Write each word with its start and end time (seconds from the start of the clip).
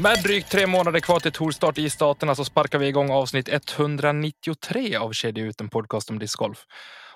Med 0.00 0.22
drygt 0.22 0.50
tre 0.50 0.66
månader 0.66 1.00
kvar 1.00 1.20
till 1.20 1.32
tourstart 1.32 1.78
i 1.78 1.90
staterna 1.90 2.34
så 2.34 2.44
sparkar 2.44 2.78
vi 2.78 2.86
igång 2.86 3.10
avsnitt 3.10 3.48
193 3.48 4.96
av 4.96 5.12
Kedja 5.12 5.44
ut, 5.44 5.60
en 5.60 5.68
podcast 5.68 6.10
om 6.10 6.18
discgolf. 6.18 6.64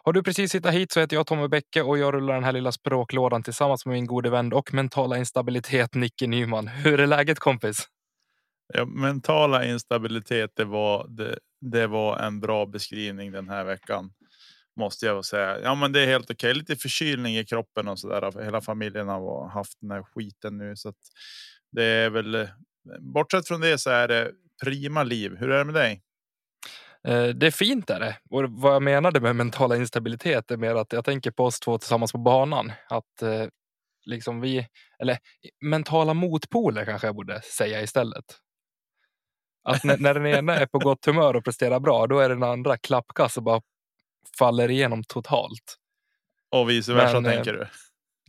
Har 0.04 0.12
du 0.12 0.22
precis 0.22 0.54
hittat 0.54 0.74
hit 0.74 0.92
så 0.92 1.00
heter 1.00 1.16
jag 1.16 1.26
Tommy 1.26 1.48
Bäcke 1.48 1.82
och 1.82 1.98
jag 1.98 2.14
rullar 2.14 2.34
den 2.34 2.44
här 2.44 2.52
lilla 2.52 2.72
språklådan 2.72 3.42
tillsammans 3.42 3.86
med 3.86 3.92
min 3.92 4.06
gode 4.06 4.30
vän 4.30 4.52
och 4.52 4.74
mentala 4.74 5.18
instabilitet 5.18 5.94
Nicke 5.94 6.26
Nyman. 6.26 6.68
Hur 6.68 7.00
är 7.00 7.06
läget 7.06 7.38
kompis? 7.38 7.88
Ja, 8.74 8.84
mentala 8.84 9.64
instabilitet, 9.64 10.50
det 10.54 10.64
var, 10.64 11.06
det, 11.08 11.38
det 11.60 11.86
var 11.86 12.18
en 12.18 12.40
bra 12.40 12.66
beskrivning 12.66 13.32
den 13.32 13.48
här 13.48 13.64
veckan. 13.64 14.10
Måste 14.76 15.06
jag 15.06 15.24
säga. 15.24 15.60
Ja, 15.60 15.74
men 15.74 15.92
det 15.92 16.00
är 16.00 16.06
helt 16.06 16.30
okej. 16.30 16.54
Lite 16.54 16.76
förkylning 16.76 17.36
i 17.36 17.44
kroppen 17.44 17.88
och 17.88 17.98
så 17.98 18.08
där. 18.08 18.44
Hela 18.44 18.60
familjen 18.60 19.08
har 19.08 19.48
haft 19.48 19.80
den 19.80 19.90
här 19.90 20.02
skiten 20.02 20.58
nu 20.58 20.76
så 20.76 20.88
att 20.88 20.96
det 21.72 21.84
är 21.84 22.10
väl 22.10 22.48
bortsett 23.00 23.48
från 23.48 23.60
det 23.60 23.78
så 23.78 23.90
är 23.90 24.08
det 24.08 24.32
prima 24.64 25.02
liv. 25.02 25.36
Hur 25.36 25.50
är 25.50 25.58
det 25.58 25.64
med 25.64 25.74
dig? 25.74 26.02
Eh, 27.08 27.26
det 27.26 27.46
är 27.46 27.50
fint 27.50 27.90
är 27.90 28.00
det. 28.00 28.18
Och 28.30 28.50
vad 28.50 28.74
jag 28.74 28.82
menade 28.82 29.20
med 29.20 29.36
mentala 29.36 29.76
instabilitet 29.76 30.50
är 30.50 30.56
mer 30.56 30.74
att 30.74 30.92
jag 30.92 31.04
tänker 31.04 31.30
på 31.30 31.44
oss 31.44 31.60
två 31.60 31.78
tillsammans 31.78 32.12
på 32.12 32.18
banan. 32.18 32.72
Att 32.88 33.22
eh, 33.22 33.46
liksom 34.04 34.40
vi, 34.40 34.68
eller 34.98 35.18
mentala 35.60 36.14
motpoler 36.14 36.84
kanske 36.84 37.06
jag 37.08 37.16
borde 37.16 37.42
säga 37.42 37.82
istället. 37.82 38.24
Att 39.64 39.84
när, 39.84 39.98
när 39.98 40.14
den 40.14 40.26
ena 40.26 40.56
är 40.56 40.66
på 40.66 40.78
gott 40.78 41.06
humör 41.06 41.36
och 41.36 41.44
presterar 41.44 41.80
bra, 41.80 42.06
då 42.06 42.18
är 42.18 42.28
den 42.28 42.42
andra 42.42 42.76
klappkass 42.76 43.36
och 43.36 43.42
bara 43.42 43.62
faller 44.38 44.70
igenom 44.70 45.04
totalt. 45.04 45.78
Och 46.50 46.70
vice 46.70 46.94
versa 46.94 47.20
Men, 47.20 47.32
tänker 47.32 47.52
du? 47.52 47.66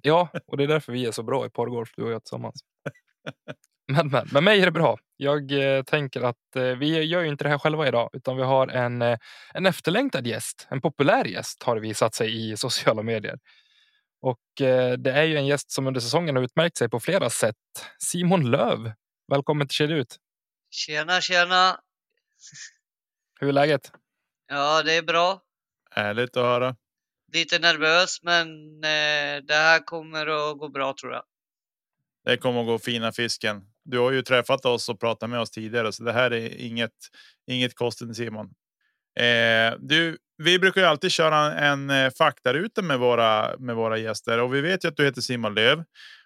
Ja, 0.02 0.30
och 0.48 0.58
det 0.58 0.64
är 0.64 0.68
därför 0.68 0.92
vi 0.92 1.06
är 1.06 1.12
så 1.12 1.24
bra 1.24 1.46
i 1.46 1.50
pargolf, 1.50 1.94
du 1.96 2.04
och 2.04 2.12
jag 2.12 2.24
tillsammans. 2.24 2.60
Men, 3.88 4.08
men 4.10 4.28
med 4.32 4.44
mig 4.44 4.62
är 4.62 4.66
det 4.66 4.72
bra. 4.72 4.98
Jag 5.18 5.52
eh, 5.52 5.84
tänker 5.84 6.22
att 6.22 6.56
eh, 6.56 6.64
vi 6.64 7.04
gör 7.04 7.22
ju 7.22 7.28
inte 7.28 7.44
det 7.44 7.50
här 7.50 7.58
själva 7.58 7.88
idag, 7.88 8.10
utan 8.14 8.38
vi 8.38 8.44
har 8.44 8.68
en, 8.68 9.02
eh, 9.02 9.18
en 9.54 9.66
efterlängtad 9.66 10.28
gäst. 10.28 10.68
En 10.70 10.82
populär 10.82 11.26
gäst 11.26 11.64
har 11.64 11.78
visat 11.78 12.16
sig 12.16 12.52
i 12.52 12.58
sociala 12.58 13.04
medier. 13.04 13.40
Och 14.22 14.62
eh, 14.62 14.98
det 14.98 15.12
är 15.12 15.24
ju 15.24 15.38
en 15.38 15.46
gäst 15.46 15.72
som 15.72 15.88
under 15.88 16.02
säsongen 16.02 16.36
har 16.36 16.44
utmärkt 16.44 16.78
sig 16.78 16.90
på 16.90 17.00
flera 17.00 17.30
sätt. 17.30 17.56
Simon 18.00 18.52
Löv, 18.52 18.92
välkommen 19.28 19.68
till 19.68 19.76
Kedja 19.76 19.96
ut. 19.96 20.18
Tjena, 20.72 21.22
tjena. 21.22 21.80
Hur 23.40 23.48
är 23.48 23.54
läget? 23.54 23.92
Ja, 24.48 24.84
det 24.84 24.94
är 24.94 25.02
bra. 25.02 25.42
Härligt 25.92 26.38
att 26.38 26.44
höra. 26.44 26.76
Lite 27.34 27.60
nervös, 27.60 28.24
men 28.24 28.48
eh, 28.84 29.44
det 29.44 29.54
här 29.54 29.86
kommer 29.86 30.28
att 30.28 30.58
gå 30.58 30.70
bra 30.70 30.94
tror 31.02 31.14
jag. 31.14 31.24
Det 32.26 32.38
kommer 32.38 32.60
att 32.60 32.68
gå 32.68 32.80
fina 32.80 33.12
fisken. 33.12 33.73
Du 33.86 34.00
har 34.00 34.12
ju 34.12 34.22
träffat 34.22 34.66
oss 34.66 34.90
och 34.90 35.00
pratat 35.00 35.30
med 35.30 35.40
oss 35.40 35.52
tidigare, 35.52 35.92
så 35.94 36.04
det 36.04 36.14
här 36.14 36.32
är 36.32 36.62
inget, 36.62 36.92
inget 37.48 37.76
kosten 37.76 38.16
Simon. 38.16 38.46
Eh, 39.20 39.74
du, 39.80 40.18
vi 40.38 40.60
brukar 40.60 40.82
ju 40.82 40.88
alltid 40.88 41.12
köra 41.12 41.38
en, 41.38 41.90
en 41.90 42.06
eh, 42.06 42.12
faktaruta 42.18 42.82
med 42.82 43.00
våra 43.00 43.58
med 43.58 43.76
våra 43.76 43.98
gäster 43.98 44.40
och 44.40 44.54
vi 44.54 44.62
vet 44.62 44.84
ju 44.84 44.88
att 44.88 44.98
du 44.98 45.06
heter 45.06 45.22
Simon 45.22 45.54
Löv 45.54 45.84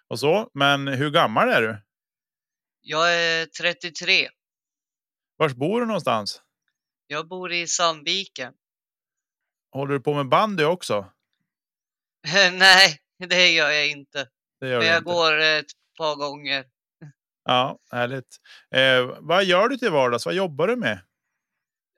och 0.08 0.20
så. 0.20 0.50
Men 0.54 0.88
hur 0.88 1.10
gammal 1.10 1.48
är 1.48 1.62
du? 1.62 1.78
Jag 2.80 3.14
är 3.14 3.46
33. 3.46 4.28
Var 5.36 5.48
bor 5.48 5.80
du 5.80 5.86
någonstans? 5.86 6.42
Jag 7.06 7.28
bor 7.28 7.52
i 7.52 7.66
Sandviken. 7.66 8.52
Håller 9.70 9.92
du 9.92 10.00
på 10.00 10.14
med 10.14 10.28
bandy 10.28 10.64
också? 10.64 11.12
Nej, 12.52 12.98
det 13.28 13.50
gör 13.50 13.70
jag 13.70 13.88
inte. 13.88 14.28
Det 14.60 14.68
gör 14.68 14.78
Men 14.78 14.86
jag 14.86 14.96
inte. 14.96 15.04
går 15.04 15.38
ett 15.40 15.66
par 15.98 16.16
gånger. 16.16 16.64
Ja, 17.48 17.78
härligt. 17.90 18.36
Eh, 18.74 19.16
vad 19.20 19.44
gör 19.44 19.68
du 19.68 19.76
till 19.76 19.90
vardags? 19.90 20.26
Vad 20.26 20.34
jobbar 20.34 20.66
du 20.66 20.76
med? 20.76 21.00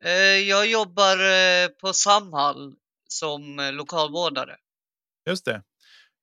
Eh, 0.04 0.12
jag 0.48 0.66
jobbar 0.66 1.16
eh, 1.16 1.68
på 1.68 1.92
Samhall 1.92 2.74
som 3.08 3.58
eh, 3.58 3.72
lokalvårdare. 3.72 4.56
Just 5.26 5.44
det. 5.44 5.62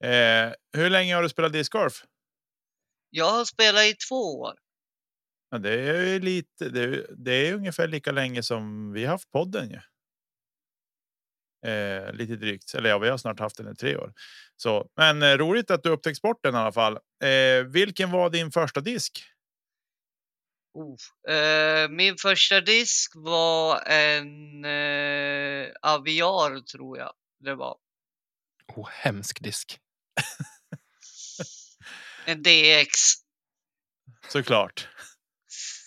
Eh, 0.04 0.54
hur 0.78 0.90
länge 0.90 1.16
har 1.16 1.24
du 1.24 1.30
spelat 1.30 1.54
discgolf? 1.54 2.04
Jag 3.10 3.32
har 3.32 3.46
spelat 3.46 3.84
i 3.84 3.94
två 4.10 4.40
år. 4.40 4.54
Ja, 5.50 5.58
det 5.58 5.74
är 5.74 6.20
lite. 6.20 6.70
Det 6.70 6.84
är, 6.84 7.08
det 7.18 7.32
är 7.32 7.54
ungefär 7.54 7.88
lika 7.88 8.12
länge 8.12 8.44
som 8.44 8.94
vi 8.94 9.06
haft 9.06 9.32
podden 9.32 9.70
ju. 9.70 9.80
Eh, 11.68 12.14
lite 12.14 12.36
drygt, 12.36 12.74
eller 12.74 12.90
ja, 12.90 12.98
vi 12.98 13.10
har 13.10 13.18
snart 13.18 13.40
haft 13.40 13.58
den 13.58 13.72
i 13.72 13.76
tre 13.76 13.98
år. 13.98 14.14
Så, 14.56 14.90
men 14.96 15.24
eh, 15.24 15.38
roligt 15.38 15.72
att 15.72 15.84
du 15.84 15.90
upptäckt 15.90 16.18
sporten 16.18 16.56
i 16.56 16.58
alla 16.58 16.72
fall. 16.72 17.00
Eh, 17.24 17.64
vilken 17.68 18.12
var 18.12 18.30
din 18.30 18.52
första 18.52 18.82
disk? 18.82 19.24
Oh. 20.74 21.34
Eh, 21.36 21.90
min 21.90 22.18
första 22.18 22.62
disk 22.62 23.12
var 23.16 23.82
en 23.82 24.66
eh, 24.66 25.72
Aviar 25.82 26.60
tror 26.60 26.98
jag 26.98 27.14
det 27.40 27.56
var. 27.56 27.78
Oh, 28.76 28.90
hemsk 28.90 29.44
disk. 29.44 29.80
En 32.26 32.44
DX. 32.44 32.92
Såklart. 34.28 34.88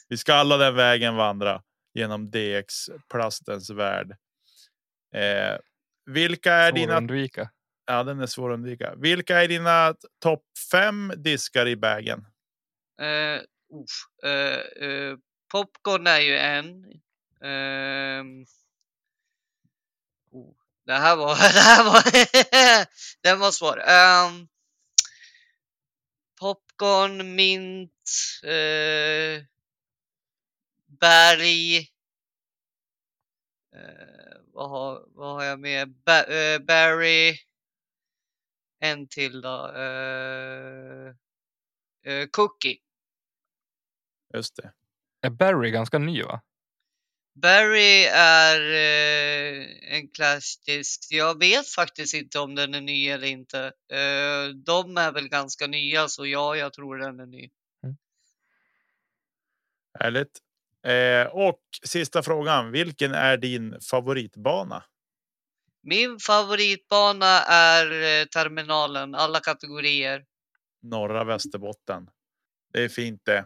Vi 0.08 0.16
ska 0.16 0.34
alla 0.34 0.56
den 0.56 0.74
vägen 0.74 1.16
vandra 1.16 1.62
genom 1.94 2.30
DX 2.30 2.91
plastens 3.08 3.70
värld. 3.70 4.16
Eh, 5.14 5.58
vilka 6.12 6.53
är 6.53 6.71
Svår 6.71 6.76
dina? 6.76 6.94
att 6.94 7.00
undvika. 7.00 7.50
Ja, 7.87 8.03
den 8.03 8.21
är 8.21 8.26
svår 8.26 8.50
att 8.50 8.54
undvika. 8.54 8.94
Vilka 8.97 9.43
är 9.43 9.48
dina 9.48 9.94
topp 10.22 10.44
fem 10.71 11.12
diskar 11.16 11.69
i 11.69 11.76
bagen? 11.76 12.26
Uff, 13.72 14.25
eh, 14.25 14.88
eh, 14.88 15.16
popcorn 15.53 16.06
är 16.06 16.21
ju 16.21 16.37
en. 16.38 16.84
Ehm. 17.44 18.44
oh, 20.31 20.54
det 20.87 20.93
här 20.93 21.16
var, 21.16 21.34
det 21.54 21.60
här 21.60 21.84
var, 21.84 22.03
den 23.22 23.38
var 23.38 23.50
svår. 23.50 23.81
Ehm, 23.81 24.48
popcorn, 26.41 27.34
mint, 27.34 28.10
eh, 28.42 29.44
berg. 31.00 31.88
Eh, 33.80 34.41
vad, 34.52 34.70
har, 34.70 35.04
vad 35.08 35.34
har 35.34 35.44
jag 35.44 35.60
med? 35.60 35.88
Ba, 35.88 36.22
eh, 36.22 36.58
berry. 36.58 37.36
En 38.80 39.08
till 39.08 39.41
då. 39.41 39.72
Eh, 39.76 41.15
eh, 42.12 42.27
cookie. 42.30 42.78
Just 44.34 44.56
det. 44.56 44.72
Är 45.22 45.30
Barry 45.30 45.71
ganska 45.71 45.98
ny 45.98 46.22
va? 46.22 46.42
Barry 47.34 48.04
är 48.15 48.60
eh, 48.60 49.66
en 49.94 50.09
klassisk. 50.09 51.06
Jag 51.10 51.38
vet 51.38 51.68
faktiskt 51.68 52.15
inte 52.15 52.38
om 52.38 52.54
den 52.54 52.74
är 52.74 52.80
ny 52.80 53.09
eller 53.09 53.26
inte. 53.26 53.72
Eh, 53.92 54.48
de 54.65 54.97
är 54.97 55.12
väl 55.12 55.28
ganska 55.28 55.66
nya 55.66 56.09
så 56.09 56.26
ja, 56.26 56.56
jag 56.56 56.72
tror 56.72 56.98
den 56.98 57.21
är 57.21 57.26
ny. 57.26 57.50
Härligt. 59.98 60.38
Eh, 60.86 61.27
och 61.27 61.60
sista 61.84 62.22
frågan. 62.22 62.71
Vilken 62.71 63.15
är 63.15 63.36
din 63.36 63.80
favoritbana? 63.91 64.82
Min 65.82 66.18
favoritbana 66.18 67.41
är 67.48 67.86
eh, 67.86 68.24
terminalen, 68.24 69.15
alla 69.15 69.41
kategorier. 69.41 70.24
Norra 70.82 71.24
Västerbotten. 71.24 72.10
Det 72.72 72.84
är 72.84 72.88
fint 72.88 73.22
det. 73.24 73.44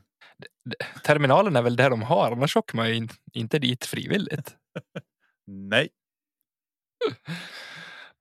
Terminalen 1.05 1.57
är 1.57 1.63
väl 1.63 1.77
där 1.77 1.91
de 1.91 2.03
har, 2.03 2.33
annars 2.33 2.57
åker 2.57 2.77
man 2.77 2.89
ju 2.89 2.95
in, 2.95 3.09
inte 3.33 3.59
dit 3.59 3.85
frivilligt. 3.85 4.57
Nej, 5.47 5.89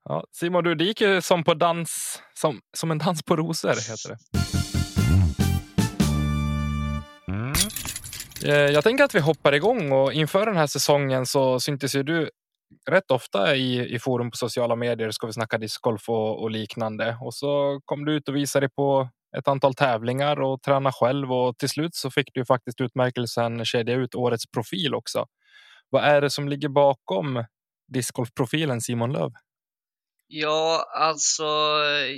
Ja, 0.04 0.24
Simon, 0.32 0.64
du, 0.64 0.74
det 0.74 0.84
gick 0.84 1.00
ju 1.00 1.22
som 1.22 1.44
på 1.44 1.54
dans, 1.54 2.22
som, 2.34 2.60
som 2.76 2.90
en 2.90 2.98
dans 2.98 3.22
på 3.22 3.36
rosor 3.36 3.68
heter 3.68 4.08
det. 4.08 4.53
Eh, 8.44 8.54
jag 8.54 8.84
tänker 8.84 9.04
att 9.04 9.14
vi 9.14 9.20
hoppar 9.20 9.52
igång 9.52 9.92
och 9.92 10.12
inför 10.12 10.46
den 10.46 10.56
här 10.56 10.66
säsongen 10.66 11.26
så 11.26 11.60
syntes 11.60 11.94
ju 11.94 12.02
du 12.02 12.30
rätt 12.90 13.10
ofta 13.10 13.56
i, 13.56 13.94
i 13.94 13.98
forum 13.98 14.30
på 14.30 14.36
sociala 14.36 14.76
medier. 14.76 15.10
Ska 15.10 15.26
vi 15.26 15.32
snacka 15.32 15.58
discgolf 15.58 16.08
och, 16.08 16.42
och 16.42 16.50
liknande. 16.50 17.18
Och 17.20 17.34
så 17.34 17.80
kom 17.84 18.04
du 18.04 18.12
ut 18.12 18.28
och 18.28 18.36
visade 18.36 18.66
dig 18.66 18.70
på 18.76 19.08
ett 19.38 19.48
antal 19.48 19.74
tävlingar 19.74 20.40
och 20.40 20.62
träna 20.62 20.92
själv 20.92 21.32
och 21.32 21.58
till 21.58 21.68
slut 21.68 21.94
så 21.94 22.10
fick 22.10 22.30
du 22.34 22.44
faktiskt 22.44 22.80
utmärkelsen 22.80 23.64
kedja 23.64 23.94
ut 23.94 24.14
årets 24.14 24.50
profil 24.50 24.94
också. 24.94 25.26
Vad 25.90 26.04
är 26.04 26.20
det 26.20 26.30
som 26.30 26.48
ligger 26.48 26.68
bakom 26.68 27.44
discgolfprofilen 27.92 28.80
Simon 28.80 29.12
Löv? 29.12 29.30
Ja, 30.26 30.92
alltså 30.94 31.44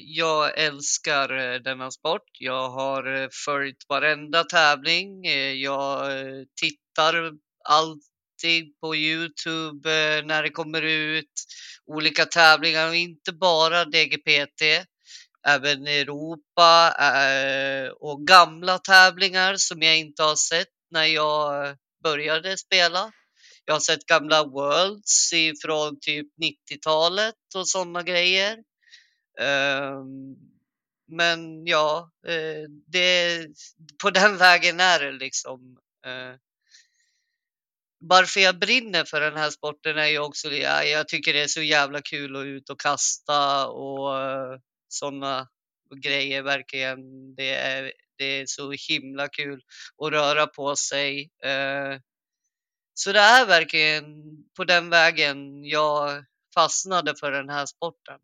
jag 0.02 0.58
älskar 0.58 1.54
eh, 1.54 1.60
denna 1.60 1.90
sport. 1.90 2.22
Jag 2.38 2.68
har 2.68 3.22
eh, 3.22 3.28
följt 3.44 3.88
varenda 3.88 4.44
tävling. 4.44 5.26
Eh, 5.26 5.52
jag 5.52 6.10
tittar 6.60 7.32
alltid 7.64 8.80
på 8.80 8.96
Youtube 8.96 10.22
när 10.24 10.42
det 10.42 10.50
kommer 10.50 10.82
ut 10.82 11.32
olika 11.86 12.24
tävlingar 12.24 12.88
och 12.88 12.96
inte 12.96 13.32
bara 13.32 13.84
DGPT. 13.84 14.62
Även 15.46 15.86
Europa 15.86 16.92
och 18.00 18.26
gamla 18.26 18.78
tävlingar 18.78 19.56
som 19.56 19.82
jag 19.82 19.98
inte 19.98 20.22
har 20.22 20.36
sett 20.36 20.68
när 20.90 21.04
jag 21.04 21.76
började 22.02 22.56
spela. 22.56 23.12
Jag 23.68 23.74
har 23.74 23.80
sett 23.80 24.06
gamla 24.06 24.44
Worlds 24.44 25.32
ifrån 25.32 25.98
typ 26.00 26.26
90-talet 26.42 27.34
och 27.54 27.68
sådana 27.68 28.02
grejer. 28.02 28.58
Ehm, 29.40 30.36
men 31.08 31.66
ja, 31.66 32.10
eh, 32.26 32.70
det, 32.86 33.46
på 34.02 34.10
den 34.10 34.36
vägen 34.38 34.80
är 34.80 35.00
det 35.00 35.12
liksom. 35.12 35.78
Eh. 36.06 36.34
Varför 37.98 38.40
jag 38.40 38.58
brinner 38.58 39.04
för 39.04 39.20
den 39.20 39.36
här 39.36 39.50
sporten 39.50 39.98
är 39.98 40.06
ju 40.06 40.18
också, 40.18 40.52
ja, 40.52 40.84
jag 40.84 41.08
tycker 41.08 41.32
det 41.32 41.42
är 41.42 41.46
så 41.46 41.62
jävla 41.62 42.02
kul 42.02 42.36
att 42.36 42.44
ut 42.44 42.70
och 42.70 42.80
kasta 42.80 43.68
och 43.68 44.20
eh, 44.20 44.58
sådana 44.88 45.48
grejer 46.02 46.42
verkligen. 46.42 47.34
Det 47.34 47.54
är, 47.54 47.92
det 48.18 48.24
är 48.24 48.44
så 48.46 48.72
himla 48.88 49.28
kul 49.28 49.62
att 50.04 50.12
röra 50.12 50.46
på 50.46 50.76
sig. 50.76 51.30
Eh, 52.96 52.98
så 52.98 53.12
det 53.12 53.20
är 53.20 53.46
verkligen 53.46 54.04
på 54.56 54.64
den 54.64 54.90
vägen 54.90 55.64
jag 55.64 56.24
fastnade 56.54 57.14
för 57.20 57.32
den 57.32 57.48
här 57.48 57.66
sporten. 57.66 58.18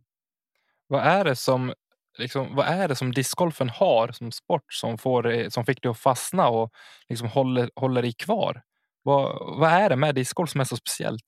Vad 0.87 1.03
är 1.07 1.25
det 1.25 1.37
som 1.37 1.75
liksom, 2.19 2.57
vad 2.57 2.67
är 2.67 2.89
det 2.89 2.97
som 2.97 3.13
discgolfen 3.13 3.69
har 3.69 4.13
som 4.13 4.33
sport 4.33 4.73
som, 4.73 4.99
får, 4.99 5.23
dig- 5.23 5.51
som 5.51 5.67
fick 5.67 5.83
dig 5.83 5.91
att 5.91 5.99
fastna 6.01 6.49
och 6.49 6.71
liksom 7.09 7.29
håller, 7.29 7.71
håller 7.77 8.03
dig 8.03 8.13
kvar? 8.13 8.63
Vad, 9.03 9.59
vad 9.59 9.71
är 9.71 9.91
det 9.91 9.97
med 9.97 10.15
discgolf 10.15 10.51
som 10.51 10.61
är 10.61 10.65
så 10.65 10.77
speciellt? 10.77 11.25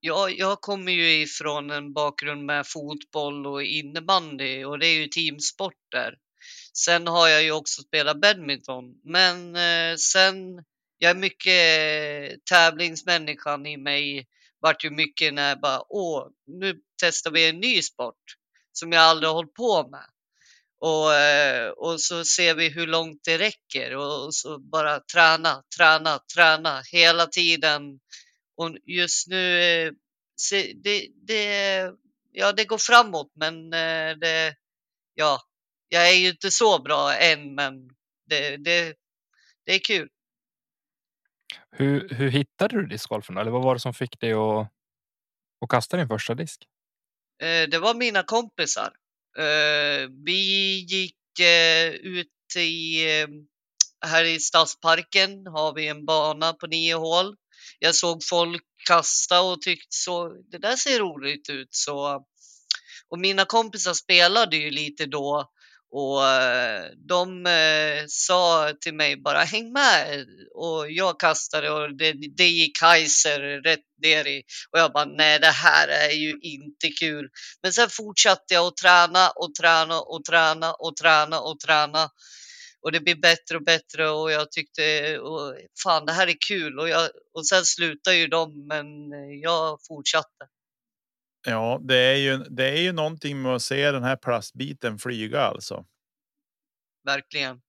Jag, 0.00 0.38
jag 0.38 0.60
kommer 0.60 0.92
ju 0.92 1.22
ifrån 1.22 1.70
en 1.70 1.92
bakgrund 1.92 2.44
med 2.44 2.66
fotboll 2.66 3.46
och 3.46 3.62
innebandy 3.62 4.64
och 4.64 4.78
det 4.78 4.86
är 4.86 5.00
ju 5.00 5.06
teamsporter. 5.06 6.14
Sen 6.72 7.06
har 7.06 7.28
jag 7.28 7.42
ju 7.42 7.52
också 7.52 7.82
spelat 7.82 8.20
badminton, 8.20 8.84
men 9.04 9.56
eh, 9.56 9.96
sen 9.96 10.64
jag 10.98 11.10
är 11.10 11.14
mycket 11.14 12.32
eh, 12.32 12.38
tävlingsmänniskan 12.50 13.66
i 13.66 13.76
mig 13.76 14.26
vart 14.60 14.84
ju 14.84 14.90
mycket 14.90 15.34
när 15.34 15.48
jag 15.48 15.60
bara 15.60 15.82
åh, 15.88 16.28
nu 16.46 16.80
testar 17.02 17.30
vi 17.30 17.48
en 17.48 17.60
ny 17.60 17.82
sport 17.82 18.22
som 18.72 18.92
jag 18.92 19.02
aldrig 19.02 19.30
hållit 19.30 19.54
på 19.54 19.88
med. 19.88 20.06
Och, 20.80 21.14
eh, 21.14 21.68
och 21.70 22.00
så 22.00 22.24
ser 22.24 22.54
vi 22.54 22.68
hur 22.68 22.86
långt 22.86 23.20
det 23.24 23.38
räcker 23.38 23.96
och, 23.96 24.34
så 24.34 24.58
bara 24.58 25.00
träna, 25.00 25.62
träna, 25.78 26.18
träna 26.34 26.82
hela 26.92 27.26
tiden. 27.26 28.00
Och 28.56 28.76
just 28.84 29.28
nu, 29.28 29.62
eh, 29.62 29.92
se, 30.36 30.72
det, 30.84 31.08
det, 31.26 31.92
ja, 32.32 32.52
det 32.52 32.64
går 32.64 32.78
framåt, 32.78 33.32
men 33.34 33.70
det, 34.20 34.54
ja, 35.14 35.40
jag 35.88 36.10
är 36.10 36.14
ju 36.14 36.28
inte 36.28 36.50
så 36.50 36.82
bra 36.82 37.14
än, 37.14 37.54
men 37.54 37.88
det, 38.26 38.56
det, 38.56 38.94
det 39.66 39.74
är 39.74 39.78
kul. 39.78 40.08
Hur, 41.70 42.08
hur 42.08 42.30
hittade 42.30 42.80
du 42.80 42.86
discgolfen? 42.86 43.36
Eller 43.36 43.50
vad 43.50 43.62
var 43.62 43.74
det 43.74 43.80
som 43.80 43.94
fick 43.94 44.20
dig 44.20 44.32
att, 44.32 44.72
att 45.64 45.68
kasta 45.68 45.96
din 45.96 46.08
första 46.08 46.34
disk? 46.34 46.62
Eh, 47.42 47.68
det 47.68 47.78
var 47.78 47.94
mina 47.94 48.22
kompisar. 48.22 48.92
Eh, 49.38 50.08
vi 50.24 50.78
gick 50.78 51.40
eh, 51.40 51.90
ut 51.90 52.56
i, 52.56 53.04
här 54.06 54.24
i 54.24 54.40
Stadsparken 54.40 55.46
har 55.46 55.74
vi 55.74 55.88
en 55.88 56.04
bana 56.04 56.52
på 56.52 56.66
nio 56.66 56.94
hål. 56.94 57.36
Jag 57.78 57.94
såg 57.94 58.24
folk 58.24 58.62
kasta 58.86 59.42
och 59.42 59.62
tyckte 59.62 59.96
så, 59.96 60.28
det 60.28 60.58
där 60.58 60.76
ser 60.76 60.98
roligt 60.98 61.50
ut. 61.50 61.68
Så, 61.70 62.24
och 63.08 63.18
mina 63.18 63.44
kompisar 63.44 63.94
spelade 63.94 64.56
ju 64.56 64.70
lite 64.70 65.06
då 65.06 65.50
och 65.90 66.26
eh, 66.26 66.84
de 67.08 67.46
eh, 67.46 68.04
sa 68.08 68.72
till 68.80 68.94
mig 68.94 69.16
bara 69.16 69.44
häng 69.44 69.72
med 69.72 70.26
och 70.54 70.90
jag 70.90 71.20
kastade 71.20 71.70
och 71.70 71.96
det, 71.96 72.12
det 72.12 72.48
gick 72.48 72.76
Kaiser 72.76 73.40
rätt 73.62 73.84
ner 74.02 74.26
i 74.26 74.42
och 74.70 74.78
jag 74.78 74.92
bara 74.92 75.04
nej 75.04 75.38
det 75.38 75.46
här 75.46 75.88
är 75.88 76.12
ju 76.12 76.38
inte 76.42 76.88
kul. 76.88 77.28
Men 77.62 77.72
sen 77.72 77.88
fortsatte 77.90 78.54
jag 78.54 78.66
att 78.66 78.76
träna 78.76 79.30
och 79.30 79.54
träna 79.54 80.00
och 80.00 80.24
träna 80.24 80.72
och 80.72 80.96
träna 80.96 81.40
och 81.40 81.60
träna. 81.60 82.08
Och 82.82 82.92
det 82.92 83.00
blir 83.00 83.14
bättre 83.14 83.56
och 83.56 83.64
bättre 83.64 84.10
och 84.10 84.32
jag 84.32 84.50
tyckte 84.50 85.18
och, 85.18 85.54
fan 85.82 86.06
det 86.06 86.12
här 86.12 86.26
är 86.26 86.36
kul 86.48 86.78
och, 86.78 86.88
jag, 86.88 87.10
och 87.34 87.46
sen 87.46 87.64
slutade 87.64 88.16
ju 88.16 88.26
de 88.26 88.66
men 88.66 88.86
jag 89.40 89.78
fortsatte. 89.88 90.46
Ja, 91.46 91.80
det 91.82 91.96
är 91.96 92.16
ju 92.16 92.36
det 92.36 92.68
är 92.68 92.80
ju 92.80 92.92
någonting 92.92 93.42
med 93.42 93.54
att 93.54 93.62
se 93.62 93.90
den 93.90 94.02
här 94.02 94.16
plastbiten 94.16 94.98
flyga 94.98 95.40
alltså. 95.40 95.84
Verkligen. 97.04 97.60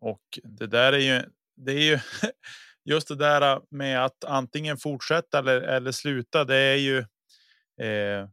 Och 0.00 0.38
det 0.42 0.66
där 0.66 0.92
är 0.92 0.98
ju, 0.98 1.22
det 1.56 1.72
är 1.72 1.82
ju 1.82 1.98
just 2.84 3.08
det 3.08 3.16
där 3.16 3.60
med 3.70 4.04
att 4.04 4.24
antingen 4.24 4.76
fortsätta 4.76 5.38
eller, 5.38 5.60
eller 5.60 5.92
sluta. 5.92 6.44
Det 6.44 6.56
är 6.56 6.76
ju 6.76 6.98
eh, 7.86 8.28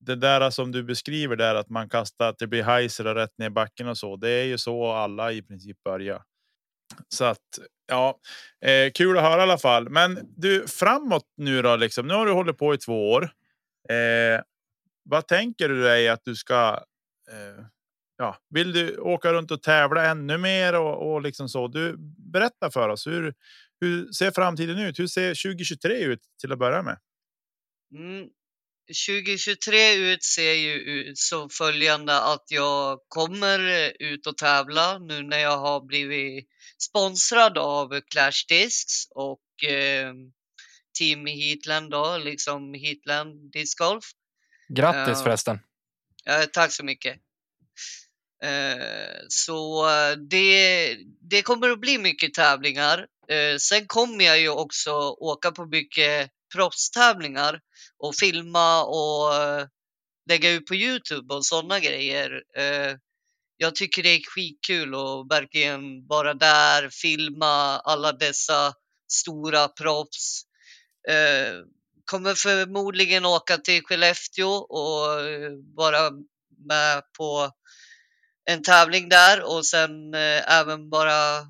det 0.00 0.16
där 0.16 0.50
som 0.50 0.72
du 0.72 0.82
beskriver 0.82 1.36
där 1.36 1.54
att 1.54 1.68
man 1.68 1.88
kastar 1.88 2.28
att 2.28 2.38
det 2.38 2.46
blir 2.46 2.62
heiser 2.62 3.06
och 3.06 3.14
rätt 3.14 3.38
ner 3.38 3.46
i 3.46 3.50
backen 3.50 3.88
och 3.88 3.98
så. 3.98 4.16
Det 4.16 4.30
är 4.30 4.44
ju 4.44 4.58
så 4.58 4.92
alla 4.92 5.32
i 5.32 5.42
princip 5.42 5.82
börjar. 5.82 6.22
Så 7.08 7.24
att 7.24 7.58
ja, 7.88 8.18
eh, 8.64 8.92
kul 8.92 9.18
att 9.18 9.24
höra 9.24 9.40
i 9.40 9.42
alla 9.42 9.58
fall. 9.58 9.88
Men 9.88 10.18
du 10.36 10.68
framåt 10.68 11.26
nu 11.36 11.62
då 11.62 11.76
liksom. 11.76 12.06
Nu 12.06 12.14
har 12.14 12.26
du 12.26 12.32
hållit 12.32 12.58
på 12.58 12.74
i 12.74 12.78
två 12.78 13.12
år. 13.12 13.30
Eh, 13.88 14.40
vad 15.04 15.28
tänker 15.28 15.68
du 15.68 15.82
dig 15.82 16.08
att 16.08 16.24
du 16.24 16.36
ska 16.36 16.84
eh, 17.30 17.64
ja, 18.16 18.36
vill 18.48 18.72
du 18.72 18.98
åka 18.98 19.32
runt 19.32 19.50
och 19.50 19.62
tävla 19.62 20.06
ännu 20.06 20.38
mer 20.38 20.74
och, 20.74 21.12
och 21.12 21.22
liksom 21.22 21.48
så? 21.48 21.68
Du 21.68 21.96
berätta 22.32 22.70
för 22.70 22.88
oss 22.88 23.06
hur, 23.06 23.34
hur 23.80 24.12
ser 24.12 24.30
framtiden 24.30 24.78
ut? 24.78 24.98
Hur 24.98 25.06
ser 25.06 25.28
2023 25.28 26.04
ut 26.04 26.20
till 26.40 26.52
att 26.52 26.58
börja 26.58 26.82
med? 26.82 26.98
Mm. 27.94 28.28
2023 29.06 29.94
ut 29.94 30.24
ser 30.24 30.52
ju 30.52 30.72
ut 30.72 31.18
som 31.18 31.50
följande 31.50 32.20
att 32.20 32.44
jag 32.48 32.98
kommer 33.08 33.92
ut 34.02 34.26
och 34.26 34.36
tävla 34.36 34.98
nu 34.98 35.22
när 35.22 35.38
jag 35.38 35.58
har 35.58 35.86
blivit 35.86 36.48
sponsrad 36.78 37.58
av 37.58 38.00
Clash 38.00 38.46
Discs 38.48 39.06
och 39.10 39.70
eh, 39.70 40.14
Team 40.98 41.26
Heatland 41.26 41.90
då, 41.90 42.18
liksom 42.18 42.74
Heatland 42.74 43.52
Disc 43.52 43.78
Golf. 43.78 44.04
Grattis 44.68 45.18
Ja. 45.18 45.24
förresten. 45.24 45.60
Eh, 46.26 46.44
tack 46.44 46.72
så 46.72 46.84
mycket. 46.84 47.16
Eh, 48.42 49.16
så 49.28 49.86
det, 50.30 50.96
det 51.20 51.42
kommer 51.42 51.70
att 51.70 51.80
bli 51.80 51.98
mycket 51.98 52.34
tävlingar. 52.34 53.06
Eh, 53.28 53.56
sen 53.56 53.86
kommer 53.86 54.24
jag 54.24 54.40
ju 54.40 54.48
också 54.48 54.92
åka 55.18 55.50
på 55.52 55.66
mycket 55.66 56.30
proffstävlingar 56.54 57.60
och 57.98 58.14
filma 58.16 58.84
och 58.84 59.34
eh, 59.34 59.66
lägga 60.28 60.50
ut 60.50 60.66
på 60.66 60.74
Youtube 60.74 61.34
och 61.34 61.46
sådana 61.46 61.80
grejer. 61.80 62.42
Jag 63.56 63.74
tycker 63.74 64.02
det 64.02 64.08
är 64.08 64.20
skitkul 64.34 64.94
att 64.94 65.26
verkligen 65.30 66.06
vara 66.06 66.34
där, 66.34 66.88
filma 66.90 67.78
alla 67.78 68.12
dessa 68.12 68.74
stora 69.08 69.68
proffs. 69.68 70.42
Eh, 71.08 71.64
kommer 72.04 72.34
förmodligen 72.34 73.26
åka 73.26 73.56
till 73.58 73.82
Skellefteå 73.82 74.48
och 74.48 75.20
eh, 75.20 75.52
vara 75.74 76.10
med 76.66 77.02
på 77.18 77.50
en 78.44 78.62
tävling 78.62 79.08
där 79.08 79.56
och 79.56 79.66
sen 79.66 80.14
eh, 80.14 80.58
även 80.60 80.90
bara 80.90 81.46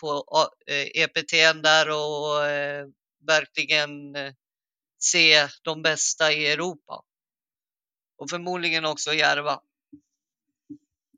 på 0.00 0.24
eh, 0.66 1.02
EPTn 1.02 1.62
där 1.62 1.90
och 1.90 2.46
eh, 2.46 2.86
verkligen 3.26 4.16
eh, 4.16 4.32
se 4.98 5.48
de 5.62 5.82
bästa 5.82 6.32
i 6.32 6.52
Europa. 6.52 7.02
Och 8.18 8.30
förmodligen 8.30 8.84
också 8.84 9.12
Järva. 9.12 9.60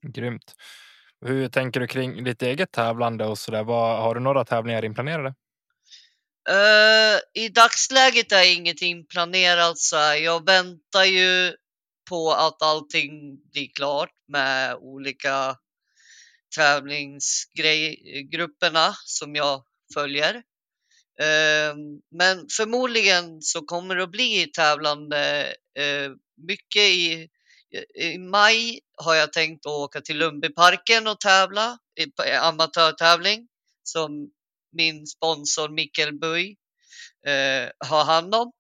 Grymt. 0.03 0.55
Hur 1.21 1.49
tänker 1.49 1.81
du 1.81 1.87
kring 1.87 2.25
ditt 2.25 2.43
eget 2.43 2.73
tävlande 2.73 3.27
och 3.27 3.39
så 3.39 3.51
där? 3.51 3.65
Vad, 3.65 4.03
har 4.03 4.15
du 4.15 4.21
några 4.21 4.45
tävlingar 4.45 4.85
inplanerade? 4.85 5.35
Uh, 6.51 7.21
I 7.35 7.49
dagsläget 7.49 8.33
är 8.33 8.55
ingenting 8.55 9.07
planerat 9.07 9.79
så 9.79 9.97
här. 9.97 10.17
Jag 10.17 10.47
väntar 10.47 11.05
ju 11.05 11.57
på 12.09 12.33
att 12.33 12.63
allting 12.63 13.41
blir 13.53 13.69
klart 13.75 14.13
med 14.29 14.75
olika 14.75 15.57
tävlingsgrupperna 16.57 18.95
som 19.05 19.35
jag 19.35 19.65
följer. 19.95 20.35
Uh, 20.35 20.43
men 22.11 22.47
förmodligen 22.57 23.43
så 23.43 23.61
kommer 23.61 23.97
det 23.97 24.03
att 24.03 24.11
bli 24.11 24.47
tävlande 24.47 25.55
uh, 25.79 26.11
mycket 26.37 26.83
i 26.83 27.29
i 27.95 28.19
maj 28.19 28.81
har 28.97 29.15
jag 29.15 29.33
tänkt 29.33 29.67
att 29.67 29.73
åka 29.73 30.01
till 30.01 30.19
Lundbyparken 30.19 31.07
och 31.07 31.21
tävla 31.21 31.79
i 31.97 32.31
amatörtävling 32.31 33.49
som 33.83 34.31
min 34.73 35.07
sponsor 35.07 35.69
Mikkel 35.69 36.19
Buy 36.19 36.57
eh, 37.27 37.71
har 37.89 38.05
hand 38.05 38.35
om. 38.35 38.53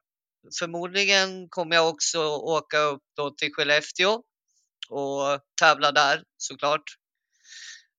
Förmodligen 0.59 1.49
kommer 1.49 1.77
jag 1.77 1.89
också 1.89 2.19
åka 2.29 2.79
upp 2.79 3.03
då 3.17 3.31
till 3.31 3.53
Skellefteå 3.53 4.23
och 4.89 5.41
tävla 5.61 5.93
där 5.93 6.23
såklart. 6.37 6.83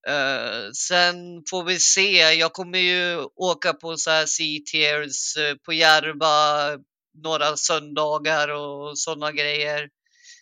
Eh, 0.07 0.71
sen 0.71 1.43
får 1.49 1.63
vi 1.63 1.79
se. 1.79 2.33
Jag 2.33 2.53
kommer 2.53 2.79
ju 2.79 3.23
åka 3.35 3.73
på 3.73 3.97
så 3.97 4.11
här 4.11 4.25
C-tiers 4.25 5.37
eh, 5.37 5.55
på 5.55 5.73
Järva 5.73 6.77
några 7.23 7.57
söndagar 7.57 8.49
och 8.49 8.99
sådana 8.99 9.31
grejer. 9.31 9.89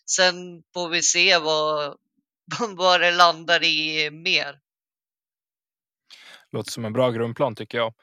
Sen 0.06 0.64
får 0.74 0.90
vi 0.90 1.02
se 1.02 1.38
vad, 1.38 1.98
vad 2.76 3.02
det 3.02 3.12
landar 3.12 3.64
i 3.64 4.10
mer. 4.12 4.60
Låter 6.52 6.72
som 6.72 6.86
en 6.86 6.94
bra 6.94 7.12
grundplan 7.12 7.56
tycker 7.56 7.78
jag. 7.78 7.94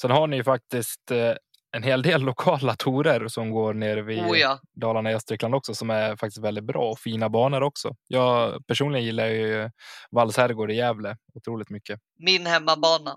Sen 0.00 0.10
har 0.10 0.26
ni 0.26 0.36
ju 0.36 0.44
faktiskt 0.44 1.10
eh, 1.10 1.34
en 1.76 1.82
hel 1.82 2.02
del 2.02 2.22
lokala 2.24 2.76
torer 2.76 3.28
som 3.28 3.50
går 3.50 3.74
nere 3.74 4.02
vid 4.02 4.22
Oh 4.22 4.38
ja. 4.38 4.60
Dalarna 4.80 5.10
Gästrikland 5.10 5.54
också 5.54 5.74
som 5.74 5.90
är 5.90 6.16
faktiskt 6.16 6.44
väldigt 6.44 6.64
bra 6.64 6.90
och 6.90 6.98
fina 6.98 7.28
banor 7.28 7.62
också. 7.62 7.96
Jag 8.06 8.66
personligen 8.66 9.06
gillar 9.06 9.26
ju 9.26 9.70
Valls 10.10 10.36
herrgård 10.36 10.70
i 10.70 10.74
Gävle 10.74 11.16
otroligt 11.34 11.70
mycket. 11.70 12.00
Min 12.18 12.46
hemmabana. 12.46 13.16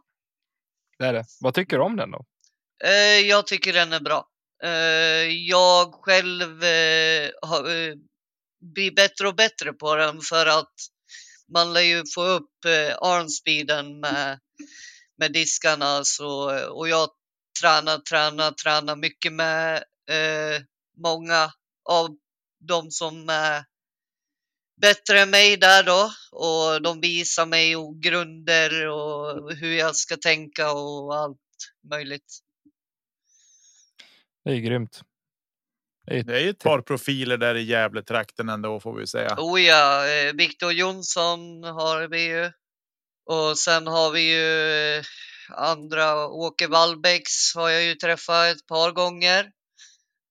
Det 1.00 1.06
är 1.06 1.14
det. 1.14 1.24
Vad 1.42 1.54
tycker 1.54 1.78
du 1.78 1.84
om 1.84 1.96
den 1.96 2.12
då? 2.12 2.26
Eh, 2.84 3.20
jag 3.28 3.48
tycker 3.48 3.74
den 3.74 3.94
är 3.94 4.00
bra. 4.00 4.28
Eh, 4.64 5.30
jag 5.50 5.94
själv 5.94 6.62
har, 7.42 7.64
blir 8.74 8.96
bättre 8.96 9.28
och 9.28 9.36
bättre 9.36 9.74
på 9.74 9.96
den 9.96 10.22
för 10.22 10.46
att 10.46 10.74
man 11.54 11.74
lär 11.74 11.82
ju 11.82 12.04
få 12.16 12.24
upp 12.24 12.50
armspeeden 13.02 14.00
med, 14.00 14.40
med 15.18 15.34
diskarna 15.34 16.04
så, 16.04 16.66
och 16.70 16.90
jag 16.90 17.10
tränar, 17.62 17.98
tränar, 17.98 18.52
tränar 18.52 18.96
mycket 18.96 19.34
med 19.34 19.76
eh, 20.10 20.62
många 20.98 21.52
av 21.90 22.10
de 22.60 22.92
som 22.92 23.30
är 23.30 23.64
bättre 24.82 25.20
än 25.22 25.30
mig 25.30 25.58
där 25.58 25.84
då 25.84 26.12
och 26.32 26.82
de 26.82 27.02
visar 27.02 27.46
mig 27.46 27.76
och 27.76 28.02
grunder 28.02 28.88
och 28.88 29.54
hur 29.54 29.74
jag 29.74 29.96
ska 29.96 30.18
tänka 30.18 30.72
och 30.72 31.16
allt 31.16 31.38
möjligt. 31.90 32.40
Det 34.44 34.52
är 34.52 34.60
grymt. 34.60 35.02
Det 36.06 36.16
är, 36.16 36.50
ett 36.50 36.60
par 36.60 36.82
profiler 36.82 37.38
där 37.38 37.56
i 37.56 37.64
Gävletrakten 37.64 38.50
ändå 38.50 38.80
får 38.80 38.94
vi 38.94 39.08
säga. 39.08 39.36
Oh 39.38 39.62
ja, 39.62 40.08
eh, 40.08 40.34
Viktor 40.34 40.72
Jonsson 40.72 41.64
har 41.64 42.08
vi 42.08 42.22
ju. 42.24 42.52
Och 43.32 43.58
sen 43.58 43.88
har 43.88 44.12
vi 44.12 44.22
ju 44.34 45.04
andra, 45.50 46.28
Åke 46.28 46.68
Wallbäcks 46.68 47.56
har 47.56 47.70
jag 47.70 47.84
ju 47.84 47.96
träffat 47.96 48.56
ett 48.56 48.68
par 48.68 48.92
gånger. 48.92 49.52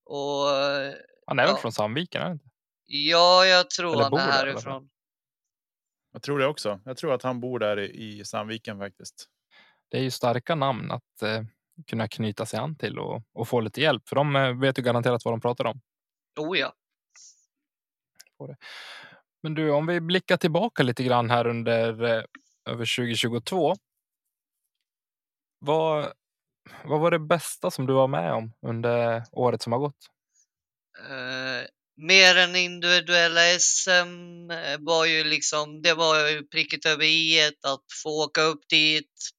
Och 0.05 0.47
han 1.27 1.39
är 1.39 1.47
väl 1.47 1.55
ja. 1.55 1.57
från 1.57 1.73
Sandviken? 1.73 2.23
Är 2.23 2.33
inte? 2.33 2.45
ja, 2.87 3.47
jag 3.47 3.71
tror 3.71 3.93
Eller 3.93 4.03
han 4.03 4.11
bor 4.11 4.19
är 4.19 4.23
härifrån. 4.23 4.91
Jag 6.13 6.23
tror 6.23 6.39
det 6.39 6.47
också. 6.47 6.81
Jag 6.85 6.97
tror 6.97 7.15
att 7.15 7.23
han 7.23 7.41
bor 7.41 7.59
där 7.59 7.79
i, 7.81 8.19
i 8.21 8.25
Sandviken 8.25 8.79
faktiskt. 8.79 9.29
Det 9.91 9.99
är 9.99 10.03
ju 10.03 10.11
starka 10.11 10.55
namn 10.55 10.91
att 10.91 11.23
eh, 11.23 11.43
kunna 11.87 12.09
knyta 12.09 12.47
sig 12.47 12.59
an 12.59 12.77
till 12.77 12.99
och, 12.99 13.23
och 13.33 13.49
få 13.49 13.61
lite 13.61 13.81
hjälp. 13.81 14.09
För 14.09 14.17
de 14.17 14.37
eh, 14.37 14.61
vet 14.61 14.79
ju 14.79 14.83
garanterat 14.83 15.25
vad 15.25 15.35
de 15.35 15.41
pratar 15.41 15.65
om. 15.65 15.81
Oh 16.39 16.59
ja. 16.59 16.75
Men 19.43 19.55
du, 19.55 19.71
om 19.71 19.87
vi 19.87 20.01
blickar 20.01 20.37
tillbaka 20.37 20.83
lite 20.83 21.05
grann 21.05 21.31
här 21.31 21.47
under 21.47 22.03
eh, 22.05 22.23
över 22.69 22.97
2022. 22.97 23.75
Vad, 25.59 26.13
vad 26.85 27.01
var 27.01 27.11
det 27.11 27.19
bästa 27.19 27.71
som 27.71 27.87
du 27.87 27.93
var 27.93 28.09
med 28.09 28.33
om 28.33 28.53
under 28.67 29.25
året 29.33 29.63
som 29.63 29.73
har 29.73 29.81
gått? 29.81 30.11
Uh, 31.01 31.67
mer 31.97 32.37
än 32.37 32.57
individuella 32.57 33.59
SM 33.59 34.51
eh, 34.51 34.79
var 34.79 35.05
ju 35.05 35.25
liksom, 35.25 35.83
det 35.83 35.95
var 35.95 36.29
ju 36.29 36.43
pricket 36.43 36.87
över 36.87 37.05
i 37.05 37.51
att 37.63 37.85
få 38.03 38.25
åka 38.25 38.43
upp 38.43 38.69
dit, 38.69 39.31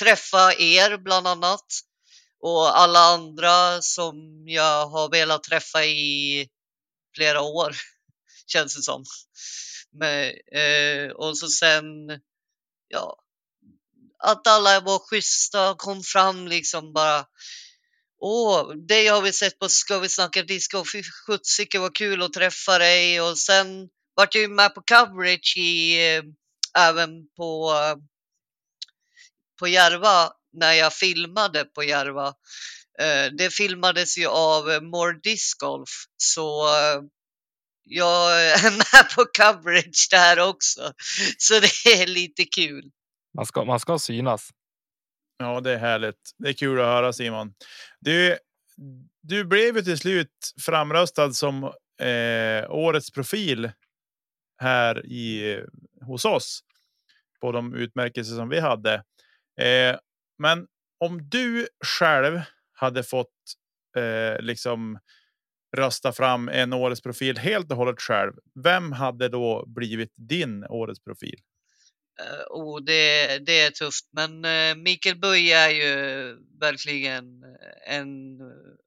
träffa 0.00 0.52
er 0.58 0.96
bland 0.96 1.26
annat 1.26 1.66
och 2.40 2.78
alla 2.78 2.98
andra 2.98 3.82
som 3.82 4.44
jag 4.46 4.86
har 4.86 5.10
velat 5.10 5.42
träffa 5.42 5.84
i 5.84 6.48
flera 7.16 7.40
år 7.40 7.76
känns 8.46 8.76
det 8.76 8.82
som. 8.82 9.04
Men, 9.92 10.32
eh, 10.52 11.10
och 11.10 11.38
så 11.38 11.48
sen, 11.48 12.10
ja, 12.88 13.16
att 14.18 14.46
alla 14.46 14.80
var 14.80 14.98
schyssta, 14.98 15.70
och 15.70 15.78
kom 15.78 16.02
fram 16.02 16.48
liksom 16.48 16.92
bara. 16.92 17.26
Åh, 18.20 18.74
dig 18.88 19.06
har 19.06 19.22
vi 19.22 19.32
sett 19.32 19.58
på 19.58 19.68
Ska 19.68 19.98
vi 19.98 20.08
snacka 20.08 20.42
disco, 20.42 20.84
fy 20.92 21.02
sjuttsike 21.26 21.78
vad 21.78 21.94
kul 21.94 22.22
att 22.22 22.32
träffa 22.32 22.78
dig 22.78 23.20
och 23.20 23.38
sen 23.38 23.88
vart 24.14 24.34
jag 24.34 24.42
ju 24.42 24.48
med 24.48 24.74
på 24.74 24.82
coverage 24.82 25.54
i, 25.56 26.06
eh, 26.16 26.22
även 26.78 27.10
på, 27.36 27.72
eh, 27.72 27.96
på 29.58 29.68
Järva 29.68 30.32
när 30.52 30.72
jag 30.72 30.94
filmade 30.94 31.64
på 31.64 31.84
Järva. 31.84 32.34
Eh, 33.00 33.32
det 33.38 33.54
filmades 33.54 34.18
ju 34.18 34.26
av 34.26 34.82
More 34.82 35.20
Disc 35.22 35.54
Golf 35.54 35.90
så 36.16 36.66
eh, 36.66 37.02
jag 37.88 38.42
är 38.42 38.70
med 38.70 39.10
på 39.16 39.24
coverage 39.24 40.08
där 40.10 40.48
också. 40.48 40.92
Så 41.38 41.54
det 41.60 41.90
är 42.02 42.06
lite 42.06 42.44
kul. 42.44 42.90
Man 43.36 43.46
ska, 43.46 43.64
man 43.64 43.80
ska 43.80 43.98
synas. 43.98 44.50
Ja, 45.38 45.60
det 45.60 45.72
är 45.72 45.78
härligt. 45.78 46.34
Det 46.38 46.48
är 46.48 46.52
kul 46.52 46.80
att 46.80 46.86
höra 46.86 47.12
Simon. 47.12 47.54
Du, 48.00 48.38
du 49.22 49.44
blev 49.44 49.76
ju 49.76 49.82
till 49.82 49.98
slut 49.98 50.52
framröstad 50.60 51.32
som 51.32 51.64
eh, 52.00 52.70
årets 52.70 53.10
profil 53.10 53.70
här 54.60 55.06
i 55.06 55.60
hos 56.00 56.24
oss 56.24 56.60
på 57.40 57.52
de 57.52 57.74
utmärkelser 57.74 58.34
som 58.34 58.48
vi 58.48 58.60
hade. 58.60 58.94
Eh, 59.60 59.96
men 60.38 60.66
om 61.04 61.28
du 61.28 61.68
själv 61.84 62.40
hade 62.72 63.02
fått 63.02 63.34
eh, 63.96 64.40
liksom 64.40 64.98
rösta 65.76 66.12
fram 66.12 66.48
en 66.48 66.72
årets 66.72 67.02
profil 67.02 67.38
helt 67.38 67.70
och 67.70 67.76
hållet 67.76 68.00
själv. 68.00 68.32
Vem 68.64 68.92
hade 68.92 69.28
då 69.28 69.64
blivit 69.66 70.12
din 70.16 70.64
årets 70.64 71.04
profil? 71.04 71.40
Eh, 72.20 72.44
oh, 72.50 72.80
det, 72.82 73.38
det 73.38 73.60
är 73.60 73.70
tufft, 73.70 74.08
men 74.12 74.44
eh, 74.44 74.74
Mikael 74.76 75.18
Böje 75.18 75.58
är 75.58 75.70
ju 75.70 76.36
verkligen 76.60 77.42
eh, 77.44 77.96
en 77.96 78.38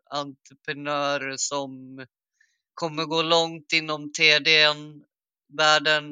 entreprenör 0.10 1.34
som 1.38 2.06
kommer 2.74 3.06
gå 3.06 3.22
långt 3.22 3.74
inom 3.74 4.12
TDN-världen 4.14 5.00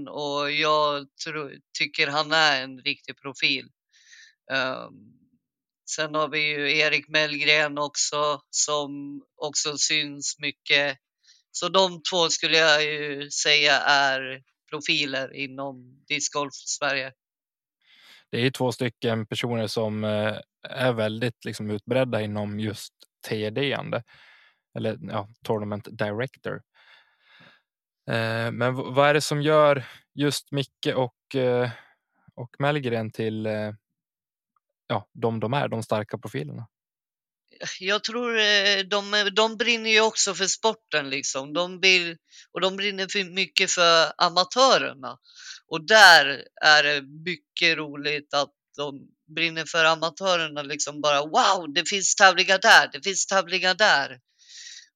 och 0.08 0.52
jag 0.52 1.08
tror, 1.24 1.56
tycker 1.78 2.08
han 2.08 2.32
är 2.32 2.64
en 2.64 2.80
riktig 2.80 3.22
profil. 3.22 3.70
Um, 4.52 5.19
sen 5.90 6.16
har 6.16 6.28
vi 6.28 6.40
ju 6.40 6.78
Erik 6.78 7.08
Mellgren 7.08 7.78
också 7.78 8.42
som 8.50 9.22
också 9.36 9.78
syns 9.78 10.36
mycket. 10.40 10.98
Så 11.52 11.70
de 11.70 12.02
två 12.12 12.30
skulle 12.30 12.58
jag 12.58 12.84
ju 12.84 13.30
säga 13.30 13.80
är 13.80 14.42
profiler 14.70 15.34
inom 15.36 16.06
discgolf 16.08 16.54
Sverige. 16.54 17.14
Det 18.32 18.38
är 18.38 18.42
ju 18.42 18.52
två 18.52 18.72
stycken 18.72 19.26
personer 19.26 19.68
som 19.68 20.04
eh, 20.04 20.38
är 20.70 20.94
väldigt 20.94 21.46
liksom, 21.46 21.70
utbredda 21.70 22.22
inom 22.22 22.60
just 22.60 22.94
td 23.28 23.78
Eller 24.76 24.98
ja, 25.02 25.30
Tournament 25.44 25.88
Director. 25.92 26.62
Eh, 28.10 28.52
men 28.52 28.76
vad 28.76 29.10
är 29.10 29.14
det 29.14 29.22
som 29.22 29.42
gör 29.42 29.86
just 30.14 30.52
Micke 30.52 30.94
och, 30.96 31.36
eh, 31.36 31.70
och 32.36 32.56
Mellgren 32.60 33.12
till 33.12 33.48
ja, 34.90 35.10
de 35.14 35.40
de 35.40 35.54
är, 35.54 35.68
de 35.68 35.84
starka 35.84 36.18
profilerna? 36.18 36.68
jag 37.80 38.04
tror 38.04 38.38
eh, 38.38 38.80
de, 38.90 39.30
de 39.36 39.58
brinner 39.58 39.90
ju 39.90 40.02
också 40.02 40.34
för 40.34 40.46
sporten 40.46 41.10
liksom. 41.10 41.54
De 41.54 41.80
vill, 41.80 42.18
och 42.52 42.62
de 42.62 42.76
brinner 42.76 43.08
för 43.12 43.24
mycket 43.24 43.72
för 43.72 44.12
amatörerna. 44.18 45.18
Och 45.68 45.88
där 45.88 46.44
är 46.62 46.84
det 46.84 47.02
mycket 47.26 47.78
roligt 47.78 48.34
att 48.34 48.54
de 48.78 49.08
brinner 49.36 49.66
för 49.66 49.86
amatörerna 49.86 50.62
liksom 50.62 51.02
bara 51.02 51.22
wow, 51.22 51.74
det 51.74 51.90
finns 51.90 52.16
tävlingar 52.16 52.60
där, 52.60 52.90
det 52.94 53.04
finns 53.04 53.26
tävlingar 53.26 53.76
där. 53.76 54.20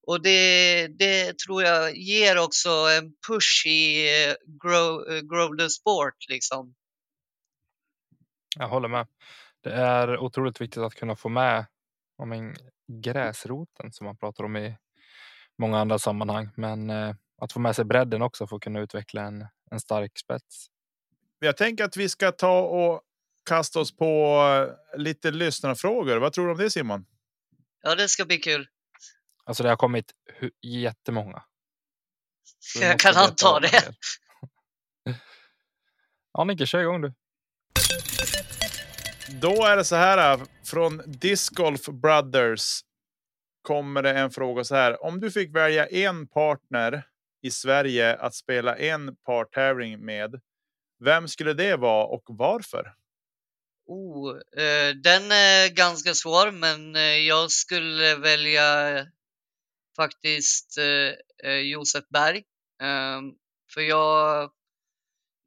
Och 0.08 0.22
det, 0.22 0.88
det 0.88 1.40
tror 1.40 1.64
jag 1.64 1.98
ger 1.98 2.38
också 2.38 2.70
en 2.70 3.14
push 3.28 3.66
i 3.66 4.10
eh, 4.26 4.36
grow, 4.64 5.14
eh, 5.14 5.22
grow 5.22 5.58
the 5.58 5.70
sport 5.70 6.30
liksom. 6.30 6.76
Jag 8.56 8.68
håller 8.68 8.88
med. 8.88 9.08
Det 9.64 9.74
är 9.74 10.18
otroligt 10.18 10.62
viktigt 10.62 10.84
att 10.84 10.96
kunna 10.96 11.16
få 11.16 11.30
med 11.30 11.66
om 12.18 12.32
en 12.32 12.56
gräsroten 12.88 13.92
som 13.92 14.06
man 14.06 14.18
pratar 14.18 14.44
om 14.44 14.58
i 14.58 14.78
många 15.58 15.80
andra 15.80 16.00
sammanhang. 16.00 16.50
Men 16.56 16.90
eh, 16.90 17.16
att 17.42 17.52
få 17.52 17.60
med 17.60 17.76
sig 17.76 17.86
bredden 17.86 18.22
också 18.22 18.48
för 18.48 18.56
att 18.56 18.62
kunna 18.62 18.80
utveckla 18.80 19.22
en, 19.22 19.48
en 19.72 19.80
stark 19.80 20.18
spets. 20.18 20.68
Jag 21.40 21.58
tänker 21.58 21.84
att 21.84 21.98
vi 21.98 22.10
ska 22.10 22.32
ta 22.32 22.62
och 22.62 23.02
kasta 23.46 23.80
oss 23.80 23.98
på 23.98 24.42
eh, 24.94 25.00
lite 25.00 25.32
lyssnarfrågor. 25.32 26.18
Vad 26.18 26.34
tror 26.34 26.46
du 26.46 26.52
om 26.52 26.58
det 26.58 26.70
Simon? 26.70 27.06
Ja, 27.82 27.96
det 27.96 28.10
ska 28.10 28.26
bli 28.26 28.38
kul. 28.38 28.68
Alltså 29.46 29.64
det 29.64 29.70
har 29.70 29.78
kommit 29.78 30.12
jättemånga. 30.62 31.44
Jag 32.82 33.00
kan 33.00 33.16
anta 33.16 33.60
det. 33.60 33.96
Annika, 36.34 36.66
kör 36.66 36.82
igång 36.82 37.02
du. 37.02 37.14
Då 39.28 39.66
är 39.66 39.78
det 39.78 39.84
så 39.84 39.96
här 39.96 40.34
äh, 40.34 40.46
från 40.64 41.02
Disc 41.06 41.50
Golf 41.50 41.86
Brothers. 41.86 42.82
Kommer 43.62 44.04
det 44.04 44.12
en 44.12 44.32
fråga 44.32 44.64
så 44.64 44.76
här. 44.76 45.04
Om 45.04 45.20
du 45.20 45.32
fick 45.32 45.56
välja 45.56 45.88
en 45.88 46.28
partner 46.28 47.04
i 47.42 47.52
Sverige 47.52 48.16
att 48.16 48.36
spela 48.36 48.78
en 48.78 49.16
partävling 49.16 50.06
med. 50.06 50.42
Vem 51.00 51.28
skulle 51.28 51.54
det 51.54 51.76
vara 51.76 52.06
och 52.06 52.24
varför? 52.28 52.94
Oh, 53.86 54.38
eh, 54.58 54.96
den 54.96 55.32
är 55.32 55.76
ganska 55.76 56.14
svår, 56.14 56.52
men 56.52 56.96
eh, 56.96 57.02
jag 57.02 57.52
skulle 57.52 58.16
välja 58.16 58.98
faktiskt 59.96 60.78
eh, 60.78 61.52
eh 61.52 61.60
Josef 61.60 62.04
Berg. 62.10 62.44
Eh, 62.82 63.22
för 63.74 63.82
jag 63.82 64.52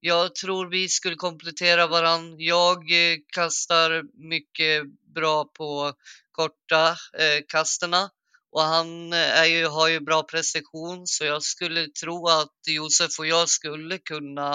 jag 0.06 0.34
tror 0.34 0.66
vi 0.66 0.88
skulle 0.88 1.16
komplettera 1.16 1.86
varann. 1.86 2.34
Jag 2.38 2.76
eh, 2.76 3.18
kastar 3.32 4.02
mycket 4.14 4.86
bra 5.14 5.44
på 5.44 5.92
korta 6.32 6.88
eh, 6.90 7.44
kasterna 7.48 8.10
och 8.50 8.60
han 8.60 9.12
eh, 9.12 9.18
är 9.40 9.44
ju, 9.44 9.66
har 9.66 9.88
ju 9.88 10.00
bra 10.00 10.22
precision 10.22 11.06
så 11.06 11.25
jag 11.25 11.42
skulle 11.42 11.88
tro 11.88 12.28
att 12.28 12.54
Josef 12.68 13.18
och 13.18 13.26
jag 13.26 13.48
skulle 13.48 13.98
kunna 13.98 14.54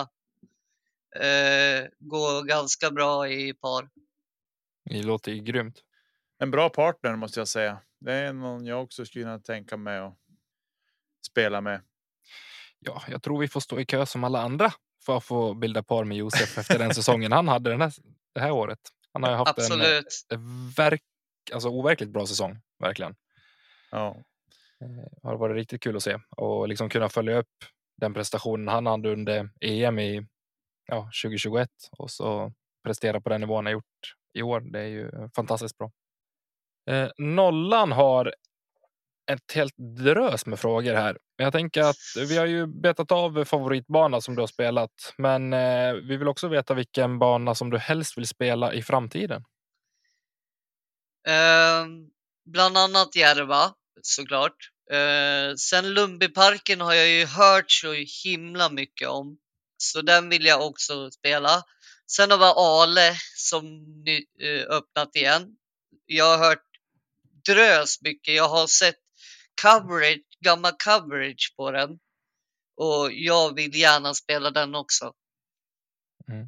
eh, 1.15 1.85
gå 1.99 2.41
ganska 2.41 2.91
bra 2.91 3.29
i 3.29 3.53
par. 3.53 3.89
Det 4.85 5.03
låter 5.03 5.31
ju 5.31 5.43
grymt. 5.43 5.79
En 6.39 6.51
bra 6.51 6.69
partner 6.69 7.15
måste 7.15 7.39
jag 7.39 7.47
säga. 7.47 7.81
Det 7.99 8.13
är 8.13 8.33
någon 8.33 8.65
jag 8.65 8.83
också 8.83 9.05
skulle 9.05 9.23
kunna 9.23 9.39
tänka 9.39 9.77
mig 9.77 9.99
att 9.99 10.17
spela 11.27 11.61
med. 11.61 11.81
Ja, 12.79 13.03
jag 13.07 13.23
tror 13.23 13.39
vi 13.39 13.47
får 13.47 13.59
stå 13.59 13.79
i 13.79 13.85
kö 13.85 14.05
som 14.05 14.23
alla 14.23 14.41
andra 14.41 14.73
för 15.05 15.17
att 15.17 15.23
få 15.23 15.53
bilda 15.53 15.83
par 15.83 16.03
med 16.03 16.17
Josef 16.17 16.57
efter 16.57 16.79
den 16.79 16.93
säsongen 16.95 17.31
han 17.31 17.47
hade 17.47 17.69
den 17.69 17.81
här, 17.81 17.93
det 18.33 18.39
här 18.39 18.51
året. 18.51 18.79
Han 19.13 19.23
har 19.23 19.31
ju 19.31 19.37
haft 19.37 19.59
Absolut. 19.59 20.05
en, 20.29 20.71
verk, 20.77 21.01
alltså 21.53 21.69
overkligt 21.69 22.09
bra 22.09 22.25
säsong, 22.25 22.61
verkligen. 22.79 23.15
Ja. 23.91 24.17
Det 24.79 25.27
har 25.29 25.37
varit 25.37 25.55
riktigt 25.55 25.83
kul 25.83 25.95
att 25.95 26.03
se 26.03 26.17
och 26.29 26.67
liksom 26.67 26.89
kunna 26.89 27.09
följa 27.09 27.37
upp 27.37 27.65
den 27.97 28.13
prestationen 28.13 28.67
han 28.67 28.85
hade 28.85 29.11
under 29.11 29.49
EM 29.61 29.99
i 29.99 30.27
ja, 30.87 31.09
2021 31.23 31.69
och 31.91 32.11
så 32.11 32.53
prestera 32.83 33.21
på 33.21 33.29
den 33.29 33.41
nivån 33.41 33.65
han 33.65 33.73
gjort 33.73 34.15
i 34.33 34.41
år. 34.41 34.59
Det 34.59 34.79
är 34.79 34.87
ju 34.87 35.29
fantastiskt 35.35 35.77
bra. 35.77 35.91
Eh, 36.89 37.09
nollan 37.17 37.91
har 37.91 38.33
ett 39.31 39.51
helt 39.53 39.73
drös 39.77 40.45
med 40.45 40.59
frågor 40.59 40.93
här. 40.93 41.17
Jag 41.37 41.53
tänker 41.53 41.81
att 41.81 42.27
vi 42.27 42.37
har 42.37 42.45
ju 42.45 42.67
betat 42.67 43.11
av 43.11 43.45
favoritbana 43.45 44.21
som 44.21 44.35
du 44.35 44.41
har 44.41 44.47
spelat, 44.47 45.13
men 45.17 45.53
eh, 45.53 45.93
vi 45.93 46.17
vill 46.17 46.27
också 46.27 46.47
veta 46.47 46.73
vilken 46.73 47.19
bana 47.19 47.55
som 47.55 47.69
du 47.69 47.77
helst 47.77 48.17
vill 48.17 48.27
spela 48.27 48.73
i 48.73 48.83
framtiden. 48.83 49.43
Eh, 51.27 51.85
bland 52.45 52.77
annat 52.77 53.15
Järva 53.15 53.73
såklart. 54.01 54.55
Eh, 54.91 55.55
sen 55.55 55.93
Lundbyparken 55.93 56.81
har 56.81 56.93
jag 56.93 57.09
ju 57.09 57.25
hört 57.25 57.71
så 57.71 57.93
himla 58.23 58.69
mycket 58.69 59.07
om, 59.07 59.37
så 59.77 60.01
den 60.01 60.29
vill 60.29 60.45
jag 60.45 60.65
också 60.65 61.11
spela. 61.11 61.63
Sen 62.07 62.31
har 62.31 62.37
vi 62.37 62.53
Ale 62.55 63.15
som 63.35 63.65
ny, 64.05 64.25
eh, 64.41 64.65
öppnat 64.69 65.15
igen. 65.15 65.47
Jag 66.05 66.37
har 66.37 66.49
hört 66.49 66.63
drös 67.45 68.01
mycket. 68.01 68.35
Jag 68.35 68.49
har 68.49 68.67
sett 68.67 69.00
coverage, 69.61 70.23
gammal 70.45 70.71
coverage 70.85 71.53
på 71.57 71.71
den. 71.71 71.99
Och 72.77 73.11
jag 73.11 73.55
vill 73.55 73.75
gärna 73.75 74.13
spela 74.13 74.51
den 74.51 74.75
också. 74.75 75.13
Mm. 76.27 76.47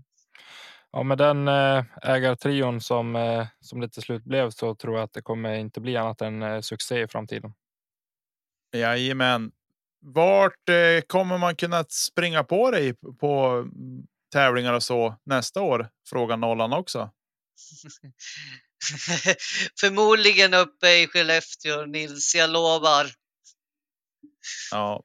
Ja, 0.92 1.04
med 1.04 1.18
den 1.18 1.48
eh, 1.48 1.86
ägartrion 2.02 2.82
som, 2.82 3.16
eh, 3.16 3.48
som 3.60 3.80
det 3.80 3.90
till 3.90 4.02
slut 4.02 4.24
blev 4.24 4.50
så 4.50 4.76
tror 4.76 4.96
jag 4.96 5.04
att 5.04 5.14
det 5.14 5.22
kommer 5.22 5.54
inte 5.54 5.82
bli 5.82 5.98
annat 5.98 6.22
än 6.22 6.42
eh, 6.42 6.62
succé 6.62 7.02
i 7.02 7.08
framtiden. 7.08 7.54
Jajamän. 8.76 9.52
Vart 10.06 10.70
kommer 11.08 11.38
man 11.38 11.56
kunna 11.56 11.84
springa 11.90 12.44
på 12.44 12.72
dig 12.72 12.94
på 13.20 13.66
tävlingar 14.32 14.74
och 14.74 14.84
så 14.84 15.16
nästa 15.24 15.62
år? 15.62 15.90
Frågar 16.10 16.38
nollan 16.38 16.74
också. 16.74 17.12
Förmodligen 19.80 20.54
uppe 20.54 20.88
i 20.90 21.08
Skellefteå, 21.08 21.86
Nils. 21.86 22.36
Jag 22.36 22.50
lovar. 22.50 23.12
Ja, 24.72 25.04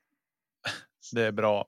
det 1.12 1.22
är 1.22 1.32
bra. 1.32 1.66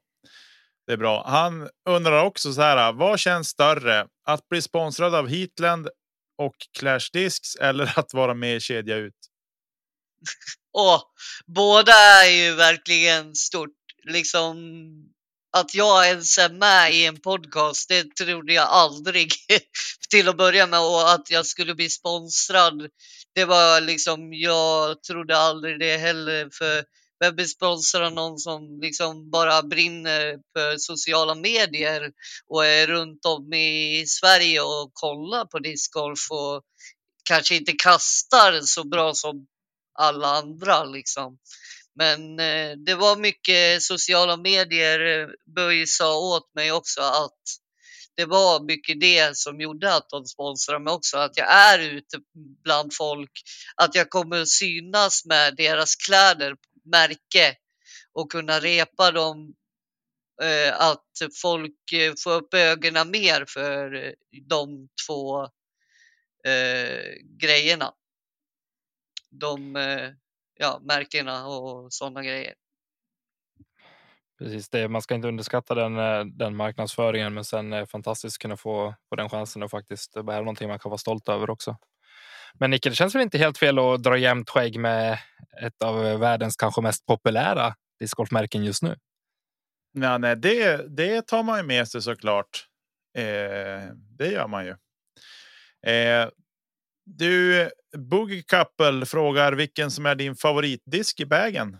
Det 0.87 0.93
är 0.93 0.97
bra. 0.97 1.25
Han 1.27 1.69
undrar 1.89 2.25
också 2.25 2.53
så 2.53 2.61
här. 2.61 2.93
Vad 2.93 3.21
känns 3.21 3.49
större? 3.49 4.07
Att 4.25 4.49
bli 4.49 4.63
sponsrad 4.63 5.15
av 5.15 5.29
Heatland 5.29 5.89
och 6.39 6.57
Clash 6.79 7.11
Discs 7.13 7.57
eller 7.57 7.93
att 7.99 8.15
vara 8.15 8.35
med 8.35 8.57
i 8.57 8.61
Kedja 8.61 8.97
Ut? 8.97 9.15
Och 10.73 11.13
båda 11.47 11.93
är 11.93 12.31
ju 12.31 12.55
verkligen 12.55 13.35
stort. 13.35 13.77
Liksom 14.05 14.57
att 15.53 15.75
jag 15.75 16.09
ens 16.09 16.39
är 16.39 16.51
med 16.51 16.95
i 16.95 17.07
en 17.07 17.21
podcast, 17.21 17.89
det 17.89 18.17
trodde 18.17 18.53
jag 18.53 18.69
aldrig 18.69 19.33
till 20.11 20.29
att 20.29 20.37
börja 20.37 20.67
med 20.67 20.81
och 20.81 21.13
att 21.13 21.31
jag 21.31 21.47
skulle 21.47 21.75
bli 21.75 21.89
sponsrad. 21.89 22.89
Det 23.35 23.45
var 23.45 23.81
liksom, 23.81 24.33
jag 24.33 25.03
trodde 25.03 25.39
aldrig 25.39 25.81
det 25.81 25.97
heller 25.97 26.49
för 26.53 26.85
vem 27.21 27.37
vill 27.37 27.49
sponsra 27.49 28.11
någon 28.11 28.39
som 28.39 28.81
liksom 28.81 29.31
bara 29.31 29.63
brinner 29.63 30.39
för 30.57 30.79
sociala 30.79 31.35
medier 31.35 32.13
och 32.47 32.67
är 32.67 32.87
runt 32.87 33.25
om 33.25 33.53
i 33.53 34.05
Sverige 34.07 34.61
och 34.61 34.91
kollar 34.93 35.45
på 35.45 35.59
discgolf 35.59 36.31
och 36.31 36.63
kanske 37.25 37.57
inte 37.57 37.73
kastar 37.73 38.61
så 38.61 38.85
bra 38.85 39.15
som 39.15 39.47
alla 39.99 40.27
andra 40.27 40.85
liksom. 40.85 41.39
Men 41.95 42.41
eh, 42.41 42.77
det 42.87 42.95
var 42.95 43.17
mycket 43.17 43.83
sociala 43.83 44.37
medier. 44.37 45.01
Eh, 45.01 45.29
Böj 45.55 45.87
sa 45.87 46.19
åt 46.19 46.55
mig 46.55 46.73
också 46.73 47.01
att 47.01 47.41
det 48.15 48.25
var 48.25 48.61
mycket 48.61 49.01
det 49.01 49.37
som 49.37 49.61
gjorde 49.61 49.95
att 49.95 50.09
de 50.09 50.25
sponsrade 50.27 50.85
mig 50.85 50.93
också. 50.93 51.19
Att 51.19 51.37
jag 51.37 51.53
är 51.53 51.79
ute 51.79 52.19
bland 52.65 52.95
folk, 52.95 53.31
att 53.77 53.95
jag 53.95 54.11
kommer 54.11 54.43
att 54.43 54.49
synas 54.49 55.25
med 55.25 55.57
deras 55.57 55.97
kläder, 55.97 56.57
märke 56.85 57.57
och 58.13 58.33
kunna 58.33 58.61
repa 58.61 59.11
dem. 59.11 59.55
Eh, 60.43 60.81
att 60.81 61.07
folk 61.43 61.77
får 62.25 62.33
upp 62.33 62.55
ögonen 62.55 63.11
mer 63.11 63.45
för 63.49 64.15
de 64.49 64.89
två 65.07 65.43
eh, 66.47 67.13
grejerna. 67.39 67.93
De 69.31 69.77
ja, 70.61 70.81
märkena 70.83 71.47
och 71.47 71.93
sådana 71.93 72.23
grejer. 72.23 72.55
Precis, 74.39 74.69
det, 74.69 74.89
man 74.89 75.03
ska 75.03 75.15
inte 75.15 75.29
underskatta 75.29 75.75
den, 75.75 75.99
eh, 75.99 76.25
den 76.25 76.57
marknadsföringen, 76.57 77.35
men 77.35 77.45
sen 77.45 77.73
är 77.73 77.87
fantastiskt 77.87 78.39
kunna 78.39 78.57
få, 78.57 78.95
få 79.09 79.17
den 79.17 79.29
chansen 79.29 79.63
och 79.63 79.71
faktiskt 79.71 80.25
bära 80.25 80.39
någonting 80.39 80.69
man 80.69 80.79
kan 80.79 80.91
vara 80.91 80.99
stolt 80.99 81.29
över 81.29 81.51
också. 81.51 81.77
Men 82.55 82.71
Nicke, 82.71 82.89
det 82.89 82.95
känns 82.95 83.15
väl 83.15 83.23
inte 83.23 83.39
helt 83.39 83.59
fel 83.59 83.79
att 83.79 84.03
dra 84.03 84.17
jämnt 84.17 84.51
skägg 84.51 84.81
med 84.81 85.19
ett 85.63 85.83
av 85.83 86.19
världens 86.21 86.57
kanske 86.57 86.81
mest 86.81 87.07
populära 87.07 87.75
discgolfmärken 87.99 88.65
just 88.65 88.83
nu? 88.83 88.97
Ja, 89.93 90.19
nej, 90.19 90.37
det, 90.37 90.87
det 90.97 91.27
tar 91.27 91.43
man 91.43 91.59
ju 91.59 91.65
med 91.65 91.89
sig 91.89 92.03
såklart. 92.03 92.67
Eh, 93.17 93.95
det 94.19 94.29
gör 94.33 94.49
man 94.49 94.65
ju. 94.65 94.71
Eh, 95.93 96.29
du, 97.19 97.71
Boogie 98.11 98.43
Couple 98.43 99.07
frågar 99.07 99.53
vilken 99.53 99.91
som 99.91 100.07
är 100.07 100.15
din 100.15 100.37
favoritdisk 100.37 101.21
i 101.21 101.27
bagen. 101.27 101.77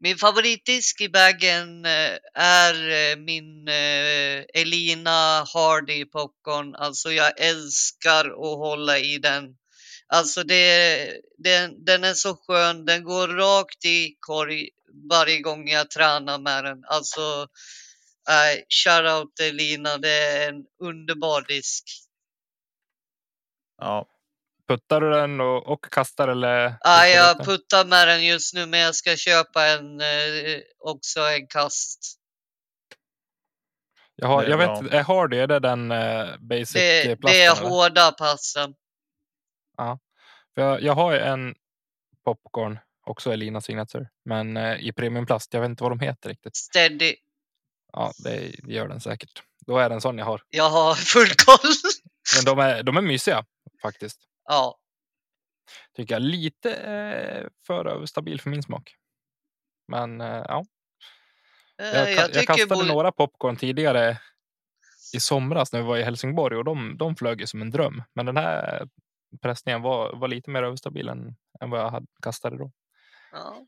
Min 0.00 0.16
favoritdisk 0.16 1.00
i 1.00 1.08
bagen 1.08 1.84
eh, 1.84 2.18
är 2.34 2.74
eh, 2.90 3.16
min 3.16 3.68
eh, 3.68 4.44
Elina 4.54 5.44
Hardy 5.54 6.04
popcorn. 6.04 6.74
Alltså 6.74 7.12
jag 7.12 7.40
älskar 7.40 8.24
att 8.24 8.58
hålla 8.58 8.98
i 8.98 9.18
den. 9.18 9.44
Alltså 10.06 10.42
det, 10.42 11.20
den, 11.38 11.84
den 11.84 12.04
är 12.04 12.14
så 12.14 12.36
skön. 12.36 12.84
Den 12.84 13.04
går 13.04 13.28
rakt 13.28 13.84
i 13.84 14.16
korg 14.20 14.68
varje 15.10 15.40
gång 15.40 15.68
jag 15.68 15.90
tränar 15.90 16.38
med 16.38 16.64
den. 16.64 16.84
Alltså 16.84 17.46
äh, 18.28 18.60
shoutout 18.68 19.40
Elina, 19.40 19.98
det 19.98 20.14
är 20.14 20.48
en 20.48 20.64
underbar 20.82 21.44
disk. 21.48 21.84
Ja, 23.80 24.06
Puttar 24.68 25.00
du 25.00 25.10
den 25.10 25.40
och, 25.40 25.66
och 25.66 25.84
kastar 25.84 26.28
eller? 26.28 26.74
Ja, 26.80 27.06
jag 27.06 27.44
puttar 27.44 27.84
med 27.84 28.08
den 28.08 28.26
just 28.26 28.54
nu, 28.54 28.66
men 28.66 28.80
jag 28.80 28.94
ska 28.94 29.16
köpa 29.16 29.66
en 29.66 30.00
eh, 30.00 30.60
också 30.78 31.20
en 31.20 31.46
kast. 31.46 31.98
Jag, 34.16 34.28
har, 34.28 34.42
Det 34.44 34.50
jag 34.50 34.58
bra. 34.58 34.80
vet, 34.80 34.92
är 34.92 35.02
Hardy, 35.02 35.36
är 35.38 35.46
det 35.46 35.58
den 35.58 35.90
eh, 35.90 36.26
basic 36.40 36.72
Det, 36.72 37.02
eh, 37.02 37.08
det 37.08 37.16
plasten? 37.16 37.40
är 37.40 37.56
eller? 37.56 37.68
hårda 37.68 38.12
passen. 38.12 38.74
För 40.54 40.62
jag, 40.62 40.82
jag 40.82 40.92
har 40.94 41.12
ju 41.12 41.18
en 41.18 41.54
popcorn, 42.24 42.78
också 43.06 43.32
Elina 43.32 43.60
Signature, 43.60 44.08
men 44.24 44.56
eh, 44.56 44.80
i 44.80 44.92
premiumplast. 44.92 45.54
Jag 45.54 45.60
vet 45.60 45.68
inte 45.70 45.82
vad 45.82 45.92
de 45.92 46.00
heter 46.00 46.28
riktigt. 46.28 46.56
Steady. 46.56 47.14
Ja, 47.92 48.12
det 48.24 48.54
gör 48.72 48.88
den 48.88 49.00
säkert. 49.00 49.42
Då 49.66 49.78
är 49.78 49.88
det 49.88 49.94
en 49.94 50.00
sån 50.00 50.18
jag 50.18 50.24
har. 50.24 50.42
Jag 50.48 50.70
har 50.70 50.94
full 50.94 51.28
koll. 51.46 51.70
Men 52.36 52.44
de 52.44 52.58
är, 52.58 52.82
de 52.82 52.96
är 52.96 53.00
mysiga 53.02 53.44
faktiskt. 53.82 54.20
ja, 54.44 54.78
Tycker 55.96 56.14
jag. 56.14 56.22
Lite 56.22 56.74
eh, 56.74 57.46
för 57.66 57.86
överstabil 57.86 58.40
för 58.40 58.50
min 58.50 58.62
smak. 58.62 58.96
Men 59.88 60.20
eh, 60.20 60.44
ja, 60.48 60.64
Eh, 61.80 61.86
jag, 61.86 62.12
jag 62.12 62.34
jag, 62.34 62.46
kastade 62.46 62.84
några 62.84 63.12
popcorn 63.12 63.56
tidigare 63.56 64.18
i 65.14 65.20
somras 65.20 65.72
när 65.72 65.80
vi 65.80 65.86
var 65.86 65.98
i 65.98 66.02
Helsingborg 66.02 66.56
och 66.56 66.64
de, 66.64 66.96
de 66.98 67.16
flög 67.16 67.40
ju 67.40 67.46
som 67.46 67.62
en 67.62 67.70
dröm. 67.70 68.02
Men 68.14 68.26
den 68.26 68.36
här 68.36 68.88
pressningen 69.42 69.82
var, 69.82 70.16
var 70.16 70.28
lite 70.28 70.50
mer 70.50 70.62
överstabil 70.62 71.08
än, 71.08 71.36
än 71.60 71.70
vad 71.70 71.80
jag 71.80 71.90
hade 71.90 72.06
kastade 72.22 72.58
då. 72.58 72.72
Ja, 73.32 73.66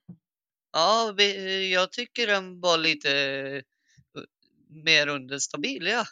ja 0.73 1.23
jag 1.73 1.93
tycker 1.93 2.27
den 2.27 2.61
var 2.61 2.79
lite 2.79 3.63
mer 4.69 5.07
understabil, 5.07 5.87
ja. 5.87 6.05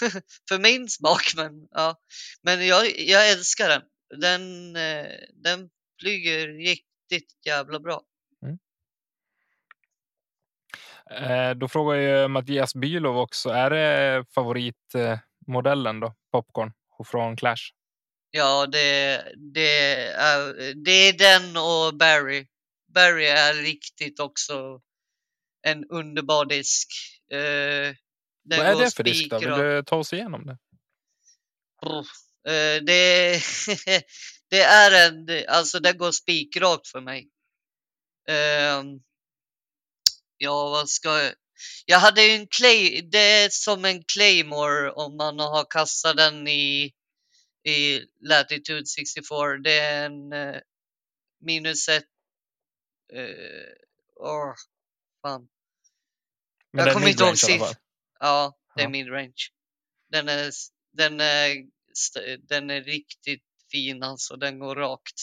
För 0.48 0.58
min 0.58 0.88
smak, 0.88 1.32
men 1.36 1.68
ja. 1.70 2.00
Men 2.42 2.66
jag, 2.66 2.98
jag 2.98 3.30
älskar 3.30 3.68
den. 3.68 3.82
Den, 4.20 4.76
eh, 4.76 5.12
den 5.32 5.70
flyger 6.00 6.48
riktigt 6.48 7.46
jävla 7.46 7.80
bra. 7.80 8.02
Eh, 11.10 11.50
då 11.50 11.68
frågar 11.68 11.96
ju 11.96 12.28
Mattias 12.28 12.74
Bylov 12.74 13.18
också, 13.18 13.48
är 13.48 13.70
det 13.70 14.24
favoritmodellen 14.34 16.00
då, 16.00 16.14
popcorn 16.32 16.72
från 17.06 17.36
Clash? 17.36 17.72
Ja, 18.30 18.66
det, 18.66 19.22
det, 19.54 20.06
är, 20.06 20.74
det 20.84 20.90
är 20.90 21.18
den 21.18 21.56
och 21.56 21.98
Barry. 21.98 22.46
Barry 22.94 23.24
är 23.24 23.54
riktigt 23.54 24.20
också 24.20 24.80
en 25.62 25.84
underbar 25.84 26.44
disk. 26.44 26.88
Eh, 27.32 27.94
den 28.44 28.58
Vad 28.58 28.66
är 28.66 28.84
det 28.84 28.90
för 28.96 29.04
disk 29.04 29.30
då? 29.30 29.38
Vill 29.38 29.48
du 29.48 29.82
ta 29.86 29.96
oss 29.96 30.12
igenom 30.12 30.46
det? 30.46 30.58
Eh, 32.48 32.82
det, 32.84 33.40
det 34.50 34.60
är 34.60 35.08
en, 35.08 35.26
det- 35.26 35.46
alltså 35.46 35.80
det 35.80 35.92
går 35.92 36.12
spikrakt 36.12 36.88
för 36.88 37.00
mig. 37.00 37.30
Ehm, 38.28 38.86
ja, 40.36 40.68
vad 40.70 40.88
ska 40.88 41.22
jag? 41.22 41.34
Jag 41.86 41.98
hade 41.98 42.22
ju 42.22 42.30
en 42.30 42.46
clay, 42.48 43.02
det 43.02 43.18
är 43.18 43.48
som 43.50 43.84
en 43.84 44.04
claymore 44.04 44.90
om 44.90 45.16
man 45.16 45.38
har 45.38 45.66
kastat 45.70 46.16
den 46.16 46.48
i, 46.48 46.92
i 47.66 48.00
Latitude 48.20 48.86
64. 48.86 49.58
Det 49.64 49.78
är 49.78 50.06
en 50.06 50.32
eh, 50.32 50.60
minus 51.40 51.88
ett, 51.88 52.04
eh, 53.14 53.72
åh, 54.16 54.54
fan. 55.22 55.48
Men 56.72 56.78
Jag 56.84 56.88
det 56.88 56.92
kommer 56.92 57.08
inte 57.08 57.22
ihåg 57.24 57.30
midrange 57.32 57.74
Ja, 58.24 58.52
det 58.76 58.80
är 58.82 58.84
Ja. 58.84 58.90
midrange. 58.90 59.34
Den 60.12 60.28
är, 60.28 60.50
den 60.92 61.20
är, 61.20 61.56
den 62.48 62.70
är 62.70 62.82
riktigt 62.82 63.42
fin 63.72 64.02
alltså, 64.02 64.36
den 64.36 64.58
går 64.58 64.74
rakt. 64.76 65.14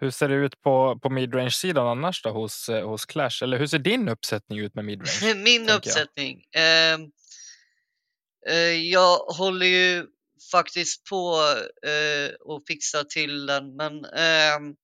Hur 0.00 0.10
ser 0.10 0.28
det 0.28 0.34
ut 0.34 0.60
på, 0.62 0.98
på 1.02 1.10
midrange-sidan 1.10 1.86
annars 1.86 2.22
då 2.22 2.30
hos, 2.30 2.68
eh, 2.68 2.88
hos 2.88 3.06
Clash? 3.06 3.42
Eller 3.42 3.58
hur 3.58 3.66
ser 3.66 3.78
din 3.78 4.08
uppsättning 4.08 4.58
ut 4.58 4.74
med 4.74 4.84
midrange? 4.84 5.34
Min 5.34 5.44
tänker 5.44 5.70
jag. 5.70 5.76
uppsättning. 5.76 6.44
ehm, 6.52 7.00
eh, 8.48 8.56
jag 8.90 9.16
håller 9.18 9.66
ju 9.66 10.06
faktiskt 10.52 11.04
på 11.10 11.36
eh, 11.88 12.54
att 12.54 12.62
fixa 12.68 13.04
till 13.04 13.46
den, 13.46 13.76
men 13.76 14.04
ehm, 14.04 14.74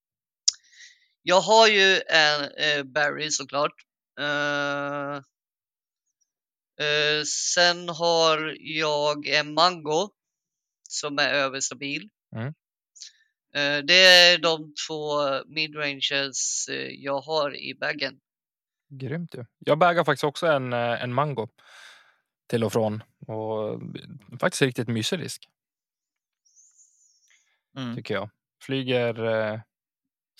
jag 1.22 1.40
har 1.40 1.68
ju 1.68 2.00
en 2.08 2.42
eh, 2.58 2.82
Barry 2.84 3.30
såklart. 3.30 3.74
Eh, 4.20 5.20
eh, 6.80 7.24
sen 7.24 7.88
har 7.88 8.56
jag 8.60 9.26
en 9.26 9.54
Mango 9.54 10.10
som 10.88 11.18
är 11.18 11.28
överstabil. 11.34 12.10
Mm. 12.37 12.46
Eh, 13.54 13.84
det 13.84 14.04
är 14.06 14.38
de 14.38 14.74
två 14.88 15.04
midranges 15.46 16.68
eh, 16.68 16.88
jag 16.88 17.20
har 17.20 17.56
i 17.56 17.74
bagen. 17.74 18.20
Grymt 18.88 19.34
ju. 19.34 19.44
Jag 19.58 19.78
bagar 19.78 20.04
faktiskt 20.04 20.24
också 20.24 20.46
en, 20.46 20.72
eh, 20.72 21.02
en 21.02 21.14
mango 21.14 21.48
till 22.46 22.64
och 22.64 22.72
från. 22.72 23.02
Och 23.26 23.80
faktiskt 24.40 24.62
riktigt 24.62 24.88
mysig 24.88 25.18
disk 25.18 25.48
Mm. 27.76 27.96
tycker 27.96 28.14
jag. 28.14 28.30
Flyger 28.62 29.24
eh, 29.24 29.60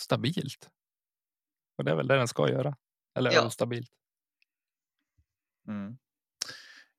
stabilt. 0.01 0.71
Och 1.79 1.85
det 1.85 1.91
är 1.91 1.95
väl 1.95 2.07
det 2.07 2.17
den 2.17 2.29
ska 2.29 2.49
göra. 2.51 2.77
Eller 3.15 3.33
Ja. 3.33 3.51
stabilt. 3.51 3.91
Mm. 5.69 5.99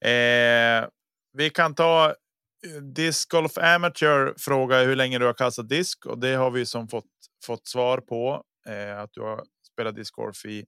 Eh, 0.06 0.88
vi 1.34 1.50
kan 1.50 1.76
ta 1.76 2.10
eh, 2.10 2.82
Disc 2.82 3.26
Golf 3.26 3.58
Amateur 3.58 4.34
fråga 4.38 4.84
hur 4.84 4.96
länge 4.96 5.20
du 5.20 5.26
har 5.26 5.34
kastat 5.34 5.70
disk 5.70 6.06
och 6.06 6.20
det 6.20 6.36
har 6.36 6.52
vi 6.52 6.65
som 6.65 6.88
fått 6.88 7.06
fått 7.46 7.68
svar 7.68 7.98
på 7.98 8.44
eh, 8.68 9.00
att 9.00 9.13
du 9.13 9.22
har 9.22 9.44
spelat 9.74 9.96
discgolf 9.96 10.46
i 10.46 10.65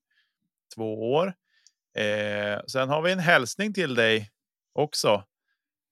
två 0.76 1.14
år. 1.14 1.34
Eh, 1.98 2.60
sen 2.68 2.90
har 2.90 3.02
vi 3.02 3.12
en 3.12 3.20
hälsning 3.20 3.74
till 3.74 3.96
dig 3.96 4.32
också 4.74 5.24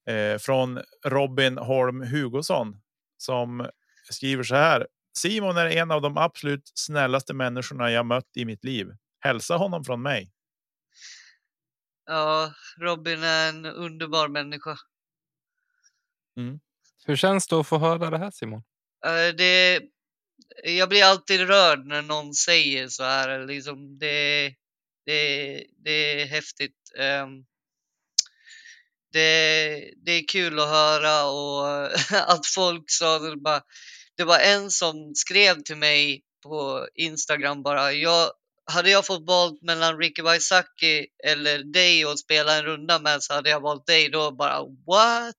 eh, 0.10 0.38
från 0.38 0.82
Robin 1.06 1.58
Holm 1.58 2.02
Hugosson 2.02 2.82
som 3.18 3.70
skriver 4.12 4.44
så 4.44 4.56
här. 4.56 4.88
Simon 5.18 5.58
är 5.58 5.66
en 5.66 5.92
av 5.92 6.02
de 6.02 6.18
absolut 6.18 6.72
snällaste 6.74 7.34
människorna 7.34 7.92
jag 7.92 8.06
mött 8.06 8.38
i 8.38 8.46
mitt 8.46 8.64
liv. 8.64 8.88
Hälsa 9.20 9.58
honom 9.58 9.84
från 9.84 10.02
mig. 10.02 10.35
Ja, 12.06 12.54
Robin 12.78 13.24
är 13.24 13.50
en 13.50 13.66
underbar 13.66 14.28
människa. 14.28 14.78
Hur 17.06 17.16
känns 17.16 17.48
det 17.48 17.56
att 17.56 17.68
få 17.68 17.78
höra 17.78 18.10
det 18.10 18.18
här 18.18 18.32
Simon? 18.32 18.64
Det, 19.38 19.82
jag 20.64 20.90
blir 20.90 21.04
alltid 21.04 21.48
rörd 21.48 21.86
när 21.86 22.02
någon 22.02 22.34
säger 22.34 22.88
så 22.88 23.04
här. 23.04 23.48
Liksom 23.48 23.98
det, 24.00 24.54
det, 25.06 25.66
det 25.84 26.22
är 26.22 26.26
häftigt. 26.26 26.92
Ehm, 26.98 27.46
Det, 29.14 29.94
det 30.06 30.12
är 30.12 30.28
kul 30.28 30.60
att 30.60 30.70
höra 30.70 31.26
och 31.26 31.86
att 32.32 32.46
folk 32.46 32.84
sa 32.88 33.20
det 33.20 33.38
bara. 33.38 33.62
Det 34.18 34.24
var 34.24 34.40
en 34.40 34.72
som 34.72 35.12
skrev 35.16 35.62
till 35.64 35.78
mig 35.78 36.24
på 36.44 36.88
Instagram 36.96 37.64
bara. 37.64 37.94
Jag, 37.94 38.32
hade 38.72 38.90
jag 38.90 39.06
fått 39.06 39.28
valt 39.28 39.62
mellan 39.62 39.98
Ricky 39.98 40.22
Waisaki 40.22 41.08
eller 41.24 41.64
dig 41.64 42.06
och 42.06 42.20
spela 42.20 42.58
en 42.58 42.64
runda 42.64 43.00
med 43.00 43.24
så 43.24 43.34
hade 43.34 43.50
jag 43.50 43.60
valt 43.62 43.86
dig. 43.86 44.10
Då 44.10 44.32
bara 44.32 44.62
what? 44.64 45.36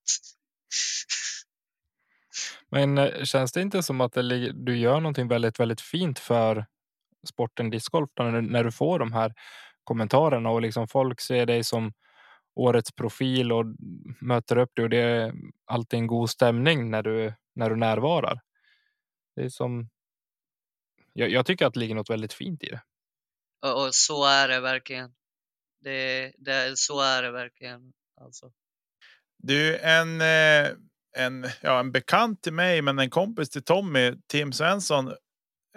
Men 2.70 2.98
eh, 2.98 3.24
känns 3.24 3.52
det 3.52 3.62
inte 3.62 3.82
som 3.82 4.00
att 4.00 4.12
det, 4.12 4.52
du 4.52 4.78
gör 4.78 5.00
någonting 5.00 5.28
väldigt, 5.28 5.60
väldigt 5.60 5.80
fint 5.80 6.18
för 6.18 6.66
sporten 7.28 7.70
discgolf 7.70 8.10
när, 8.18 8.32
du- 8.32 8.50
när 8.50 8.64
du 8.64 8.72
får 8.72 8.98
de 8.98 9.12
här 9.12 9.34
kommentarerna 9.84 10.50
och 10.50 10.62
liksom 10.62 10.88
folk 10.88 11.20
ser 11.20 11.46
dig 11.46 11.64
som 11.64 11.92
årets 12.54 12.92
profil 12.92 13.52
och 13.52 13.64
möter 14.20 14.58
upp 14.58 14.70
dig 14.74 14.82
och 14.82 14.90
det 14.90 14.96
är 15.00 15.32
alltid 15.64 15.98
en 15.98 16.06
god 16.06 16.30
stämning 16.30 16.90
när 16.90 17.02
du, 17.02 17.32
när 17.54 17.70
du 17.70 17.76
närvarar. 17.76 18.40
Det 19.36 19.42
är 19.42 19.48
som. 19.48 19.88
Jag, 21.12 21.30
jag 21.30 21.46
tycker 21.46 21.66
att 21.66 21.74
det 21.74 21.80
ligger 21.80 21.94
något 21.94 22.10
väldigt 22.10 22.32
fint 22.32 22.62
i 22.62 22.66
det. 22.66 22.80
Och, 23.62 23.84
och 23.86 23.94
så 23.94 24.24
är 24.26 24.48
det 24.48 24.60
verkligen. 24.60 25.10
Det, 25.80 26.32
det, 26.38 26.78
så 26.78 27.00
är 27.00 27.22
det 27.22 27.30
verkligen. 27.30 27.92
Alltså. 28.20 28.52
Du, 29.38 29.78
en, 29.78 30.20
eh, 30.20 30.70
en, 31.16 31.50
ja, 31.60 31.80
en 31.80 31.92
bekant 31.92 32.42
till 32.42 32.52
mig, 32.52 32.82
men 32.82 32.98
en 32.98 33.10
kompis 33.10 33.50
till 33.50 33.64
Tommy, 33.64 34.12
Tim 34.28 34.52
Svensson. 34.52 35.08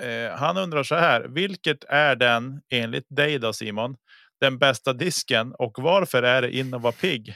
Eh, 0.02 0.32
han 0.38 0.58
undrar 0.58 0.84
så 0.84 0.96
här. 0.96 1.22
Vilket 1.22 1.84
är 1.84 2.15
den 2.15 2.62
enligt 2.70 3.08
dig 3.10 3.39
då 3.39 3.54
Simon? 3.54 3.96
Den 4.39 4.58
bästa 4.58 4.94
disken 4.94 5.54
och 5.60 5.76
varför 5.80 6.24
är 6.24 6.42
det 6.42 6.52
Innova 6.52 6.92
Pigg? 6.92 7.36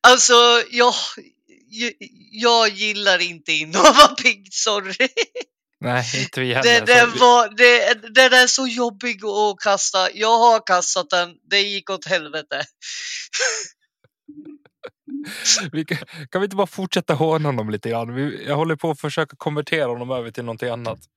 alltså, 0.00 0.34
jag, 0.70 0.94
jag, 1.68 1.92
jag 2.30 2.68
gillar 2.68 3.18
inte 3.18 3.52
Innova 3.52 4.08
Pigg, 4.22 4.48
sorry. 4.50 5.08
Nej, 5.80 6.04
inte 6.22 6.40
vi 6.40 6.48
Det, 6.48 6.54
heller. 6.54 6.86
den, 6.86 7.12
Så- 7.12 7.18
var, 7.18 7.48
det, 7.56 7.94
den 8.14 8.32
är 8.32 8.46
så 8.46 8.66
jobbig 8.66 9.20
att 9.24 9.58
kasta. 9.64 10.10
Jag 10.12 10.38
har 10.38 10.66
kastat 10.66 11.10
den, 11.10 11.34
det 11.50 11.60
gick 11.60 11.90
åt 11.90 12.06
helvete. 12.06 12.62
vi 15.72 15.84
kan, 15.84 15.98
kan 16.30 16.40
vi 16.40 16.44
inte 16.44 16.56
bara 16.56 16.66
fortsätta 16.66 17.14
håna 17.14 17.48
honom 17.48 17.70
lite 17.70 17.90
grann? 17.90 18.14
Vi, 18.14 18.46
jag 18.46 18.56
håller 18.56 18.76
på 18.76 18.90
att 18.90 19.00
försöka 19.00 19.36
konvertera 19.36 19.86
honom 19.86 20.10
över 20.10 20.30
till 20.30 20.44
någonting 20.44 20.68
annat. 20.68 20.98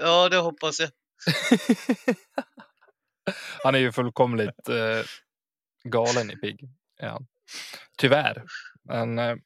Ja, 0.00 0.28
det 0.28 0.36
hoppas 0.36 0.80
jag. 0.80 0.90
Han 3.64 3.74
är 3.74 3.78
ju 3.78 3.92
fullkomligt 3.92 4.68
eh, 4.68 5.04
galen 5.84 6.30
i 6.30 6.36
pigg. 6.36 6.60
han. 7.00 7.26
Tyvärr. 7.98 8.44
Men 8.84 9.18
eh, 9.18 9.36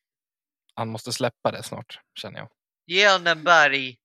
han 0.74 0.88
måste 0.88 1.12
släppa 1.12 1.50
det 1.50 1.62
snart, 1.62 2.00
känner 2.20 2.38
jag. 2.38 2.48
Ge 2.86 3.06
han 3.06 3.26
en 3.26 3.44
berg. 3.44 3.96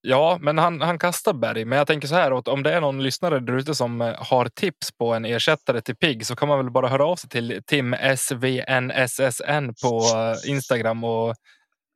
Ja, 0.00 0.38
men 0.40 0.58
han, 0.58 0.80
han 0.80 0.98
kastar 0.98 1.32
berg. 1.32 1.64
Men 1.64 1.78
jag 1.78 1.86
tänker 1.86 2.08
så 2.08 2.14
här, 2.14 2.38
att 2.38 2.48
om 2.48 2.62
det 2.62 2.72
är 2.72 2.80
någon 2.80 3.02
lyssnare 3.02 3.40
där 3.40 3.56
ute 3.56 3.74
som 3.74 4.00
eh, 4.00 4.14
har 4.18 4.48
tips 4.48 4.92
på 4.92 5.14
en 5.14 5.24
ersättare 5.24 5.80
till 5.80 5.96
pigg 5.96 6.26
så 6.26 6.36
kan 6.36 6.48
man 6.48 6.58
väl 6.58 6.70
bara 6.70 6.88
höra 6.88 7.04
av 7.04 7.16
sig 7.16 7.30
till 7.30 7.62
Tim 7.66 7.96
SVNSSN 8.16 9.74
på 9.82 10.02
eh, 10.14 10.50
Instagram 10.50 11.04
och 11.04 11.34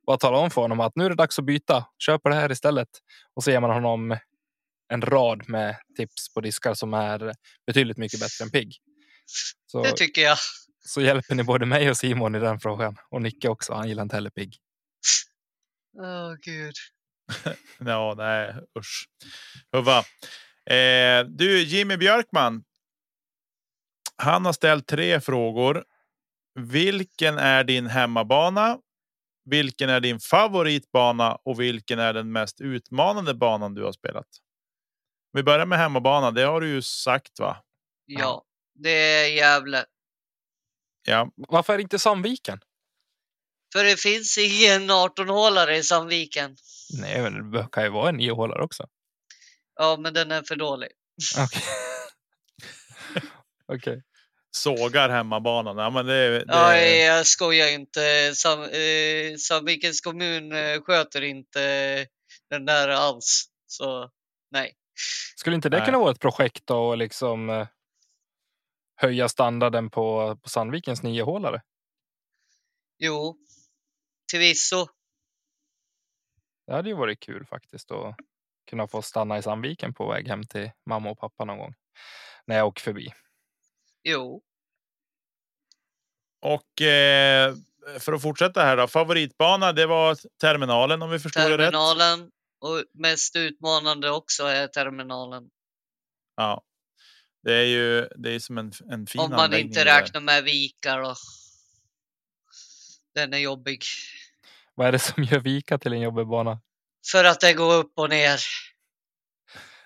bara 0.07 0.17
tala 0.17 0.37
om 0.37 0.51
för 0.51 0.61
honom 0.61 0.79
att 0.79 0.95
nu 0.95 1.05
är 1.05 1.09
det 1.09 1.15
dags 1.15 1.39
att 1.39 1.45
byta. 1.45 1.85
Kör 2.05 2.17
på 2.17 2.29
det 2.29 2.35
här 2.35 2.51
istället. 2.51 2.87
Och 3.35 3.43
så 3.43 3.51
ger 3.51 3.59
man 3.59 3.69
honom 3.69 4.17
en 4.93 5.01
rad 5.01 5.49
med 5.49 5.75
tips 5.97 6.33
på 6.33 6.41
diskar 6.41 6.73
som 6.73 6.93
är 6.93 7.33
betydligt 7.67 7.97
mycket 7.97 8.19
bättre 8.19 8.43
än 8.43 8.51
pigg. 8.51 8.73
Så, 9.71 9.83
Det 9.83 9.91
tycker 9.91 10.21
jag. 10.21 10.37
så 10.85 11.01
hjälper 11.01 11.35
ni 11.35 11.43
både 11.43 11.65
mig 11.65 11.89
och 11.89 11.97
Simon 11.97 12.35
i 12.35 12.39
den 12.39 12.59
frågan. 12.59 12.95
Och 13.09 13.21
Nicke 13.21 13.49
också. 13.49 13.73
Han 13.73 13.87
gillar 13.87 14.03
inte 14.03 14.15
heller 14.15 14.29
pigg. 14.29 14.57
Åh 15.97 16.35
gud. 16.41 16.73
Ja, 17.79 18.13
nej 18.17 18.55
usch. 18.79 19.07
Huva. 19.71 19.97
Eh, 20.65 21.25
du 21.25 21.63
Jimmy 21.63 21.97
Björkman. 21.97 22.63
Han 24.15 24.45
har 24.45 24.53
ställt 24.53 24.87
tre 24.87 25.21
frågor. 25.21 25.85
Vilken 26.59 27.37
är 27.37 27.63
din 27.63 27.87
hemmabana? 27.87 28.79
Vilken 29.45 29.89
är 29.89 29.99
din 29.99 30.19
favoritbana 30.19 31.35
och 31.35 31.59
vilken 31.59 31.99
är 31.99 32.13
den 32.13 32.31
mest 32.31 32.61
utmanande 32.61 33.33
banan 33.33 33.73
du 33.73 33.83
har 33.83 33.91
spelat? 33.91 34.27
Vi 35.31 35.43
börjar 35.43 35.65
med 35.65 35.79
hemmabana. 35.79 36.31
Det 36.31 36.41
har 36.41 36.61
du 36.61 36.67
ju 36.67 36.81
sagt, 36.81 37.39
va? 37.39 37.57
Ja, 38.05 38.43
det 38.75 38.89
är 38.89 39.27
Gävle. 39.35 39.85
Ja, 41.07 41.31
Varför 41.35 41.73
är 41.73 41.77
det 41.77 41.83
inte 41.83 41.99
Sandviken? 41.99 42.59
För 43.73 43.83
det 43.83 43.99
finns 43.99 44.37
ingen 44.37 44.91
18-hålare 44.91 45.75
i 45.77 45.83
Sandviken. 45.83 46.55
Nej, 47.01 47.21
men 47.21 47.51
det 47.51 47.67
kan 47.71 47.83
ju 47.83 47.89
vara 47.89 48.09
en 48.09 48.17
niohålare 48.17 48.63
också. 48.63 48.87
Ja, 49.75 49.97
men 49.99 50.13
den 50.13 50.31
är 50.31 50.43
för 50.43 50.55
dålig. 50.55 50.89
Okej. 51.37 51.63
Okej. 53.73 54.03
sågar 54.51 55.09
hemmabanan. 55.09 55.77
Ja, 55.77 55.89
men 55.89 56.05
det, 56.05 56.29
det, 56.39 56.45
Ja, 56.47 56.77
jag 56.77 57.27
skojar 57.27 57.67
inte. 57.67 58.31
Sam, 58.35 58.63
eh, 58.63 59.35
Sandvikens 59.39 60.01
kommun 60.01 60.51
eh, 60.51 60.81
sköter 60.81 61.21
inte 61.21 61.59
den 62.49 62.65
där 62.65 62.89
alls. 62.89 63.45
Så 63.67 64.09
nej. 64.51 64.73
Skulle 65.35 65.55
inte 65.55 65.69
det 65.69 65.77
Nej. 65.77 65.85
kunna 65.85 65.99
vara 65.99 66.11
ett 66.11 66.19
projekt 66.19 66.67
då 66.67 66.87
och 66.87 66.97
liksom 66.97 67.49
eh, 67.49 67.67
höja 68.95 69.29
standarden 69.29 69.89
på, 69.89 70.37
på 70.43 70.49
Sandvikens 70.49 71.03
niohålare? 71.03 71.61
Jo, 72.99 73.37
till 74.33 74.39
visso. 74.39 74.87
Det 76.67 76.73
hade 76.73 76.89
ju 76.89 76.95
varit 76.95 77.19
kul 77.19 77.45
faktiskt 77.45 77.91
att 77.91 78.15
kunna 78.69 78.87
få 78.87 79.01
stanna 79.01 79.37
i 79.37 79.41
Sandviken 79.41 79.93
på 79.93 80.11
väg 80.11 80.27
hem 80.27 80.43
till 80.43 80.71
mamma 80.85 81.09
och 81.09 81.19
pappa 81.19 81.45
någon 81.45 81.57
gång. 81.57 81.73
När 82.45 82.55
jag 82.55 82.67
åker 82.67 82.81
förbi. 82.81 83.13
Jo, 84.03 84.43
Och 86.41 86.81
eh, 86.81 87.55
för 87.99 88.13
att 88.13 88.21
fortsätta 88.21 88.61
här 88.61 88.77
då. 88.77 88.87
Favoritbana, 88.87 89.71
det 89.71 89.85
var 89.85 90.17
terminalen 90.41 91.01
om 91.01 91.09
vi 91.09 91.19
förstår 91.19 91.41
det 91.41 91.49
rätt. 91.49 91.57
terminalen. 91.57 92.31
Och 92.59 92.83
mest 92.93 93.35
utmanande 93.35 94.09
också 94.09 94.43
är 94.43 94.67
terminalen. 94.67 95.49
Ja, 96.35 96.63
det 97.43 97.53
är 97.53 97.65
ju 97.65 98.07
det 98.15 98.31
är 98.31 98.39
som 98.39 98.57
en, 98.57 98.71
en 98.91 99.07
fin 99.07 99.21
Om 99.21 99.29
man 99.29 99.53
inte 99.53 99.85
räknar 99.85 100.21
med 100.21 100.43
vikar 100.43 101.01
då. 101.01 101.15
Den 103.15 103.33
är 103.33 103.37
jobbig. 103.37 103.83
Vad 104.75 104.87
är 104.87 104.91
det 104.91 104.99
som 104.99 105.23
gör 105.23 105.39
Vika 105.39 105.77
till 105.77 105.93
en 105.93 106.01
jobbig 106.01 106.27
bana? 106.27 106.61
För 107.11 107.23
att 107.23 107.39
det 107.39 107.53
går 107.53 107.73
upp 107.73 107.93
och 107.95 108.09
ner. 108.09 108.39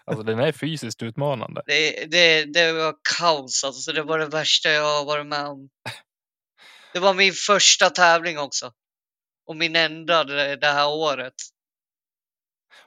Alltså 0.06 0.24
den 0.24 0.40
är 0.40 0.52
fysiskt 0.52 1.04
utmanande. 1.04 1.62
Det, 1.66 2.06
det, 2.12 2.46
det 2.46 2.72
var 2.72 2.96
kaos 3.20 3.64
alltså. 3.64 3.92
Det 3.92 4.04
var 4.04 4.20
det 4.20 4.26
värsta 4.26 4.70
jag 4.70 4.98
har 4.98 5.06
varit 5.06 5.28
med 5.28 5.46
om. 5.46 5.70
Det 6.94 7.00
var 7.00 7.14
min 7.14 7.34
första 7.34 7.90
tävling 7.90 8.40
också. 8.40 8.72
Och 9.48 9.56
min 9.56 9.76
enda 9.76 10.24
det, 10.24 10.68
här 10.68 10.88
året. 10.90 11.34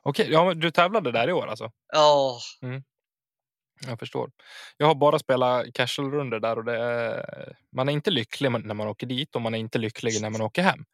Okej, 0.02 0.28
ja, 0.30 0.44
men 0.44 0.60
du 0.60 0.70
tävlade 0.70 1.12
där 1.12 1.28
i 1.28 1.32
år 1.32 1.46
alltså? 1.46 1.72
Ja, 1.92 2.40
Jag 3.86 3.98
förstår. 3.98 4.30
Jag 4.76 4.86
har 4.86 4.94
bara 4.94 5.18
spelat 5.18 5.66
casual-runder 5.74 6.40
där 6.40 6.58
och 6.58 6.64
det 6.64 6.78
är, 6.78 7.56
man 7.72 7.88
är 7.88 7.92
inte 7.92 8.10
lycklig 8.10 8.50
när 8.50 8.74
man 8.74 8.88
åker 8.88 9.06
dit 9.06 9.34
och 9.34 9.42
man 9.42 9.54
är 9.54 9.58
inte 9.58 9.78
lycklig 9.78 10.22
när 10.22 10.30
man 10.30 10.40
åker 10.40 10.62
hem. 10.62 10.84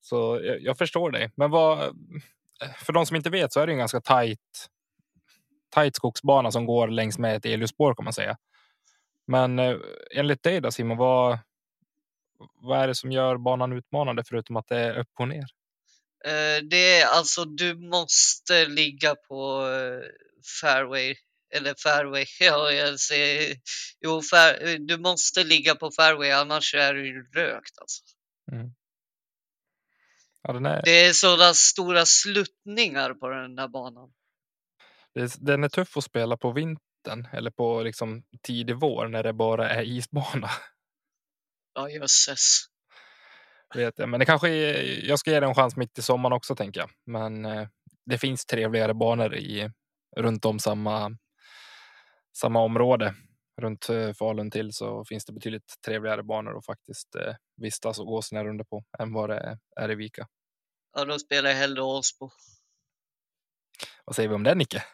Så 0.00 0.40
jag, 0.42 0.62
jag 0.62 0.78
förstår 0.78 1.10
dig. 1.10 1.30
Men 1.36 1.50
vad, 1.50 1.96
för 2.78 2.92
de 2.92 3.06
som 3.06 3.16
inte 3.16 3.30
vet 3.30 3.52
så 3.52 3.60
är 3.60 3.66
det 3.66 3.72
en 3.72 3.78
ganska 3.78 4.00
tajt, 4.00 4.68
tajt 5.70 5.96
skogsbana 5.96 6.50
som 6.52 6.66
går 6.66 6.88
längs 6.88 7.18
med 7.18 7.36
ett 7.36 7.46
elljusspår 7.46 7.94
kan 7.94 8.04
man 8.04 8.12
säga. 8.12 8.36
Men 9.26 9.58
eh, 9.58 9.76
enligt 10.14 10.42
dig 10.42 10.60
då 10.60 10.70
Simon, 10.70 10.96
vad, 10.96 11.38
vad 12.54 12.78
är 12.78 12.88
det 12.88 12.94
som 12.94 13.12
gör 13.12 13.36
banan 13.36 13.72
utmanande 13.72 14.24
förutom 14.26 14.56
att 14.56 14.68
det 14.68 14.78
är 14.78 14.98
upp 14.98 15.10
och 15.18 15.28
ner? 15.28 15.46
eh, 16.24 16.64
det 16.70 17.00
är 17.00 17.06
alltså 17.06 17.44
du 17.44 17.74
måste 17.74 18.66
ligga 18.66 19.14
på 19.14 19.68
eh, 19.68 20.08
fairway. 20.60 21.14
Eller 21.54 21.74
fairway, 21.82 22.24
ja 22.40 22.70
jag 22.72 23.00
säger. 23.00 23.56
Jo, 24.00 24.22
fair, 24.22 24.78
du 24.78 24.98
måste 24.98 25.44
ligga 25.44 25.74
på 25.74 25.90
fairway 25.90 26.30
annars 26.30 26.74
är 26.74 26.94
du 26.94 27.30
rökt 27.34 27.78
alltså. 27.78 28.02
Ja, 30.42 30.52
den, 30.52 30.66
är, 30.66 30.82
Det 30.84 31.06
är 31.06 31.12
sådana 31.12 31.54
stora 31.54 32.06
sluttningar 32.06 33.14
på 33.14 33.28
den 33.28 33.56
där 33.56 33.68
banan. 33.68 34.12
den 35.38 35.64
är 35.64 35.68
tuff 35.68 35.96
att 35.96 36.04
spela 36.04 36.36
på 36.36 36.52
vintern 36.52 37.28
eller 37.32 37.50
på 37.50 37.82
liksom 37.82 38.22
tidig 38.42 38.76
vår 38.76 39.08
när 39.08 39.22
det 39.22 39.32
bara 39.32 39.70
är 39.70 39.82
isbana. 39.82 40.50
Ja, 41.74 41.90
jösses. 41.90 42.66
Vet 43.74 43.98
jag. 43.98 44.08
Men 44.08 44.20
det 44.20 44.26
kanske 44.26 44.48
är, 44.48 45.06
jag 45.08 45.18
ska 45.18 45.30
ge 45.30 45.40
det 45.40 45.46
en 45.46 45.54
chans 45.54 45.76
mitt 45.76 45.98
i 45.98 46.02
sommaren 46.02 46.32
också 46.32 46.56
tänker 46.56 46.80
jag. 46.80 46.90
Men 47.06 47.44
eh, 47.44 47.68
det 48.06 48.18
finns 48.18 48.46
trevligare 48.46 48.94
banor 48.94 49.34
i 49.34 49.70
runt 50.16 50.44
om 50.44 50.58
samma, 50.58 51.16
samma 52.36 52.60
område. 52.60 53.14
Runt 53.56 53.88
eh, 53.88 54.12
Falun 54.12 54.50
till 54.50 54.72
så 54.72 55.04
finns 55.04 55.24
det 55.24 55.32
betydligt 55.32 55.74
trevligare 55.86 56.22
banor 56.22 56.58
att 56.58 56.66
faktiskt 56.66 57.14
eh, 57.14 57.34
vistas 57.56 57.98
och 57.98 58.06
gå 58.06 58.22
sina 58.22 58.44
runder 58.44 58.64
på 58.64 58.84
än 58.98 59.12
vad 59.12 59.30
det 59.30 59.58
är 59.76 59.90
i 59.90 59.94
Vika. 59.94 60.28
Ja, 60.96 61.04
då 61.04 61.18
spelar 61.18 61.50
jag 61.50 61.56
hellre 61.56 61.82
Åsbo. 61.82 62.30
Vad 64.04 64.16
säger 64.16 64.28
vi 64.28 64.34
om 64.34 64.42
det 64.42 64.54
Nicke? 64.54 64.84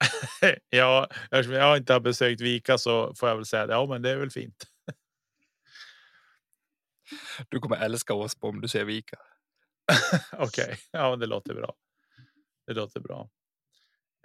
Ja, 0.68 1.08
eftersom 1.30 1.52
jag 1.52 1.76
inte 1.76 1.92
har 1.92 2.00
besökt 2.00 2.40
Vika 2.40 2.78
så 2.78 3.14
får 3.14 3.28
jag 3.28 3.36
väl 3.36 3.46
säga 3.46 3.62
att 3.62 3.70
ja, 3.70 3.86
men 3.86 4.02
det 4.02 4.10
är 4.10 4.16
väl 4.16 4.30
fint. 4.30 4.64
Du 7.48 7.58
kommer 7.60 7.76
älska 7.76 8.14
oss 8.14 8.34
på 8.34 8.48
om 8.48 8.60
du 8.60 8.68
ser 8.68 8.84
Vika. 8.84 9.16
Okej, 10.32 10.78
ja, 10.90 11.10
men 11.10 11.18
det 11.18 11.26
låter 11.26 11.54
bra. 11.54 11.74
Det 12.66 12.72
låter 12.72 13.00
bra. 13.00 13.30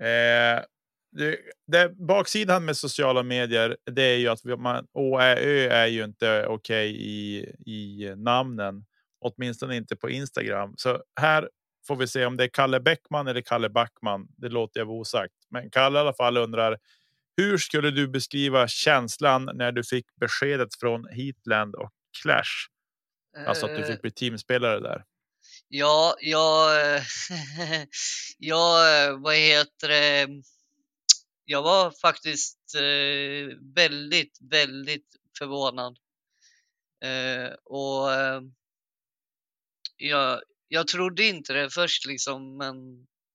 Eh, 0.02 0.64
det, 1.12 1.38
det, 1.68 1.90
baksidan 2.08 2.66
med 2.66 2.78
sociala 2.78 3.24
medier, 3.24 3.78
det 3.92 4.02
är 4.04 4.18
ju 4.18 4.28
att 4.28 4.40
vi- 4.46 4.58
man, 4.58 4.88
Å, 4.94 5.20
Ä, 5.20 5.36
Ö 5.40 5.70
är 5.70 5.88
ju 5.88 6.04
inte 6.04 6.46
okej 6.48 6.96
i, 7.02 7.40
i 7.66 8.14
namnen. 8.18 8.86
Åtminstone 9.22 9.76
inte 9.76 9.96
på 9.96 10.10
Instagram. 10.10 10.74
Så 10.78 11.04
här 11.22 11.50
får 11.88 11.96
vi 11.96 12.08
se 12.08 12.26
om 12.26 12.38
det 12.38 12.44
är 12.44 12.48
Kalle 12.48 12.80
Bäckman 12.80 13.28
eller 13.28 13.42
Kalle 13.42 13.70
Backman. 13.70 14.28
Det 14.38 14.50
låter 14.50 14.80
jag 14.80 14.86
vara 14.86 14.98
osagt. 14.98 15.34
Men 15.50 15.70
Kalle 15.70 16.00
i 16.00 16.02
alla 16.02 16.14
fall 16.14 16.38
undrar. 16.38 16.78
Hur 17.38 17.58
skulle 17.58 17.92
du 17.92 18.08
beskriva 18.08 18.68
känslan 18.68 19.50
när 19.54 19.72
du 19.72 19.84
fick 19.84 20.06
beskedet 20.16 20.76
från 20.80 21.06
Heatland 21.12 21.76
och 21.76 21.90
Clash? 22.22 22.68
Alltså 23.48 23.66
att 23.66 23.76
du 23.76 23.82
Eh, 23.82 23.88
fick 23.88 24.02
bli 24.02 24.12
teamspelare 24.12 24.80
där. 24.80 25.04
Ja, 25.68 26.16
jag, 26.20 26.72
jag, 28.38 29.18
vad 29.22 29.36
heter 29.36 29.88
det, 29.88 30.28
jag 31.50 31.64
var 31.64 31.92
faktiskt 31.92 32.76
eh, 32.76 33.58
väldigt, 33.76 34.38
väldigt 34.42 35.16
förvånad. 35.38 35.98
Eh, 37.04 37.52
och 37.66 38.14
eh, 38.14 38.42
jag, 39.98 40.42
jag 40.68 40.88
trodde 40.88 41.24
inte 41.24 41.54
det 41.54 41.70
först 41.70 42.06
liksom, 42.06 42.58
men 42.58 42.76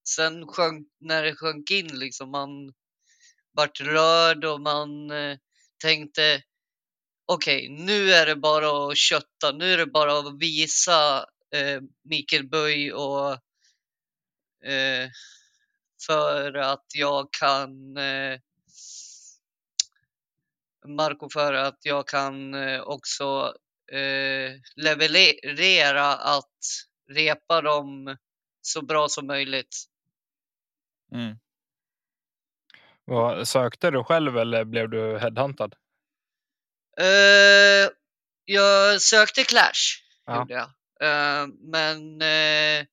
sen 0.08 0.46
sjönk, 0.46 0.88
när 1.00 1.22
det 1.22 1.36
sjönk 1.36 1.70
in 1.70 1.98
liksom, 1.98 2.30
man 2.30 2.74
vart 3.52 3.80
rörd 3.80 4.44
och 4.44 4.60
man 4.60 5.10
eh, 5.10 5.38
tänkte 5.82 6.42
okej, 7.26 7.68
nu 7.68 8.12
är 8.12 8.26
det 8.26 8.36
bara 8.36 8.90
att 8.90 8.98
kötta, 8.98 9.52
nu 9.52 9.72
är 9.72 9.78
det 9.78 9.86
bara 9.86 10.18
att 10.18 10.38
visa 10.40 11.26
eh, 11.54 11.80
Mikael 12.04 12.48
Böj 12.48 12.92
och 12.92 13.32
eh, 14.68 15.10
för 16.06 16.54
att 16.54 16.86
jag 16.94 17.32
kan 17.32 17.96
eh, 17.96 18.38
Marco 20.86 21.28
för 21.32 21.52
att 21.52 21.78
jag 21.82 22.08
kan 22.08 22.54
eh, 22.54 22.80
också 22.80 23.54
eh, 23.92 24.52
leverera 24.76 26.14
att 26.14 26.58
repa 27.10 27.62
dem 27.62 28.16
så 28.60 28.82
bra 28.82 29.08
som 29.08 29.26
möjligt. 29.26 29.84
Mm. 31.12 31.38
Vad, 33.04 33.48
sökte 33.48 33.90
du 33.90 34.04
själv 34.04 34.38
eller 34.38 34.64
blev 34.64 34.90
du 34.90 35.18
headhuntad? 35.18 35.74
Eh, 37.00 37.90
jag 38.44 39.02
sökte 39.02 39.44
Clash, 39.44 40.02
Ja. 40.26 40.38
gjorde 40.38 40.54
jag. 40.54 40.70
Eh, 41.00 41.46
men 41.46 42.22
eh, 42.22 42.86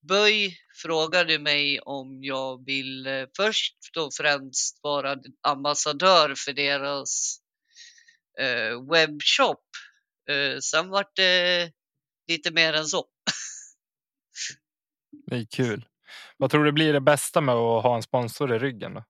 Böj 0.00 0.58
frågade 0.82 1.38
mig 1.38 1.80
om 1.80 2.24
jag 2.24 2.64
ville 2.64 3.28
först 3.36 3.96
och 3.96 4.14
främst 4.14 4.78
vara 4.82 5.16
ambassadör 5.42 6.34
för 6.36 6.52
deras 6.52 7.38
eh, 8.38 8.90
webbshop. 8.92 9.64
Eh, 10.30 10.58
sen 10.58 10.88
vart 10.88 11.16
det 11.16 11.72
lite 12.28 12.50
mer 12.50 12.72
än 12.72 12.86
så. 12.86 13.04
Det 15.26 15.36
är 15.36 15.46
kul. 15.50 15.88
Vad 16.36 16.50
tror 16.50 16.64
du 16.64 16.72
blir 16.72 16.92
det 16.92 17.00
bästa 17.00 17.40
med 17.40 17.54
att 17.54 17.82
ha 17.82 17.96
en 17.96 18.02
sponsor 18.02 18.54
i 18.54 18.58
ryggen? 18.58 18.94
Då? 18.94 19.04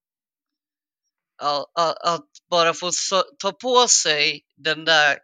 Att, 2.05 2.29
bara 2.51 2.75
få 2.75 2.91
ta 3.39 3.53
på 3.53 3.89
sig 3.89 4.45
den 4.57 4.85
där 4.85 5.19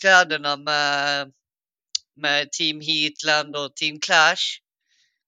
kläderna 0.00 0.56
med, 0.56 1.32
med 2.16 2.52
Team 2.52 2.80
Heatland 2.80 3.56
och 3.56 3.76
Team 3.76 4.00
Clash 4.00 4.60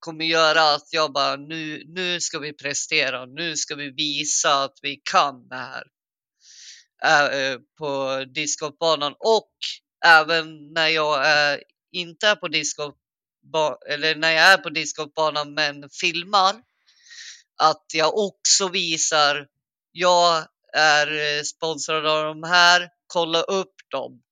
kommer 0.01 0.25
göra 0.25 0.75
att 0.75 0.89
jag 0.91 1.13
bara 1.13 1.37
nu, 1.37 1.85
nu 1.87 2.21
ska 2.21 2.39
vi 2.39 2.53
prestera, 2.53 3.27
nu 3.27 3.57
ska 3.57 3.75
vi 3.75 3.91
visa 3.91 4.63
att 4.63 4.79
vi 4.83 5.03
kan 5.11 5.49
det 5.49 5.57
här 5.57 5.85
äh, 7.05 7.59
på 7.79 8.25
discgolfbanan 8.35 9.15
och 9.19 9.53
även 10.05 10.73
när 10.73 10.89
jag 10.89 11.27
är, 11.27 11.63
inte 11.93 12.29
är 12.29 12.37
på 12.37 12.49
discgolf 12.49 12.95
eller 13.89 14.15
när 14.15 14.31
jag 14.31 14.53
är 14.53 14.59
på 14.59 14.71
discgolfbanan 14.71 15.55
men 15.55 15.91
filmar 16.01 16.55
att 17.63 17.85
jag 17.95 18.19
också 18.19 18.69
visar 18.69 19.47
jag 19.93 20.47
är 20.73 21.07
eh, 21.07 21.43
sponsrad 21.43 22.07
av 22.07 22.25
de 22.25 22.43
här, 22.43 22.89
kolla 23.07 23.43
upp 23.43 23.75
dem. 23.91 24.23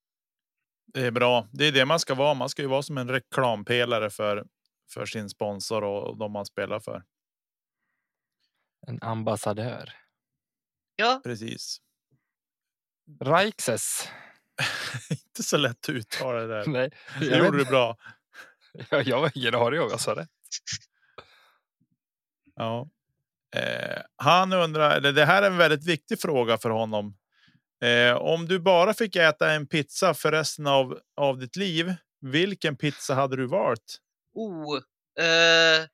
Det 0.95 1.01
är 1.01 1.11
bra. 1.11 1.49
Det 1.53 1.65
är 1.65 1.73
det 1.73 1.85
man 1.85 2.01
ska 2.01 2.15
vara. 2.15 2.35
Man 2.35 2.49
ska 2.49 2.63
ju 2.63 2.69
vara 2.69 2.83
som 2.83 2.99
en 2.99 3.09
reklampelare 3.09 4.11
för 4.11 4.45
för 4.89 5.07
sin 5.07 5.29
sponsor 5.29 5.85
och 5.85 6.17
de 6.19 6.33
man 6.33 6.47
spelar 6.47 6.81
för. 6.81 7.05
En 8.87 9.03
ambassadör. 9.03 9.93
Ja, 10.97 11.21
Precis. 11.25 11.81
Rikses. 13.21 14.09
Inte 15.11 15.43
så 15.43 15.57
lätt 15.57 15.89
att 15.89 15.89
uttala 15.89 16.41
det 16.41 16.47
där. 16.47 16.67
Nej, 16.71 16.91
Det 17.21 17.27
gjorde 17.27 17.51
vet, 17.59 17.67
du 17.67 17.71
bra. 17.71 17.97
jag, 18.91 19.03
jag 19.07 19.21
har 19.21 19.33
ingen 19.35 19.55
aning 19.55 19.81
om 19.81 19.89
jag 19.91 20.01
sa 20.01 20.17
rätt. 20.17 20.29
Ja. 22.55 22.89
Eh, 23.57 24.03
han 24.17 24.53
undrar, 24.53 24.97
eller 24.97 25.13
det 25.13 25.25
här 25.25 25.43
är 25.43 25.47
en 25.47 25.57
väldigt 25.57 25.87
viktig 25.87 26.21
fråga 26.21 26.59
för 26.59 26.71
honom. 26.71 27.17
Eh, 27.83 28.17
om 28.17 28.47
du 28.47 28.59
bara 28.59 28.95
fick 28.95 29.17
äta 29.17 29.53
en 29.53 29.67
pizza 29.67 30.15
för 30.15 30.33
resten 30.33 30.67
av, 30.67 30.99
av 31.17 31.39
ditt 31.39 31.57
liv, 31.57 31.95
vilken 32.21 32.77
pizza 32.77 33.15
hade 33.15 33.37
du 33.37 33.47
valt? 33.47 33.99
Oh. 34.39 34.83
Eh, 35.25 35.87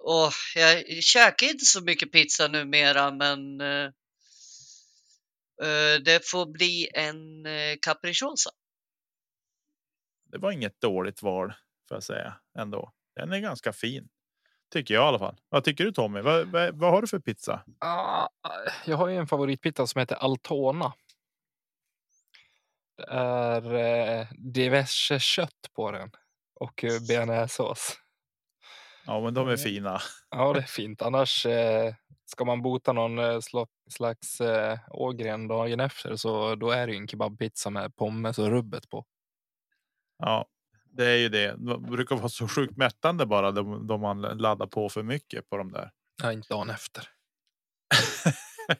och 0.00 0.32
jag 0.54 1.02
käkar 1.02 1.46
inte 1.46 1.64
så 1.64 1.84
mycket 1.84 2.12
pizza 2.12 2.48
numera 2.48 3.10
men 3.10 3.60
eh, 3.60 3.90
eh, 5.62 6.00
det 6.04 6.30
får 6.30 6.46
bli 6.46 6.88
en 6.94 7.46
eh, 7.46 7.76
capricciosa. 7.82 8.50
Det 10.24 10.38
var 10.38 10.52
inget 10.52 10.80
dåligt 10.80 11.22
val 11.22 11.54
får 11.88 11.96
jag 11.96 12.02
säga 12.02 12.34
ändå. 12.58 12.92
Den 13.16 13.32
är 13.32 13.38
ganska 13.38 13.72
fin. 13.72 14.08
Tycker 14.72 14.94
jag 14.94 15.04
i 15.04 15.06
alla 15.06 15.18
fall. 15.18 15.36
Vad 15.48 15.64
tycker 15.64 15.84
du 15.84 15.92
Tommy? 15.92 16.20
Vad, 16.20 16.48
vad, 16.48 16.78
vad 16.78 16.90
har 16.90 17.00
du 17.00 17.08
för 17.08 17.18
pizza? 17.18 17.64
Ah, 17.78 18.28
jag 18.86 18.96
har 18.96 19.08
ju 19.08 19.16
en 19.16 19.26
favoritpizza 19.26 19.86
som 19.86 19.98
heter 19.98 20.16
Altona. 20.16 20.92
Det 22.96 23.06
är 23.10 23.74
eh, 23.74 24.26
diverse 24.32 25.20
kött 25.20 25.70
på 25.72 25.90
den 25.90 26.10
och 26.60 26.84
eh, 26.84 27.00
bearnaisesås. 27.08 27.96
Ja, 29.06 29.20
men 29.20 29.34
de 29.34 29.40
är 29.40 29.52
Mm. 29.52 29.58
fina. 29.58 30.00
Ja, 30.30 30.52
det 30.52 30.60
är 30.60 30.62
fint. 30.66 31.02
Annars 31.02 31.46
eh, 31.46 31.94
ska 32.26 32.44
man 32.44 32.62
bota 32.62 32.92
någon 32.92 33.18
eh, 33.18 33.22
sla- 33.24 33.66
slags 33.90 34.40
eh, 34.40 34.78
Ågren 34.90 35.48
dagen 35.48 35.80
efter 35.80 36.16
så 36.16 36.54
då 36.54 36.70
är 36.70 36.86
det 36.86 36.92
ju 36.92 36.98
en 36.98 37.08
kebabpizza 37.08 37.70
med 37.70 37.96
pommes 37.96 38.38
och 38.38 38.46
rubbet 38.50 38.88
på. 38.88 39.04
Ja, 40.18 40.46
det 40.92 41.06
är 41.06 41.16
ju 41.16 41.28
det. 41.28 41.54
De 41.58 41.82
brukar 41.82 42.16
vara 42.16 42.28
så 42.28 42.48
sjukt 42.48 42.76
mättande 42.76 43.26
bara 43.26 43.50
de, 43.50 43.86
de 43.86 44.00
man 44.00 44.20
laddar 44.20 44.66
på 44.66 44.88
för 44.88 45.02
mycket 45.02 45.48
på 45.48 45.56
de 45.56 45.72
där. 45.72 45.90
Ja, 46.22 46.32
inte 46.32 46.48
dagen 46.54 46.70
efter. 46.70 47.08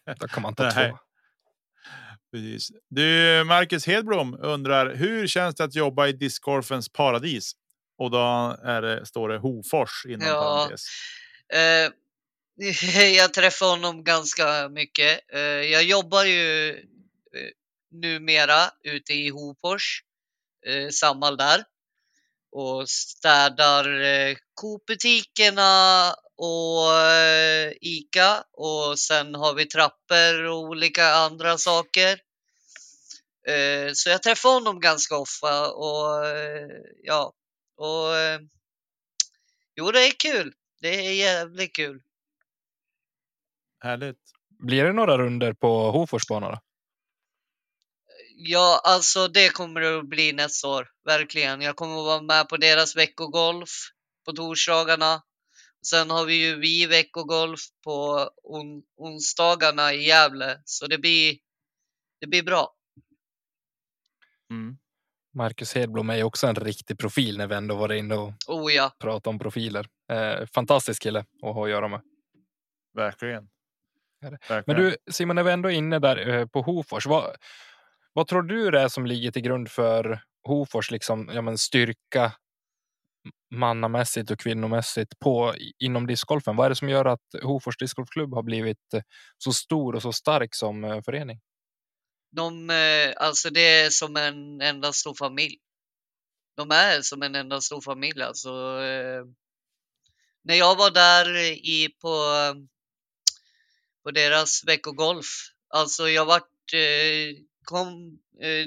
Då 0.20 0.28
kan 0.28 0.42
man 0.42 0.54
ta 0.54 0.62
Nej. 0.62 0.90
två. 0.90 0.98
Precis. 2.32 2.68
Du, 2.88 3.44
Marcus 3.46 3.86
Hedblom 3.86 4.36
undrar 4.40 4.94
hur 4.94 5.26
känns 5.26 5.54
det 5.54 5.64
att 5.64 5.74
jobba 5.74 6.06
i 6.06 6.12
discgolfens 6.12 6.88
paradis? 6.92 7.52
Och 7.98 8.10
då 8.10 8.56
är 8.64 8.82
det, 8.82 9.06
står 9.06 9.28
det 9.28 9.38
Hofors 9.38 10.06
inom 10.08 10.26
Ja. 10.28 10.40
parentes. 10.40 10.84
Eh, 11.52 11.92
jag 13.16 13.34
träffar 13.34 13.66
honom 13.66 14.04
ganska 14.04 14.68
mycket. 14.68 15.20
Eh, 15.32 15.40
jag 15.40 15.84
jobbar 15.84 16.24
ju 16.24 16.70
eh, 16.70 17.50
numera 17.90 18.70
ute 18.84 19.12
i 19.12 19.28
Hofors, 19.28 20.02
eh, 20.66 20.88
Samhall 20.88 21.36
där 21.36 21.64
och 22.52 22.88
städar 22.90 24.00
eh, 24.00 24.36
Coop-butikerna 24.60 26.14
och 26.36 26.94
eh, 27.02 27.72
Ica 27.80 28.44
och 28.52 28.98
sen 28.98 29.34
har 29.34 29.54
vi 29.54 29.66
trappor 29.66 30.42
och 30.44 30.58
olika 30.60 31.08
andra 31.08 31.58
saker. 31.58 32.18
Eh, 33.48 33.90
så 33.94 34.10
jag 34.10 34.22
träffar 34.22 34.50
honom 34.50 34.80
ganska 34.80 35.16
ofta 35.16 35.70
och 35.72 36.26
eh, 36.26 36.68
ja, 37.02 37.32
och 37.78 38.16
eh, 38.16 38.40
jo 39.76 39.90
det 39.90 40.06
är 40.06 40.10
kul. 40.10 40.54
Det 40.80 41.06
är 41.06 41.12
jävligt 41.12 41.76
kul. 41.76 42.02
Härligt. 43.80 44.18
Blir 44.48 44.84
det 44.84 44.92
några 44.92 45.18
runder 45.18 45.52
på 45.52 45.90
Hoforsbanan 45.90 46.50
då? 46.50 46.60
Ja, 48.36 48.80
alltså 48.84 49.28
det 49.28 49.48
kommer 49.48 49.80
det 49.80 49.98
att 49.98 50.08
bli 50.08 50.32
nästa 50.32 50.68
år. 50.68 50.88
Verkligen. 51.04 51.60
Jag 51.60 51.76
kommer 51.76 51.98
att 51.98 52.04
vara 52.04 52.22
med 52.22 52.48
på 52.48 52.56
deras 52.56 52.96
veckogolf 52.96 53.70
på 54.24 54.32
torsdagarna. 54.32 55.22
Sen 55.86 56.10
har 56.10 56.24
vi 56.24 56.34
ju 56.34 56.60
vi 56.60 56.86
veckogolf 56.86 57.60
på 57.84 58.30
on 58.42 58.82
onsdagarna 58.96 59.94
i 59.94 60.06
Gävle. 60.06 60.62
Så 60.64 60.86
det 60.86 60.98
blir, 60.98 61.38
det 62.20 62.26
blir 62.26 62.42
bra. 62.42 62.74
Mm. 64.50 64.78
Marcus 65.38 65.74
Hedblom 65.74 66.10
är 66.10 66.22
också 66.22 66.46
en 66.46 66.54
riktig 66.54 66.98
profil 66.98 67.38
när 67.38 67.46
vi 67.46 67.54
ändå 67.54 67.74
var 67.74 67.92
inne 67.92 68.14
och 68.14 68.32
Oh 68.46 68.72
ja. 68.72 68.92
pratade 68.98 69.30
om 69.30 69.38
profiler. 69.38 69.86
Eh, 70.12 70.46
fantastisk 70.46 71.02
kille 71.02 71.18
att 71.18 71.54
ha 71.54 71.64
att 71.64 71.70
göra 71.70 71.88
med. 71.88 72.00
Verkligen. 72.94 73.48
Verkligen. 74.20 74.64
Men 74.66 74.76
du 74.76 74.96
Simon, 75.10 75.36
när 75.36 75.42
vi 75.42 75.52
ändå 75.52 75.68
är 75.68 75.74
inne 75.74 75.98
där 75.98 76.28
eh, 76.28 76.46
på 76.46 76.62
Hofors. 76.62 77.06
Vad, 77.06 77.36
vad 78.12 78.26
tror 78.26 78.42
du 78.42 78.70
det 78.70 78.80
är 78.80 78.88
som 78.88 79.06
ligger 79.06 79.30
till 79.30 79.42
grund 79.42 79.70
för 79.70 80.20
Hofors 80.42 80.90
liksom, 80.90 81.30
ja, 81.34 81.42
men 81.42 81.58
styrka 81.58 82.32
mannamässigt 83.54 84.30
och 84.30 84.38
kvinnomässigt 84.38 85.18
på 85.18 85.54
inom 85.78 86.06
discgolfen? 86.06 86.56
Vad 86.56 86.64
är 86.64 86.70
det 86.70 86.76
som 86.76 86.88
gör 86.88 87.04
att 87.04 87.42
Hofors 87.42 87.76
discgolfklubb 87.76 88.34
har 88.34 88.42
blivit 88.42 88.94
eh, 88.94 89.02
så 89.38 89.52
stor 89.52 89.94
och 89.94 90.02
så 90.02 90.12
stark 90.12 90.54
som 90.54 90.84
eh, 90.84 91.02
förening? 91.02 91.40
De, 92.30 92.70
eh, 92.70 93.14
alltså 93.16 93.50
det 93.50 93.60
är 93.60 93.90
som 93.90 94.16
en 94.16 94.60
enda 94.60 94.92
stor 94.92 95.14
familj. 95.14 95.58
De 96.56 96.70
är 96.70 97.02
som 97.02 97.22
en 97.22 97.34
enda 97.34 97.60
stor 97.60 97.80
familj 97.80 98.22
alltså. 98.22 98.50
När 100.42 100.54
jag 100.54 100.76
var 100.76 100.90
där 100.90 101.36
i 101.46 101.88
på, 102.00 102.14
på 104.02 104.10
deras 104.10 104.64
veckogolf, 104.66 105.26
alltså 105.68 106.08
jag 106.08 106.26
vart, 106.26 106.50
kom, 107.64 108.18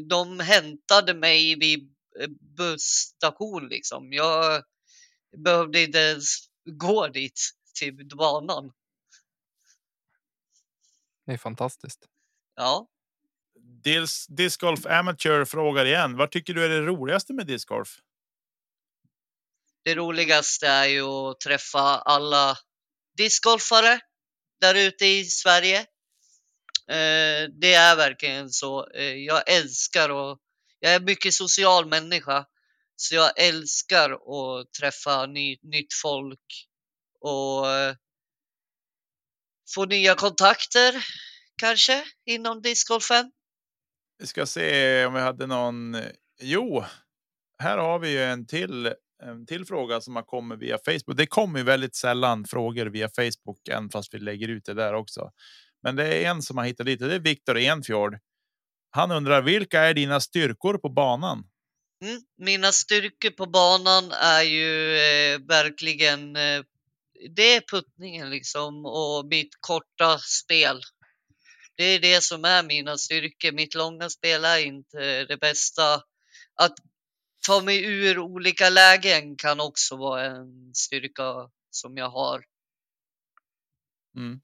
de 0.09 0.39
hämtade 0.39 1.13
mig 1.13 1.55
vid 1.59 1.95
busstation 2.57 3.67
liksom. 3.67 4.13
Jag 4.13 4.63
behövde 5.37 5.81
inte 5.81 5.97
ens 5.97 6.25
gå 6.65 7.07
dit 7.07 7.41
till 7.79 8.07
banan. 8.07 8.73
Det 11.25 11.33
är 11.33 11.37
fantastiskt. 11.37 12.07
Ja. 12.55 12.87
Dels 13.83 14.27
Discgolf 14.27 14.85
Amateur 14.85 15.45
frågar 15.45 15.85
igen. 15.85 16.17
Vad 16.17 16.31
tycker 16.31 16.53
du 16.53 16.65
är 16.65 16.69
det 16.69 16.81
roligaste 16.81 17.33
med 17.33 17.47
discgolf? 17.47 17.99
Det 19.83 19.95
roligaste 19.95 20.67
är 20.67 20.85
ju 20.85 21.03
att 21.03 21.39
träffa 21.39 21.79
alla 21.79 22.57
discgolfare 23.17 23.99
där 24.61 24.75
ute 24.75 25.05
i 25.05 25.25
Sverige. 25.25 25.79
Eh, 26.87 27.49
det 27.61 27.73
är 27.73 27.95
verkligen 27.95 28.49
så. 28.49 28.89
Eh, 28.89 29.15
jag 29.15 29.49
älskar 29.49 30.09
och 30.09 30.39
jag 30.79 30.93
är 30.93 30.99
mycket 30.99 31.33
social 31.33 31.85
människa. 31.85 32.45
Så 32.95 33.15
jag 33.15 33.39
älskar 33.39 34.11
att 34.11 34.73
träffa 34.79 35.25
ny, 35.25 35.57
nytt 35.61 35.93
folk 36.01 36.67
och 37.19 37.69
eh, 37.71 37.95
få 39.75 39.85
nya 39.85 40.15
kontakter 40.15 41.05
kanske 41.57 42.05
inom 42.25 42.61
discgolfen. 42.61 43.31
Vi 44.21 44.27
ska 44.27 44.45
se 44.45 45.05
om 45.05 45.13
vi 45.13 45.19
hade 45.19 45.47
någon. 45.47 45.97
Jo, 46.41 46.83
här 47.59 47.77
har 47.77 47.99
vi 47.99 48.11
ju 48.11 48.23
en 48.23 48.47
till 48.47 48.93
en 49.23 49.45
till 49.45 49.65
fråga 49.65 50.01
som 50.01 50.15
har 50.15 50.23
kommit 50.23 50.59
via 50.59 50.77
Facebook. 50.85 51.17
Det 51.17 51.25
kommer 51.25 51.59
ju 51.59 51.65
väldigt 51.65 51.95
sällan 51.95 52.45
frågor 52.45 52.85
via 52.85 53.09
Facebook, 53.09 53.67
än 53.67 53.89
fast 53.89 54.13
vi 54.13 54.19
lägger 54.19 54.47
ut 54.47 54.65
det 54.65 54.73
där 54.73 54.93
också. 54.93 55.31
Men 55.83 55.95
det 55.95 56.05
är 56.05 56.29
en 56.29 56.41
som 56.41 56.57
har 56.57 56.65
hittat 56.65 56.85
dit 56.85 56.99
det 56.99 57.15
är 57.15 57.19
Viktor 57.19 57.57
Enfjord 57.57 58.17
han 58.91 59.11
undrar 59.11 59.41
vilka 59.41 59.81
är 59.81 59.93
dina 59.93 60.19
styrkor 60.19 60.77
på 60.77 60.89
banan? 60.89 61.43
Mm, 62.03 62.21
mina 62.37 62.71
styrkor 62.71 63.29
på 63.29 63.45
banan 63.45 64.11
är 64.11 64.41
ju 64.41 64.95
eh, 64.95 65.39
verkligen 65.39 66.35
eh, 66.35 66.63
det 67.35 67.55
är 67.55 67.61
puttningen 67.71 68.29
liksom 68.29 68.85
och 68.85 69.25
mitt 69.25 69.57
korta 69.59 70.17
spel. 70.19 70.81
Det 71.75 71.83
är 71.83 71.99
det 71.99 72.23
som 72.23 72.45
är 72.45 72.63
mina 72.63 72.97
styrkor. 72.97 73.51
Mitt 73.51 73.75
långa 73.75 74.09
spel 74.09 74.45
är 74.45 74.57
inte 74.57 75.25
det 75.25 75.37
bästa. 75.37 75.93
Att 76.55 76.73
ta 77.47 77.61
mig 77.61 77.85
ur 77.85 78.19
olika 78.19 78.69
lägen 78.69 79.35
kan 79.35 79.59
också 79.59 79.97
vara 79.97 80.25
en 80.25 80.75
styrka 80.75 81.49
som 81.69 81.97
jag 81.97 82.09
har. 82.09 82.43
Mm. 84.17 84.41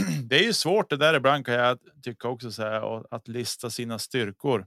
det 0.28 0.38
är 0.38 0.42
ju 0.42 0.52
svårt 0.52 0.90
det 0.90 0.96
där 0.96 1.14
ibland 1.14 1.46
kan 1.46 1.54
jag 1.54 1.78
tycka 2.02 2.28
också 2.28 2.52
så 2.52 2.62
här, 2.62 3.14
att 3.14 3.28
lista 3.28 3.70
sina 3.70 3.98
styrkor. 3.98 4.66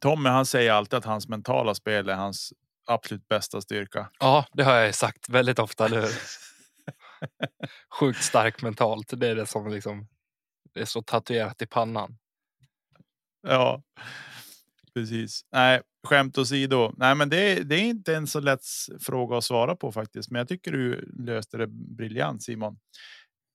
Tommy, 0.00 0.28
han 0.28 0.46
säger 0.46 0.72
alltid 0.72 0.96
att 0.96 1.04
hans 1.04 1.28
mentala 1.28 1.74
spel 1.74 2.08
är 2.08 2.14
hans 2.14 2.52
absolut 2.86 3.28
bästa 3.28 3.60
styrka. 3.60 4.10
Ja, 4.18 4.46
det 4.52 4.62
har 4.62 4.74
jag 4.74 4.94
sagt 4.94 5.28
väldigt 5.28 5.58
ofta. 5.58 5.84
Eller 5.84 6.08
Sjukt 8.00 8.22
stark 8.22 8.62
mentalt. 8.62 9.20
Det 9.20 9.28
är 9.28 9.34
det 9.34 9.46
som 9.46 9.70
liksom. 9.70 10.08
Det 10.72 10.80
är 10.80 10.84
så 10.84 11.02
tatuerat 11.02 11.62
i 11.62 11.66
pannan. 11.66 12.18
Ja, 13.42 13.82
precis. 14.94 15.44
Nej, 15.52 15.82
skämt 16.06 16.38
åsido. 16.38 16.92
Nej, 16.96 17.14
men 17.14 17.28
det, 17.28 17.62
det 17.62 17.74
är 17.74 17.84
inte 17.84 18.14
en 18.14 18.26
så 18.26 18.40
lätt 18.40 18.64
fråga 19.00 19.36
att 19.36 19.44
svara 19.44 19.76
på 19.76 19.92
faktiskt. 19.92 20.30
Men 20.30 20.38
jag 20.38 20.48
tycker 20.48 20.72
du 20.72 21.12
löste 21.18 21.56
det 21.56 21.66
briljant 21.66 22.42
Simon 22.42 22.78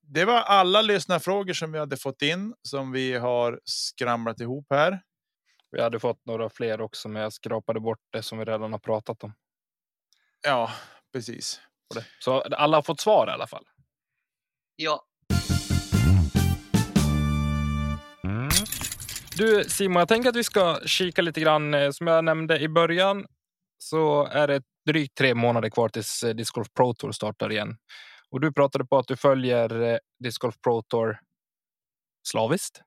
det 0.07 0.25
var 0.25 0.41
alla 0.41 0.81
lyssnarfrågor 0.81 1.53
som 1.53 1.71
vi 1.71 1.79
hade 1.79 1.97
fått 1.97 2.21
in 2.21 2.53
som 2.61 2.91
vi 2.91 3.13
har 3.13 3.59
skramlat 3.63 4.39
ihop 4.39 4.65
här. 4.69 5.01
Vi 5.71 5.81
hade 5.81 5.99
fått 5.99 6.25
några 6.25 6.49
fler 6.49 6.81
också, 6.81 7.09
men 7.09 7.21
jag 7.21 7.33
skrapade 7.33 7.79
bort 7.79 7.99
det 8.09 8.23
som 8.23 8.37
vi 8.37 8.45
redan 8.45 8.71
har 8.71 8.79
pratat 8.79 9.23
om. 9.23 9.33
Ja, 10.41 10.71
precis. 11.13 11.61
Så 12.19 12.41
alla 12.41 12.77
har 12.77 12.81
fått 12.81 12.99
svar 12.99 13.27
i 13.27 13.31
alla 13.31 13.47
fall. 13.47 13.65
Ja. 14.75 15.05
Du 19.37 19.63
Simon, 19.67 19.99
jag 19.99 20.07
tänker 20.07 20.29
att 20.29 20.35
vi 20.35 20.43
ska 20.43 20.79
kika 20.85 21.21
lite 21.21 21.41
grann. 21.41 21.73
Eh, 21.73 21.91
som 21.91 22.07
jag 22.07 22.25
nämnde 22.25 22.59
i 22.59 22.67
början 22.67 23.25
så 23.77 24.25
är 24.25 24.47
det 24.47 24.63
drygt 24.85 25.17
tre 25.17 25.35
månader 25.35 25.69
kvar 25.69 25.89
tills 25.89 26.23
eh, 26.23 26.35
Disc 26.35 26.51
Golf 26.51 26.67
Pro 26.73 26.93
Tour 26.93 27.11
startar 27.11 27.51
igen. 27.51 27.77
Och 28.29 28.41
du 28.41 28.53
pratade 28.53 28.85
på 28.85 28.97
att 28.97 29.07
du 29.07 29.17
följer 29.17 29.81
eh, 29.81 29.97
Disc 30.23 30.37
Golf 30.37 30.55
Pro 30.63 30.81
Tour 30.81 31.19
slaviskt. 32.27 32.81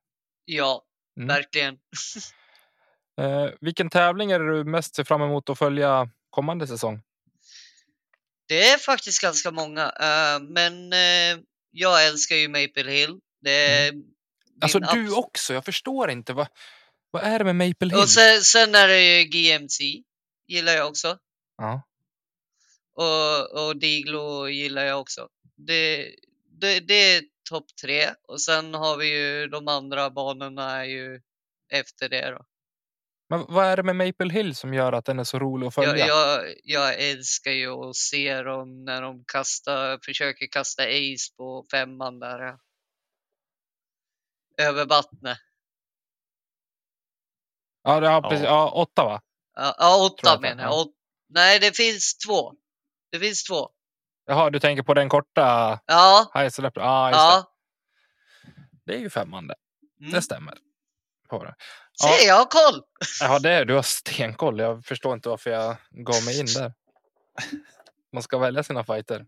Ja, 0.44 0.82
mm. 1.16 1.28
verkligen. 1.28 1.74
eh, 3.20 3.51
vilken 3.61 3.90
tävling 3.90 4.30
är 4.30 4.38
det 4.40 4.57
du 4.57 4.64
mest 4.64 4.94
ser 4.94 5.05
fram 5.05 5.22
emot 5.22 5.51
att 5.51 5.59
följa 5.59 6.11
kommande 6.30 6.66
säsong? 6.66 7.03
Det 8.49 8.68
är 8.68 8.78
faktiskt 8.78 9.22
ganska 9.22 9.51
många, 9.51 9.86
uh, 9.86 10.49
men 10.49 10.92
uh, 10.92 11.44
jag 11.70 12.07
älskar 12.07 12.36
ju 12.36 12.49
Maple 12.49 12.90
Hill. 12.90 13.18
Det 13.40 13.66
är 13.66 13.88
mm. 13.88 14.05
Alltså 14.61 14.79
du 14.79 15.13
också, 15.13 15.55
jag 15.55 15.65
förstår 15.65 16.11
inte. 16.11 16.33
Vad, 16.33 16.49
vad 17.11 17.23
är 17.23 17.39
det 17.39 17.45
med 17.45 17.57
Maple 17.69 17.89
Hill? 17.89 18.03
Och 18.03 18.09
sen, 18.09 18.41
sen 18.43 18.75
är 18.75 18.89
det 18.89 19.19
ju 19.19 19.25
GMC, 19.25 20.03
gillar 20.47 20.73
jag 20.73 20.89
också. 20.89 21.19
Ja. 21.57 21.83
Och, 22.95 23.67
och 23.67 23.77
Diglo 23.77 24.49
gillar 24.49 24.85
jag 24.85 25.01
också 25.01 25.29
det, 25.59 26.15
det, 26.61 26.81
det 26.81 26.95
är 26.95 27.23
topp 27.51 27.67
tre 27.83 28.11
och 28.29 28.41
sen 28.41 28.75
har 28.75 28.97
vi 28.97 29.07
ju 29.07 29.47
de 29.49 29.69
andra 29.69 30.11
banorna 30.11 30.71
är 30.71 30.85
ju 30.85 31.21
efter 31.73 32.09
det 32.09 32.31
då. 32.31 32.45
Men 33.31 33.45
vad 33.49 33.67
är 33.67 33.77
det 33.77 33.83
med 33.83 33.97
Maple 33.97 34.33
Hill 34.33 34.55
som 34.55 34.75
gör 34.75 34.93
att 34.93 35.05
den 35.05 35.19
är 35.19 35.25
så 35.25 35.39
rolig 35.39 35.67
att 35.67 35.75
följa? 35.75 36.07
Jag, 36.07 36.09
jag, 36.09 36.55
jag 36.65 37.03
älskar 37.03 37.51
ju 37.51 37.71
att 37.71 37.97
se 37.97 38.43
dem 38.43 38.85
när 38.85 39.03
de 39.03 39.25
kastar, 39.25 39.99
försöker 40.05 40.47
kasta 40.47 40.83
ace 40.83 41.35
på 41.37 41.67
femman 41.71 42.19
där. 42.19 42.57
Över 44.59 44.87
vattnet. 44.87 45.39
Ja, 47.83 48.01
det 48.01 48.09
har 48.09 48.23
precis, 48.23 48.45
ja, 48.45 48.71
åtta 48.71 49.05
va? 49.05 49.21
Ja, 49.57 49.75
ja 49.79 50.07
åtta 50.07 50.31
jag 50.31 50.41
menar 50.41 50.65
jag. 50.65 50.73
Ja. 50.73 50.87
Nej, 51.29 51.59
det 51.59 51.77
finns 51.77 52.17
två. 52.19 52.53
Det 53.13 53.19
finns 53.19 53.45
två. 53.45 53.71
Jaha, 54.27 54.51
du 54.51 54.61
tänker 54.61 54.83
på 54.83 54.95
den 54.95 55.09
korta? 55.09 55.81
Ja. 55.87 56.31
High 56.35 56.51
ah, 56.77 57.11
ja. 57.11 57.53
Det. 58.43 58.53
det. 58.93 58.95
är 58.95 59.01
ju 59.01 59.11
femmande. 59.11 59.55
Mm. 60.01 60.13
Det 60.13 60.23
stämmer. 60.23 60.59
På 61.29 61.45
det. 61.45 61.55
Ja. 62.03 62.09
Se, 62.09 62.27
jag 62.27 62.35
har 62.35 62.45
koll! 62.45 62.83
Ja, 63.21 63.39
det 63.39 63.51
är 63.51 63.65
du 63.65 63.75
har 63.75 63.83
stenkoll. 63.83 64.59
Jag 64.59 64.85
förstår 64.85 65.15
inte 65.15 65.29
varför 65.29 65.51
jag 65.51 65.77
gav 65.91 66.25
mig 66.25 66.41
in 66.41 66.47
där. 66.47 66.73
Man 68.13 68.23
ska 68.23 68.39
välja 68.39 68.63
sina 68.63 68.85
fighter. 68.85 69.27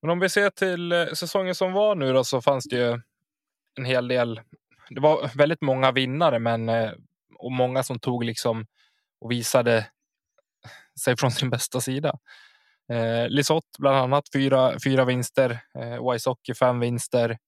Men 0.00 0.10
om 0.10 0.20
vi 0.20 0.28
ser 0.28 0.50
till 0.50 0.92
eh, 0.92 1.06
säsongen 1.06 1.54
som 1.54 1.72
var 1.72 1.94
nu 1.94 2.12
då, 2.12 2.24
så 2.24 2.42
fanns 2.42 2.64
det 2.64 2.76
ju 2.76 3.00
en 3.78 3.84
hel 3.84 4.08
del. 4.08 4.40
Det 4.90 5.00
var 5.00 5.30
väldigt 5.34 5.60
många 5.60 5.92
vinnare, 5.92 6.38
men 6.38 6.68
eh, 6.68 6.92
och 7.38 7.52
många 7.52 7.82
som 7.82 7.98
tog 7.98 8.24
liksom 8.24 8.66
och 9.20 9.30
visade 9.30 9.86
sig 11.04 11.16
från 11.16 11.30
sin 11.30 11.50
bästa 11.50 11.80
sida. 11.80 12.18
Eh, 12.92 13.28
Lisotte 13.28 13.78
bland 13.78 13.96
annat 13.96 14.24
fyra, 14.32 14.76
fyra 14.84 15.04
vinster. 15.04 15.60
Eh, 15.78 16.10
Wysocki 16.12 16.54
fem 16.54 16.80
vinster. 16.80 17.38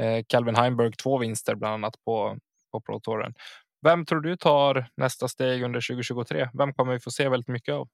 Eh, 0.00 0.24
Calvin 0.28 0.56
Heimberg 0.56 0.92
två 0.92 1.18
vinster 1.18 1.54
bland 1.54 1.74
annat 1.74 1.94
på, 2.04 2.38
på 2.72 2.80
Pro 2.80 3.00
Touren. 3.00 3.34
Vem 3.82 4.06
tror 4.06 4.20
du 4.20 4.36
tar 4.36 4.86
nästa 4.96 5.28
steg 5.28 5.62
under 5.62 5.80
2023? 5.80 6.48
Vem 6.58 6.74
kommer 6.74 6.92
vi 6.92 7.00
få 7.00 7.10
se 7.10 7.28
väldigt 7.28 7.48
mycket 7.48 7.74
av? 7.74 7.88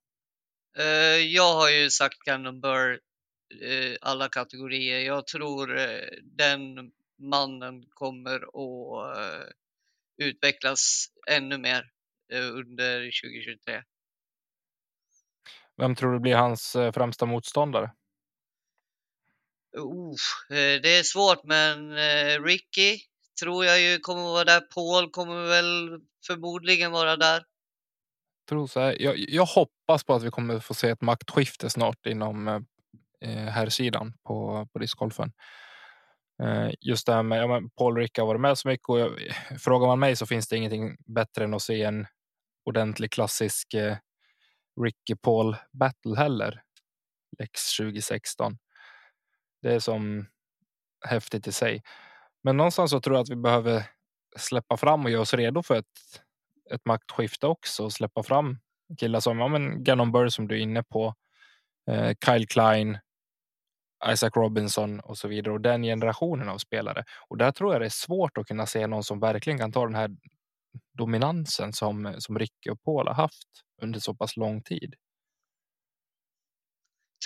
Eh, 0.79 1.19
jag 1.19 1.55
har 1.55 1.71
ju 1.71 1.91
sagt 1.91 2.23
Cannon 2.25 2.61
Burr 2.61 3.01
eh, 3.63 3.97
alla 4.01 4.29
kategorier. 4.29 5.01
Jag 5.01 5.27
tror 5.27 5.79
eh, 5.79 5.87
den 6.23 6.91
mannen 7.19 7.85
kommer 7.89 8.37
att 8.37 9.53
utvecklas 10.23 11.07
ännu 11.31 11.59
mer 11.59 11.91
under 12.33 13.23
2023. 13.23 13.83
Vem 15.77 15.95
tror 15.95 16.13
du 16.13 16.21
blir 16.21 16.37
hans 16.37 16.77
eh, 16.77 16.93
främsta 16.93 17.27
motståndare? 17.27 17.91
Uh, 19.77 20.17
det 20.83 20.99
är 20.99 21.03
svårt, 21.03 21.45
men 21.45 21.93
eh, 21.93 22.43
Ricky 22.45 22.99
tror 23.43 23.65
jag 23.65 23.81
ju 23.81 23.99
kommer 23.99 24.23
vara 24.23 24.45
där. 24.45 24.61
Paul 24.61 25.11
kommer 25.11 25.49
väl 25.49 26.01
förmodligen 26.27 26.93
vara 26.93 27.17
där. 27.17 27.45
tror 28.49 28.67
så 28.67 28.81
här. 28.81 29.03
Jag, 29.03 29.19
jag 29.19 29.45
hoppas 29.45 30.05
på 30.05 30.15
att 30.15 30.23
vi 30.23 30.31
kommer 30.31 30.61
få 30.61 30.75
se 30.75 30.89
ett 30.89 31.01
maktskifte 31.01 31.71
snart 31.71 32.07
inom 32.07 32.49
eh, 33.21 33.31
här 33.31 33.69
sidan 33.69 34.13
på, 34.25 34.69
på 34.73 34.79
discgolfen. 34.79 35.33
Eh, 36.43 36.71
just 36.81 37.07
det 37.07 37.13
här 37.13 37.23
med 37.23 37.43
ja, 37.43 37.63
Paul 37.79 37.97
Rick 37.97 38.19
har 38.19 38.27
varit 38.27 38.41
med 38.41 38.59
så 38.59 38.69
mycket 38.69 38.89
och 38.89 38.99
jag, 38.99 39.11
frågar 39.59 39.87
man 39.87 39.99
mig 39.99 40.17
så 40.17 40.27
finns 40.27 40.49
det 40.49 40.57
ingenting 40.57 40.97
bättre 41.07 41.45
än 41.45 41.55
att 41.55 41.63
se 41.63 41.83
en 41.83 42.07
ordentlig 42.65 43.13
klassisk 43.13 43.75
eh, 43.75 43.97
Ricky 44.85 45.17
Paul 45.23 45.57
battle 45.73 46.17
heller. 46.17 46.63
Lex 47.39 47.77
2016. 47.77 48.59
Det 49.63 49.75
är 49.75 49.79
som 49.79 50.27
häftigt 51.07 51.47
i 51.47 51.53
sig. 51.53 51.83
Men 52.43 52.57
någonstans 52.57 52.91
så 52.91 53.01
tror 53.01 53.17
jag 53.17 53.23
att 53.23 53.31
vi 53.31 53.37
behöver 53.37 53.83
släppa 54.37 54.77
fram 54.77 55.05
och 55.05 55.11
göra 55.11 55.23
oss 55.23 55.35
redo 55.35 55.63
för 55.63 55.75
ett, 55.75 56.23
ett 56.71 56.85
maktskifte 56.85 57.47
också 57.47 57.85
och 57.85 57.93
släppa 57.93 58.23
fram 58.23 58.59
killar 58.99 59.21
som 59.21 59.39
ja, 59.39 59.49
men 59.49 59.85
Gannon 59.85 60.13
Burr 60.13 60.29
som 60.29 60.49
du 60.49 60.55
är 60.55 60.61
inne 60.61 60.83
på. 60.83 61.15
Eh, 61.91 62.15
Kyle 62.27 62.47
Klein, 62.47 62.99
Isaac 64.09 64.31
Robinson 64.35 65.01
och 65.01 65.19
så 65.19 65.29
vidare 65.29 65.55
och 65.55 65.61
den 65.61 65.83
generationen 65.83 66.49
av 66.49 66.59
spelare. 66.59 67.05
Och 67.29 67.37
där 67.39 67.53
tror 67.53 67.73
jag 67.73 67.83
det 67.83 67.87
är 67.87 67.91
svårt 67.91 68.39
att 68.39 68.47
kunna 68.47 68.67
se 68.67 68.87
någon 68.87 69.05
som 69.05 69.21
verkligen 69.21 69.59
kan 69.59 69.73
ta 69.73 69.85
den 69.85 69.95
här 69.95 70.11
dominansen 70.99 71.73
som, 71.73 72.15
som 72.19 72.39
Ricky 72.39 72.71
och 72.71 72.83
Paul 72.83 73.07
har 73.07 73.15
haft 73.15 73.49
under 73.83 74.01
så 74.01 74.15
pass 74.15 74.37
lång 74.37 74.63
tid. 74.63 74.95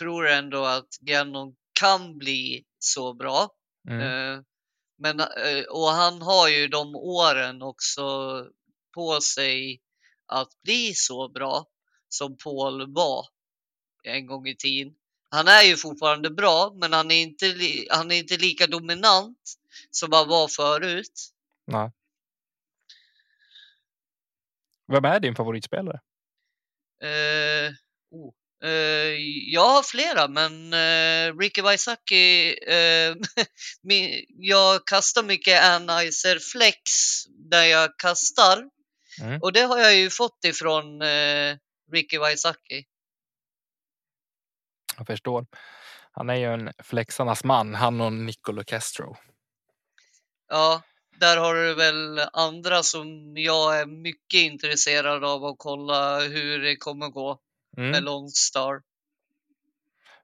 Tror 0.00 0.28
ändå 0.28 0.64
att 0.64 0.88
Gannon 1.00 1.56
kan 1.80 2.18
bli 2.18 2.64
så 2.78 3.14
bra. 3.14 3.48
Mm. 3.88 4.00
Eh, 4.00 4.42
Men, 4.98 5.20
eh, 5.20 5.64
och 5.70 5.88
han 5.88 6.22
har 6.22 6.48
ju 6.48 6.68
de 6.68 6.96
åren 6.96 7.62
också 7.62 8.02
på 8.94 9.20
sig 9.20 9.80
att 10.26 10.48
bli 10.62 10.92
så 10.94 11.28
bra 11.28 11.66
som 12.08 12.36
Paul 12.44 12.94
var 12.94 13.26
en 14.02 14.26
gång 14.26 14.46
i 14.46 14.56
tiden. 14.56 14.94
Han 15.30 15.48
är 15.48 15.62
ju 15.62 15.76
fortfarande 15.76 16.30
bra, 16.30 16.72
men 16.76 16.92
han 16.92 17.10
är 17.10 17.22
inte, 17.22 17.54
han 17.90 18.10
är 18.10 18.16
inte 18.16 18.36
lika 18.36 18.66
dominant 18.66 19.38
som 19.90 20.12
han 20.12 20.28
var 20.28 20.48
förut. 20.48 21.30
Nej. 21.66 21.90
Vem 24.92 25.04
är 25.04 25.20
din 25.20 25.34
favoritspelare? 25.34 26.00
Eh, 27.02 27.72
oh. 28.10 28.34
eh, 28.70 29.14
jag 29.52 29.68
har 29.68 29.82
flera, 29.82 30.28
men 30.28 30.72
eh, 30.72 31.38
Ricky 31.38 31.62
Waisaki, 31.62 32.54
mi- 33.82 34.24
jag 34.28 34.86
kastar 34.86 35.22
mycket 35.22 35.62
Anheuser 35.62 36.38
Flex 36.38 36.80
där 37.50 37.64
jag 37.64 37.98
kastar. 37.98 38.64
Mm. 39.22 39.42
Och 39.42 39.52
det 39.52 39.60
har 39.60 39.78
jag 39.78 39.96
ju 39.96 40.10
fått 40.10 40.44
ifrån 40.44 41.02
eh, 41.02 41.56
Ricky 41.92 42.18
Waisaki. 42.18 42.84
Jag 44.98 45.06
förstår. 45.06 45.46
Han 46.12 46.30
är 46.30 46.34
ju 46.34 46.44
en 46.44 46.72
flexarnas 46.78 47.44
man, 47.44 47.74
han 47.74 48.00
och 48.00 48.12
Nicolo 48.12 48.64
Castro. 48.64 49.16
Ja, 50.48 50.82
där 51.20 51.36
har 51.36 51.54
du 51.54 51.74
väl 51.74 52.20
andra 52.32 52.82
som 52.82 53.34
jag 53.36 53.80
är 53.80 53.86
mycket 53.86 54.40
intresserad 54.40 55.24
av 55.24 55.44
att 55.44 55.56
kolla 55.58 56.20
hur 56.20 56.58
det 56.58 56.76
kommer 56.76 57.08
gå 57.08 57.38
med 57.76 57.88
Mm. 57.88 58.04
Lone 58.04 58.28
Star. 58.28 58.80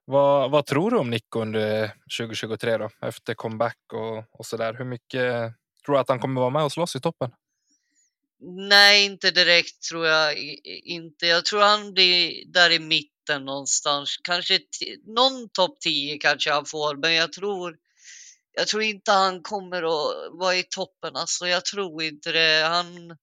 Vad, 0.05 0.51
vad 0.51 0.65
tror 0.65 0.91
du 0.91 0.97
om 0.97 1.09
Nico 1.09 1.41
under 1.41 1.91
2023 2.19 2.77
då? 2.77 2.89
Efter 3.01 3.33
comeback 3.33 3.77
och, 3.93 4.39
och 4.39 4.45
så 4.45 4.57
där. 4.57 4.73
Hur 4.73 4.85
mycket 4.85 5.53
tror 5.85 5.95
du 5.95 5.99
att 5.99 6.09
han 6.09 6.19
kommer 6.19 6.41
vara 6.41 6.49
med 6.49 6.63
och 6.63 6.71
slåss 6.71 6.95
i 6.95 7.01
toppen? 7.01 7.31
Nej, 8.69 9.05
inte 9.05 9.31
direkt 9.31 9.83
tror 9.89 10.05
jag 10.05 10.37
inte. 10.83 11.27
Jag 11.27 11.45
tror 11.45 11.61
han 11.61 11.93
blir 11.93 12.45
där 12.47 12.71
i 12.71 12.79
mitten 12.79 13.14
någonstans. 13.29 14.17
Kanske 14.23 14.59
någon 15.05 15.49
topp 15.49 15.79
10 15.79 16.17
kanske 16.17 16.51
han 16.51 16.65
får, 16.65 16.95
men 16.95 17.13
jag 17.13 17.33
tror 17.33 17.77
jag 18.57 18.67
tror 18.67 18.83
inte 18.83 19.11
han 19.11 19.41
kommer 19.41 19.77
att 19.77 20.31
vara 20.31 20.55
i 20.55 20.63
toppen. 20.63 21.15
Alltså, 21.15 21.47
jag 21.47 21.65
tror 21.65 22.03
inte 22.03 22.31
det. 22.31 22.65
Han, 22.65 23.17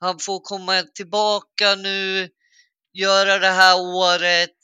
han 0.00 0.18
får 0.18 0.40
komma 0.40 0.82
tillbaka 0.82 1.74
nu, 1.74 2.28
göra 2.92 3.38
det 3.38 3.50
här 3.50 3.80
året 3.80 4.58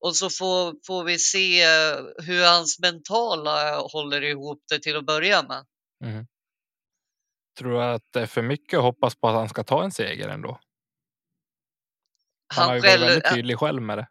och 0.00 0.16
så 0.16 0.30
får, 0.30 0.86
får 0.86 1.04
vi 1.04 1.18
se 1.18 1.66
hur 2.22 2.46
hans 2.46 2.78
mentala 2.78 3.80
håller 3.80 4.22
ihop 4.22 4.62
det 4.68 4.78
till 4.78 4.96
att 4.96 5.06
börja 5.06 5.42
med. 5.42 5.64
Mm. 6.04 6.26
Tror 7.58 7.70
du 7.70 7.82
att 7.82 8.12
det 8.12 8.20
är 8.20 8.26
för 8.26 8.42
mycket 8.42 8.76
att 8.76 8.84
hoppas 8.84 9.14
på 9.14 9.28
att 9.28 9.34
han 9.34 9.48
ska 9.48 9.64
ta 9.64 9.84
en 9.84 9.92
seger 9.92 10.28
ändå? 10.28 10.60
Han, 12.54 12.64
har 12.64 12.68
Han 12.68 12.76
ju 12.76 12.80
varit 12.80 12.90
själv, 12.90 13.06
väldigt 13.06 13.30
tydlig 13.34 13.58
själv 13.58 13.82
med 13.82 13.98
det. 13.98 14.08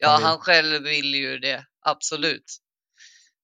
Ja, 0.00 0.16
vill. 0.16 0.26
han 0.26 0.38
själv 0.38 0.82
vill 0.82 1.14
ju 1.14 1.38
det, 1.38 1.66
absolut. 1.80 2.56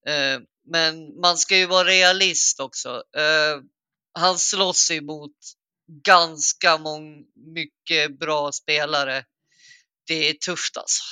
Eh, 0.07 0.41
Men 0.67 1.21
man 1.21 1.37
ska 1.37 1.57
ju 1.57 1.67
vara 1.67 1.85
realist 1.89 2.61
också. 2.61 2.89
Eh, 3.17 3.61
Han 4.19 4.39
slåss 4.39 4.91
emot 4.91 5.37
ganska 6.05 6.79
mång, 6.79 7.25
mycket 7.55 8.19
bra 8.19 8.53
spelare. 8.53 9.25
Det 10.07 10.29
är 10.29 10.33
tufft 10.33 10.77
alltså. 10.77 11.03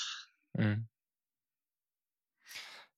Mm. 0.58 0.86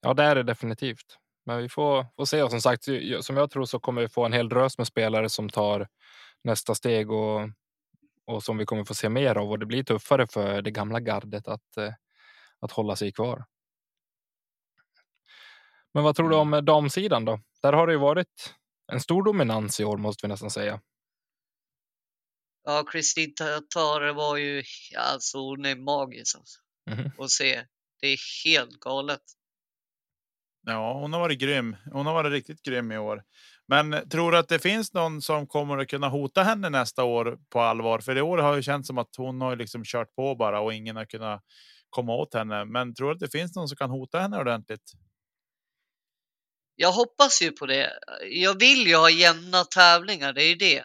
Ja, 0.00 0.14
det 0.14 0.22
är 0.22 0.34
det 0.34 0.42
definitivt. 0.42 1.18
Men 1.46 1.58
vi 1.58 1.68
får, 1.68 2.06
får 2.16 2.24
se. 2.24 2.42
Och 2.42 2.50
som 2.50 2.60
sagt, 2.60 2.88
ju- 2.88 3.22
som 3.22 3.36
jag 3.36 3.50
tror 3.50 3.64
så 3.64 3.78
kommer 3.80 4.02
vi 4.02 4.08
få 4.08 4.24
en 4.24 4.32
hel 4.32 4.48
drös 4.48 4.78
med 4.78 4.86
spelare 4.86 5.28
som 5.28 5.48
tar 5.50 5.88
nästa 6.44 6.74
steg 6.74 7.10
och, 7.10 7.40
och 8.26 8.42
som 8.42 8.58
vi 8.58 8.64
kommer 8.64 8.84
få 8.84 8.94
se 8.94 9.08
mer 9.08 9.36
av. 9.36 9.50
Och 9.50 9.58
det 9.58 9.66
blir 9.66 9.84
tuffare 9.84 10.26
för 10.26 10.62
det 10.62 10.70
gamla 10.70 11.00
gardet 11.00 11.48
att, 11.48 11.76
eh, 11.76 11.92
att 12.60 12.72
hålla 12.72 12.96
sig 12.96 13.12
kvar. 13.12 13.44
Men 15.94 16.04
vad 16.04 16.16
tror 16.16 16.28
du 16.30 16.36
om 16.36 16.54
eh, 16.54 16.60
damsidan 16.62 17.24
då? 17.24 17.40
Där 17.62 17.72
har 17.72 17.86
det 17.86 17.92
ju 17.92 17.98
varit 17.98 18.54
en 18.92 19.00
stor 19.00 19.22
dominans 19.24 19.80
i 19.80 19.84
år 19.84 19.96
måste 19.96 20.26
vi 20.26 20.28
nästan 20.28 20.50
säga. 20.50 20.80
Ja, 22.64 22.84
Kristin 22.92 23.34
Tatare 23.34 24.12
var 24.12 24.36
ju, 24.36 24.62
alltså 24.98 25.38
hon 25.38 25.64
är 25.64 25.76
magisk 25.76 26.36
alltså, 26.36 26.60
Mhm. 26.90 27.10
att 27.18 27.30
se. 27.30 27.64
Det 28.00 28.06
är 28.06 28.18
helt 28.44 28.80
galet. 28.80 29.20
Ja, 30.66 31.00
hon 31.00 31.12
har 31.12 31.20
varit 31.20 31.38
grym. 31.38 31.76
Hon 31.92 32.06
har 32.06 32.14
varit 32.14 32.32
riktigt 32.32 32.62
grym 32.62 32.92
i 32.92 32.98
år. 32.98 33.24
Men 33.68 34.08
tror 34.08 34.32
du 34.32 34.38
att 34.38 34.48
det 34.48 34.58
finns 34.58 34.92
någon 34.92 35.22
som 35.22 35.46
kommer 35.46 35.78
att 35.78 35.88
kunna 35.88 36.08
hota 36.08 36.42
henne 36.42 36.70
nästa 36.70 37.04
år 37.04 37.38
på 37.50 37.60
allvar? 37.60 37.98
För 37.98 38.16
i 38.16 38.20
år 38.20 38.38
har 38.38 38.56
ju 38.56 38.62
känts 38.62 38.86
som 38.86 38.98
att 38.98 39.16
hon 39.16 39.40
har 39.40 39.56
liksom 39.56 39.84
kört 39.84 40.14
på 40.14 40.34
bara 40.34 40.60
och 40.60 40.74
ingen 40.74 40.96
har 40.96 41.04
kunnat 41.04 41.42
komma 41.90 42.14
åt 42.14 42.34
henne. 42.34 42.64
Men 42.64 42.94
tror 42.94 43.08
du 43.08 43.14
att 43.14 43.20
det 43.20 43.38
finns 43.38 43.56
någon 43.56 43.68
som 43.68 43.76
kan 43.76 43.90
hota 43.90 44.18
henne 44.18 44.38
ordentligt? 44.38 44.92
Jag 46.76 46.92
hoppas 46.92 47.42
ju 47.42 47.50
på 47.50 47.66
det. 47.66 47.98
Jag 48.30 48.58
vill 48.60 48.86
ju 48.86 48.96
ha 48.96 49.10
jämna 49.10 49.64
tävlingar, 49.64 50.32
det 50.32 50.42
är 50.44 50.48
ju 50.48 50.54
det. 50.54 50.78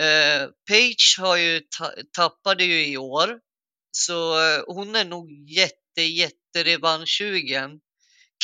Eh, 0.00 0.46
Page 0.68 1.16
har 1.20 1.36
ju 1.36 1.60
ta- 1.78 1.92
tappade 2.16 2.64
ju 2.64 2.86
i 2.86 2.96
år, 2.96 3.40
så 3.90 4.32
eh, 4.32 4.62
hon 4.66 4.96
är 4.96 5.04
nog 5.04 5.32
jätte, 5.32 6.02
jätte 6.02 6.64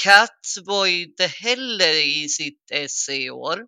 Cat 0.03 0.37
Kat 0.47 0.67
var 0.67 0.87
ju 0.87 1.03
inte 1.03 1.27
heller 1.27 2.07
i 2.07 2.29
sitt 2.29 2.71
esse 2.71 3.15
i 3.15 3.31
år. 3.31 3.67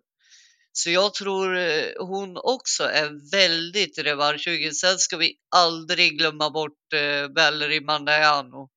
Så 0.71 0.89
jag 0.89 1.13
tror 1.13 1.57
eh, 1.57 1.85
hon 1.99 2.37
också 2.37 2.83
är 2.83 3.31
väldigt 3.31 3.97
revanschsugen. 3.97 4.73
Sen 4.73 4.97
ska 4.97 5.17
vi 5.17 5.35
aldrig 5.55 6.17
glömma 6.17 6.49
bort 6.49 6.93
eh, 6.93 7.27
Valerie 7.35 7.81
Mandiano. 7.81 8.69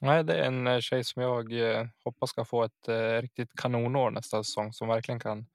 Nej, 0.00 0.24
det 0.24 0.34
är 0.34 0.42
en 0.42 0.66
eh, 0.66 0.80
tjej 0.80 1.04
som 1.04 1.22
jag 1.22 1.52
hoppas 2.04 2.30
ska 2.30 2.44
få 2.44 2.64
ett 2.64 2.88
riktigt 3.20 3.50
kanonår 3.56 4.10
nästa 4.10 4.44
säsong 4.44 4.72
som 4.72 4.88
verkligen 4.88 5.20
kan 5.20 5.46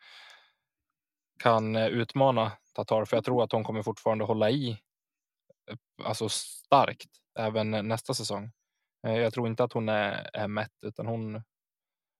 kan 1.39 1.75
utmana 1.75 2.51
Tatar. 2.73 3.05
För 3.05 3.17
jag 3.17 3.25
tror 3.25 3.43
att 3.43 3.51
hon 3.51 3.63
kommer 3.63 3.83
fortfarande 3.83 4.25
hålla 4.25 4.49
i 4.49 4.77
alltså 6.03 6.29
starkt 6.29 7.09
även 7.39 7.71
nästa 7.71 8.13
säsong. 8.13 8.51
Eh, 9.07 9.17
jag 9.17 9.33
tror 9.33 9.47
inte 9.47 9.63
att 9.63 9.73
hon 9.73 9.89
är, 9.89 10.29
är 10.33 10.47
mätt 10.47 10.83
utan 10.85 11.07
hon 11.07 11.43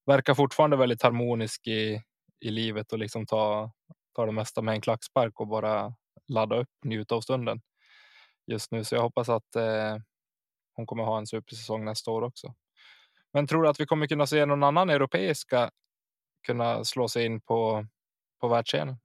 verkar 0.06 0.34
fortfarande 0.34 0.78
väldigt 0.78 1.04
harmonisk 1.04 1.68
i, 1.68 2.04
i 2.40 2.50
livet 2.50 2.92
och 2.92 3.00
liksom 3.00 3.26
ta, 3.26 3.72
ta 4.16 4.26
det 4.26 4.32
mesta 4.32 4.62
med 4.62 4.74
en 4.74 4.82
klackspark 4.82 5.40
och 5.40 5.48
bara 5.48 5.94
ladda 6.28 6.56
upp, 6.56 6.70
njuta 6.86 7.16
av 7.16 7.22
stunden 7.22 7.62
just 8.48 8.72
nu. 8.72 8.84
Så 8.84 8.96
jag 8.96 9.02
hoppas 9.02 9.30
att 9.30 9.56
eh, 9.56 9.98
hon 10.76 10.86
kommer 10.86 11.04
ha 11.04 11.18
en 11.18 11.28
supersäsong 11.28 11.86
nästa 11.86 12.12
år 12.12 12.22
också. 12.22 12.54
Men 13.34 13.48
tror 13.48 13.64
du 13.64 13.70
att 13.70 13.80
vi 13.80 13.86
kommer 13.86 14.08
kunna 14.08 14.28
se 14.28 14.46
någon 14.46 14.64
annan 14.64 14.90
europeiska 14.90 15.72
kunna 16.48 16.84
slå 16.84 17.08
sig 17.08 17.26
in 17.26 17.42
på, 17.42 17.88
på 18.42 18.48
världsscenen? 18.48 18.98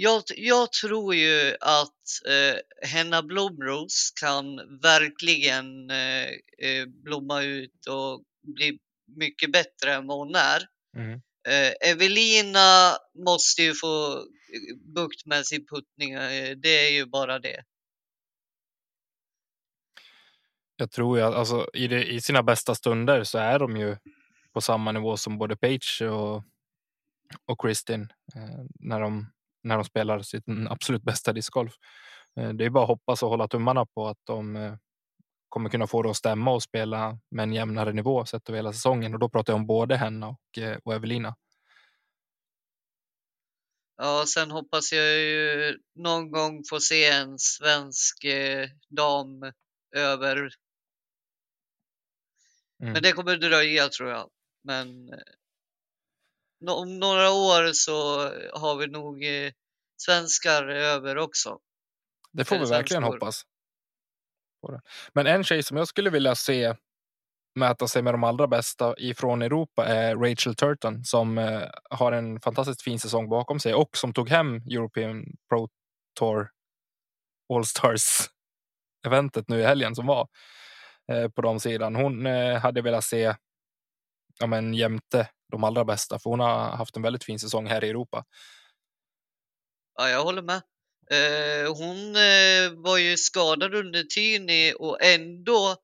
Jag, 0.00 0.22
jag 0.36 0.72
tror 0.72 1.14
ju 1.14 1.56
att 1.60 2.26
eh, 2.28 2.88
Henna 2.88 3.22
Blomros 3.22 4.12
kan 4.20 4.56
verkligen 4.80 5.90
eh, 5.90 6.28
eh, 6.58 6.86
blomma 6.86 7.42
ut 7.42 7.86
och 7.86 8.22
bli 8.54 8.78
mycket 9.16 9.52
bättre 9.52 9.94
än 9.94 10.06
vad 10.06 10.18
hon 10.18 10.34
är. 10.34 10.62
Mm. 10.96 11.20
Eh, 11.48 11.90
Evelina 11.90 12.96
måste 13.26 13.62
ju 13.62 13.74
få 13.74 14.24
bukt 14.94 15.26
med 15.26 15.46
sin 15.46 15.66
puttning. 15.66 16.12
eh, 16.12 16.56
Det 16.56 16.86
är 16.86 16.90
ju 16.90 17.06
bara 17.06 17.38
det. 17.38 17.64
Jag 20.76 20.90
tror 20.90 21.18
ju 21.18 21.24
att 21.24 21.34
alltså, 21.34 21.70
i, 21.74 21.88
det, 21.88 22.04
i 22.04 22.20
sina 22.20 22.42
bästa 22.42 22.74
stunder 22.74 23.24
så 23.24 23.38
är 23.38 23.58
de 23.58 23.76
ju 23.76 23.96
på 24.52 24.60
samma 24.60 24.92
nivå 24.92 25.16
som 25.16 25.38
både 25.38 25.56
Page 25.56 26.02
och, 26.02 26.44
och 27.46 27.60
Kristin 27.60 28.12
eh, 28.34 28.64
när, 28.80 29.00
de, 29.00 29.32
när 29.68 29.76
de 29.76 29.84
spelar 29.84 30.22
sitt 30.22 30.44
absolut 30.68 31.02
bästa 31.02 31.32
discgolf. 31.32 31.72
Eh, 32.40 32.48
det 32.48 32.64
är 32.64 32.70
bara 32.70 32.84
att 32.84 32.88
hoppas 32.88 33.22
och 33.22 33.28
hålla 33.28 33.48
tummarna 33.48 33.86
på 33.86 34.08
att 34.08 34.18
de 34.24 34.56
eh, 34.56 34.74
kommer 35.48 35.70
kunna 35.70 35.86
få 35.86 36.02
det 36.02 36.10
att 36.10 36.16
stämma 36.16 36.50
och 36.50 36.62
spela 36.62 37.18
med 37.30 37.42
en 37.42 37.52
jämnare 37.52 37.92
nivå 37.92 38.24
sett 38.24 38.48
över 38.48 38.58
hela 38.58 38.72
säsongen. 38.72 39.14
Och 39.14 39.20
då 39.20 39.28
pratar 39.28 39.52
jag 39.52 39.60
om 39.60 39.66
både 39.66 39.96
henne 39.96 40.26
och, 40.26 40.58
eh, 40.58 40.78
och 40.84 40.94
Evelina. 40.94 41.36
Ja, 43.96 44.24
sen 44.26 44.50
hoppas 44.50 44.92
jag 44.92 45.18
ju 45.18 45.78
någon 45.94 46.30
gång 46.30 46.62
få 46.70 46.80
se 46.80 47.10
en 47.10 47.38
svensk 47.38 48.24
eh, 48.24 48.68
dam 48.88 49.52
över. 49.96 50.36
Mm. 52.82 52.92
Men 52.92 53.02
det 53.02 53.12
kommer 53.12 53.36
dröja 53.36 53.88
tror 53.88 54.10
jag. 54.10 54.30
Men 54.64 55.10
om 56.66 56.98
några 56.98 57.30
år 57.30 57.72
så 57.72 58.20
har 58.52 58.76
vi 58.76 58.86
nog 58.86 59.24
eh, 59.24 59.52
svenskar 59.96 60.68
över 60.68 61.18
också. 61.18 61.58
Det 62.32 62.44
får 62.44 62.58
vi 62.58 62.64
verkligen 62.64 63.02
hoppas. 63.02 63.42
Men 65.12 65.26
en 65.26 65.44
tjej 65.44 65.62
som 65.62 65.76
jag 65.76 65.88
skulle 65.88 66.10
vilja 66.10 66.34
se 66.34 66.74
mäta 67.54 67.88
sig 67.88 68.02
med 68.02 68.14
de 68.14 68.24
allra 68.24 68.46
bästa 68.46 68.94
ifrån 68.98 69.42
Europa 69.42 69.86
är 69.86 70.16
Rachel 70.16 70.54
Turton 70.54 71.04
som 71.04 71.38
eh, 71.38 71.62
har 71.90 72.12
en 72.12 72.40
fantastiskt 72.40 72.82
fin 72.82 72.98
säsong 72.98 73.28
bakom 73.28 73.60
sig 73.60 73.74
och 73.74 73.96
som 73.96 74.12
tog 74.12 74.28
hem 74.28 74.56
European 74.56 75.24
Pro 75.48 75.68
Tour 76.18 76.50
All 77.54 77.64
Stars 77.64 78.30
eventet 79.06 79.48
nu 79.48 79.60
i 79.60 79.64
helgen 79.64 79.94
som 79.94 80.06
var 80.06 80.28
eh, 81.12 81.28
på 81.28 81.42
de 81.42 81.60
sidan. 81.60 81.94
Hon 81.94 82.26
hade 82.62 82.82
velat 82.82 83.04
se 83.04 83.34
ja, 84.40 84.46
men 84.46 84.74
jämte 84.74 85.30
de 85.52 85.64
allra 85.64 85.84
bästa 85.84 86.18
för 86.18 86.30
hon 86.30 86.40
har 86.40 86.76
haft 86.76 86.96
en 86.96 87.02
väldigt 87.02 87.24
fin 87.24 87.38
säsong 87.38 87.66
här 87.66 87.84
i 87.84 87.88
Europa. 87.90 88.24
Ja, 89.98 90.08
jag 90.08 90.24
håller 90.24 90.42
med. 90.42 90.62
Eh, 91.10 91.74
hon 91.76 92.16
eh, 92.16 92.82
var 92.84 92.98
ju 92.98 93.16
skadad 93.16 93.74
under 93.74 94.02
Tyni 94.02 94.74
och 94.78 95.02
ändå 95.02 95.76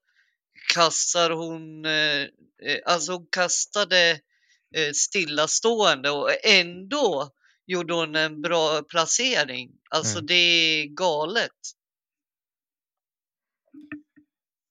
kastar 0.75 1.31
hon, 1.31 1.85
eh, 1.85 2.23
eh, 2.63 2.79
alltså 2.87 3.13
hon 3.13 3.27
kastade 3.31 4.11
eh, 4.77 4.93
stillastående 4.95 6.11
och 6.11 6.45
ändå 6.45 7.31
gjorde 7.67 7.95
hon 7.95 8.17
en 8.17 8.43
bra 8.43 8.83
placering. 8.83 9.71
Alltså 9.91 10.19
Mm. 10.19 10.27
det 10.27 10.35
är 10.35 10.87
galet. 10.87 11.51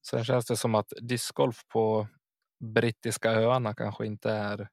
Sen 0.09 0.25
känns 0.25 0.45
det 0.45 0.57
som 0.57 0.75
att 0.75 0.93
discgolf 1.01 1.67
på 1.67 2.07
brittiska 2.63 3.31
öarna 3.31 3.73
kanske 3.73 4.05
inte 4.05 4.31
är 4.31 4.69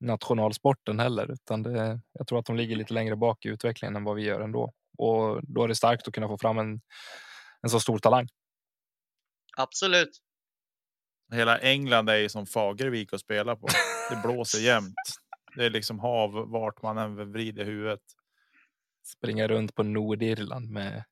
nationalsporten 0.00 1.00
heller, 1.00 1.32
utan 1.32 1.62
det, 1.62 2.00
jag 2.12 2.26
tror 2.26 2.38
att 2.38 2.46
de 2.46 2.56
ligger 2.56 2.76
lite 2.76 2.94
längre 2.94 3.16
bak 3.16 3.44
i 3.44 3.48
utvecklingen 3.48 3.96
än 3.96 4.04
vad 4.04 4.16
vi 4.16 4.22
gör 4.22 4.40
ändå. 4.40 4.72
Och 4.98 5.40
då 5.42 5.64
är 5.64 5.68
det 5.68 5.74
starkt 5.74 6.08
att 6.08 6.14
kunna 6.14 6.28
få 6.28 6.38
fram 6.38 6.58
en, 6.58 6.80
en 7.62 7.70
så 7.70 7.80
stor 7.80 7.98
talang. 7.98 8.28
Absolut. 9.56 10.20
Hela 11.32 11.58
England 11.58 12.08
är 12.08 12.16
ju 12.16 12.28
som 12.28 12.46
Fagervik 12.46 13.12
att 13.12 13.20
spela 13.20 13.56
på. 13.56 13.68
Det 14.10 14.28
blåser 14.28 14.58
jämt. 14.58 14.94
Det 15.56 15.66
är 15.66 15.70
liksom 15.70 15.98
hav 15.98 16.32
vart 16.32 16.82
man 16.82 16.98
än 16.98 17.32
vrider 17.32 17.64
huvudet. 17.64 18.00
Springa 19.06 19.48
runt 19.48 19.74
på 19.74 19.82
Nordirland 19.82 20.70
med 20.70 21.04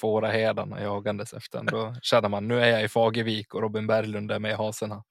fåraherdarna 0.00 0.82
jagandes 0.82 1.32
efter 1.32 1.58
en. 1.58 1.66
Då 1.66 1.96
känner 2.02 2.28
man 2.28 2.48
nu 2.48 2.60
är 2.60 2.68
jag 2.68 2.84
i 2.84 2.88
Fagervik 2.88 3.54
och 3.54 3.62
Robin 3.62 3.86
Berglund 3.86 4.30
är 4.30 4.38
med 4.38 4.50
i 4.50 4.54
haserna. 4.54 5.04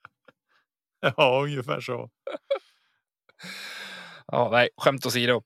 Ja, 1.18 1.42
ungefär 1.44 1.82
så. 1.82 2.10
Ja, 4.28 4.50
nej, 4.52 4.70
skämt 4.78 5.06
åsido. 5.06 5.44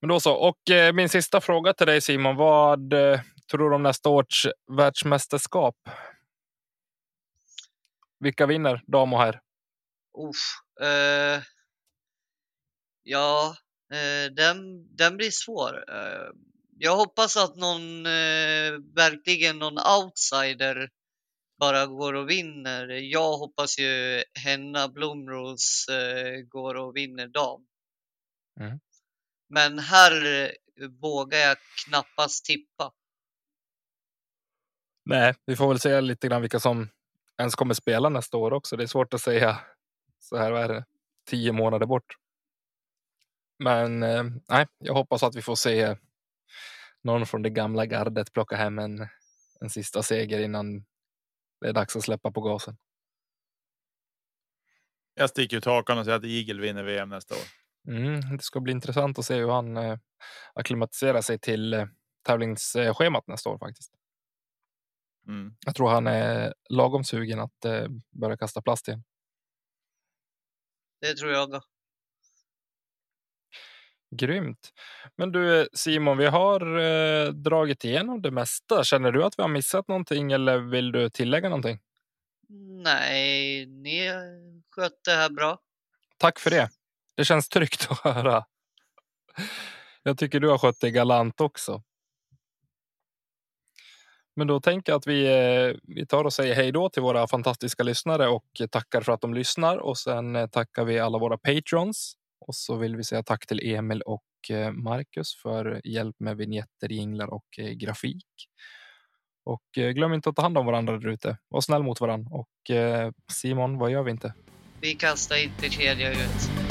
Men 0.00 0.08
då 0.08 0.20
så. 0.20 0.34
Och 0.34 0.70
eh, 0.70 0.92
min 0.92 1.08
sista 1.08 1.40
fråga 1.40 1.72
till 1.72 1.86
dig 1.86 2.00
Simon. 2.00 2.36
Vad 2.36 2.92
eh, 2.92 3.20
tror 3.50 3.70
du 3.70 3.76
om 3.76 3.82
nästa 3.82 4.08
års 4.08 4.46
världsmästerskap? 4.76 5.76
Vilka 8.20 8.46
vinner 8.46 8.82
dam 8.86 9.12
och 9.12 9.20
herr? 9.20 9.40
Eh, 10.80 11.42
ja, 13.02 13.56
eh, 13.92 14.32
den, 14.32 14.56
den 14.96 15.16
blir 15.16 15.30
svår. 15.30 15.84
Eh, 15.88 16.30
jag 16.78 16.96
hoppas 16.96 17.36
att 17.36 17.56
någon, 17.56 18.06
eh, 18.06 18.72
verkligen 18.94 19.58
någon 19.58 19.78
outsider 19.78 20.88
bara 21.58 21.86
går 21.86 22.14
och 22.14 22.30
vinner. 22.30 22.88
Jag 22.88 23.36
hoppas 23.36 23.78
ju 23.78 24.22
Henna 24.44 24.88
Blomros 24.88 25.88
eh, 25.88 26.40
går 26.40 26.74
och 26.74 26.96
vinner 26.96 27.28
dam. 27.28 27.66
Mm. 28.60 28.80
Men 29.48 29.78
här 29.78 30.42
eh, 30.42 30.50
vågar 30.88 31.38
jag 31.38 31.56
knappast 31.86 32.44
tippa. 32.44 32.92
Nej, 35.04 35.34
vi 35.46 35.56
får 35.56 35.68
väl 35.68 35.80
se 35.80 36.00
lite 36.00 36.28
grann 36.28 36.40
vilka 36.40 36.60
som 36.60 36.88
ens 37.38 37.54
kommer 37.54 37.74
spela 37.74 38.08
nästa 38.08 38.36
år 38.36 38.52
också. 38.52 38.76
Det 38.76 38.82
är 38.82 38.86
svårt 38.86 39.14
att 39.14 39.20
säga 39.20 39.58
så 40.18 40.36
här, 40.36 40.52
vad 40.52 40.62
är 40.62 40.68
det, 40.68 40.84
tio 41.26 41.52
månader 41.52 41.86
bort. 41.86 42.16
Men 43.58 44.02
eh, 44.02 44.24
nej, 44.48 44.66
jag 44.78 44.94
hoppas 44.94 45.22
att 45.22 45.36
vi 45.36 45.42
får 45.42 45.54
se 45.54 45.96
någon 47.02 47.26
från 47.26 47.42
det 47.42 47.50
gamla 47.50 47.86
gardet 47.86 48.32
plocka 48.32 48.56
hem 48.56 48.78
en, 48.78 49.08
en 49.60 49.70
sista 49.70 50.02
seger 50.02 50.40
innan 50.40 50.84
det 51.66 51.70
är 51.70 51.74
dags 51.74 51.96
att 51.96 52.02
släppa 52.02 52.30
på 52.30 52.40
gasen. 52.40 52.76
Jag 55.14 55.30
sticker 55.30 55.56
ut 55.56 55.64
hakan 55.64 55.98
och 55.98 56.04
säger 56.04 56.18
att 56.18 56.24
Eagle 56.24 56.62
vinner 56.62 56.84
VM 56.84 57.08
nästa 57.08 57.34
år. 57.34 57.40
Mm, 57.88 58.36
det 58.36 58.42
ska 58.42 58.60
bli 58.60 58.72
intressant 58.72 59.18
att 59.18 59.24
se 59.24 59.34
hur 59.34 59.50
han 59.50 59.76
eh, 59.76 59.98
akklimatiserar 60.54 61.20
sig 61.20 61.38
till 61.38 61.74
eh, 61.74 61.86
tävlingsschemat 62.26 63.26
nästa 63.26 63.50
år 63.50 63.58
faktiskt. 63.58 63.92
Mm. 65.28 65.56
Jag 65.66 65.74
tror 65.74 65.88
han 65.88 66.06
är 66.06 66.54
lagom 66.68 67.04
sugen 67.04 67.40
att 67.40 67.64
eh, 67.64 67.86
börja 68.10 68.36
kasta 68.36 68.62
plast 68.62 68.88
igen. 68.88 69.04
Det 71.00 71.14
tror 71.14 71.32
jag. 71.32 71.62
Grymt. 74.10 74.70
Men 75.16 75.32
du 75.32 75.68
Simon, 75.72 76.18
vi 76.18 76.26
har 76.26 76.78
eh, 76.78 77.28
dragit 77.28 77.84
igenom 77.84 78.22
det 78.22 78.30
mesta. 78.30 78.84
Känner 78.84 79.12
du 79.12 79.24
att 79.24 79.38
vi 79.38 79.42
har 79.42 79.48
missat 79.48 79.88
någonting 79.88 80.32
eller 80.32 80.58
vill 80.58 80.92
du 80.92 81.10
tillägga 81.10 81.48
någonting? 81.48 81.78
Nej, 82.84 83.66
ni 83.66 84.10
skötte 84.70 85.10
det 85.10 85.16
här 85.16 85.30
bra. 85.30 85.58
Tack 86.18 86.38
för 86.38 86.50
det. 86.50 86.68
Det 87.14 87.24
känns 87.24 87.48
tryggt 87.48 87.88
att 87.90 87.98
höra. 87.98 88.44
Jag 90.02 90.18
tycker 90.18 90.40
du 90.40 90.48
har 90.48 90.58
skött 90.58 90.80
det 90.80 90.90
galant 90.90 91.40
också. 91.40 91.82
Men 94.36 94.46
då 94.46 94.60
tänker 94.60 94.92
jag 94.92 94.98
att 94.98 95.06
vi, 95.06 95.26
eh, 95.26 95.76
vi 95.82 96.06
tar 96.06 96.24
och 96.24 96.32
säger 96.32 96.54
hej 96.54 96.72
då 96.72 96.88
till 96.88 97.02
våra 97.02 97.26
fantastiska 97.26 97.82
lyssnare 97.82 98.28
och 98.28 98.62
tackar 98.70 99.00
för 99.00 99.12
att 99.12 99.20
de 99.20 99.34
lyssnar. 99.34 99.78
Och 99.78 99.98
sen 99.98 100.36
eh, 100.36 100.46
tackar 100.46 100.84
vi 100.84 100.98
alla 100.98 101.18
våra 101.18 101.38
patrons. 101.38 102.16
Och 102.40 102.54
så 102.54 102.76
vill 102.76 102.96
vi 102.96 103.04
säga 103.04 103.22
tack 103.22 103.46
till 103.46 103.74
Emil 103.74 104.02
och 104.02 104.24
eh, 104.50 104.72
Marcus 104.72 105.36
för 105.42 105.80
hjälp 105.84 106.16
med 106.18 106.36
vignetter, 106.36 106.92
jinglar 106.92 107.26
och 107.26 107.46
eh, 107.58 107.70
grafik. 107.70 108.26
Och 109.44 109.78
eh, 109.78 109.90
glöm 109.90 110.12
inte 110.12 110.28
att 110.28 110.36
ta 110.36 110.42
hand 110.42 110.58
om 110.58 110.66
varandra 110.66 110.98
där 110.98 111.08
ute. 111.08 111.38
Var 111.48 111.60
snäll 111.60 111.82
mot 111.82 112.00
varandra. 112.00 112.36
Och 112.36 112.48
Simon, 113.32 113.78
vad 113.78 113.90
gör 113.90 114.02
vi 114.02 114.10
inte? 114.10 114.34
Vi 114.80 114.94
kastar 114.94 115.44
inte 115.44 115.70
kedja 115.70 116.12
ut. 116.12 116.65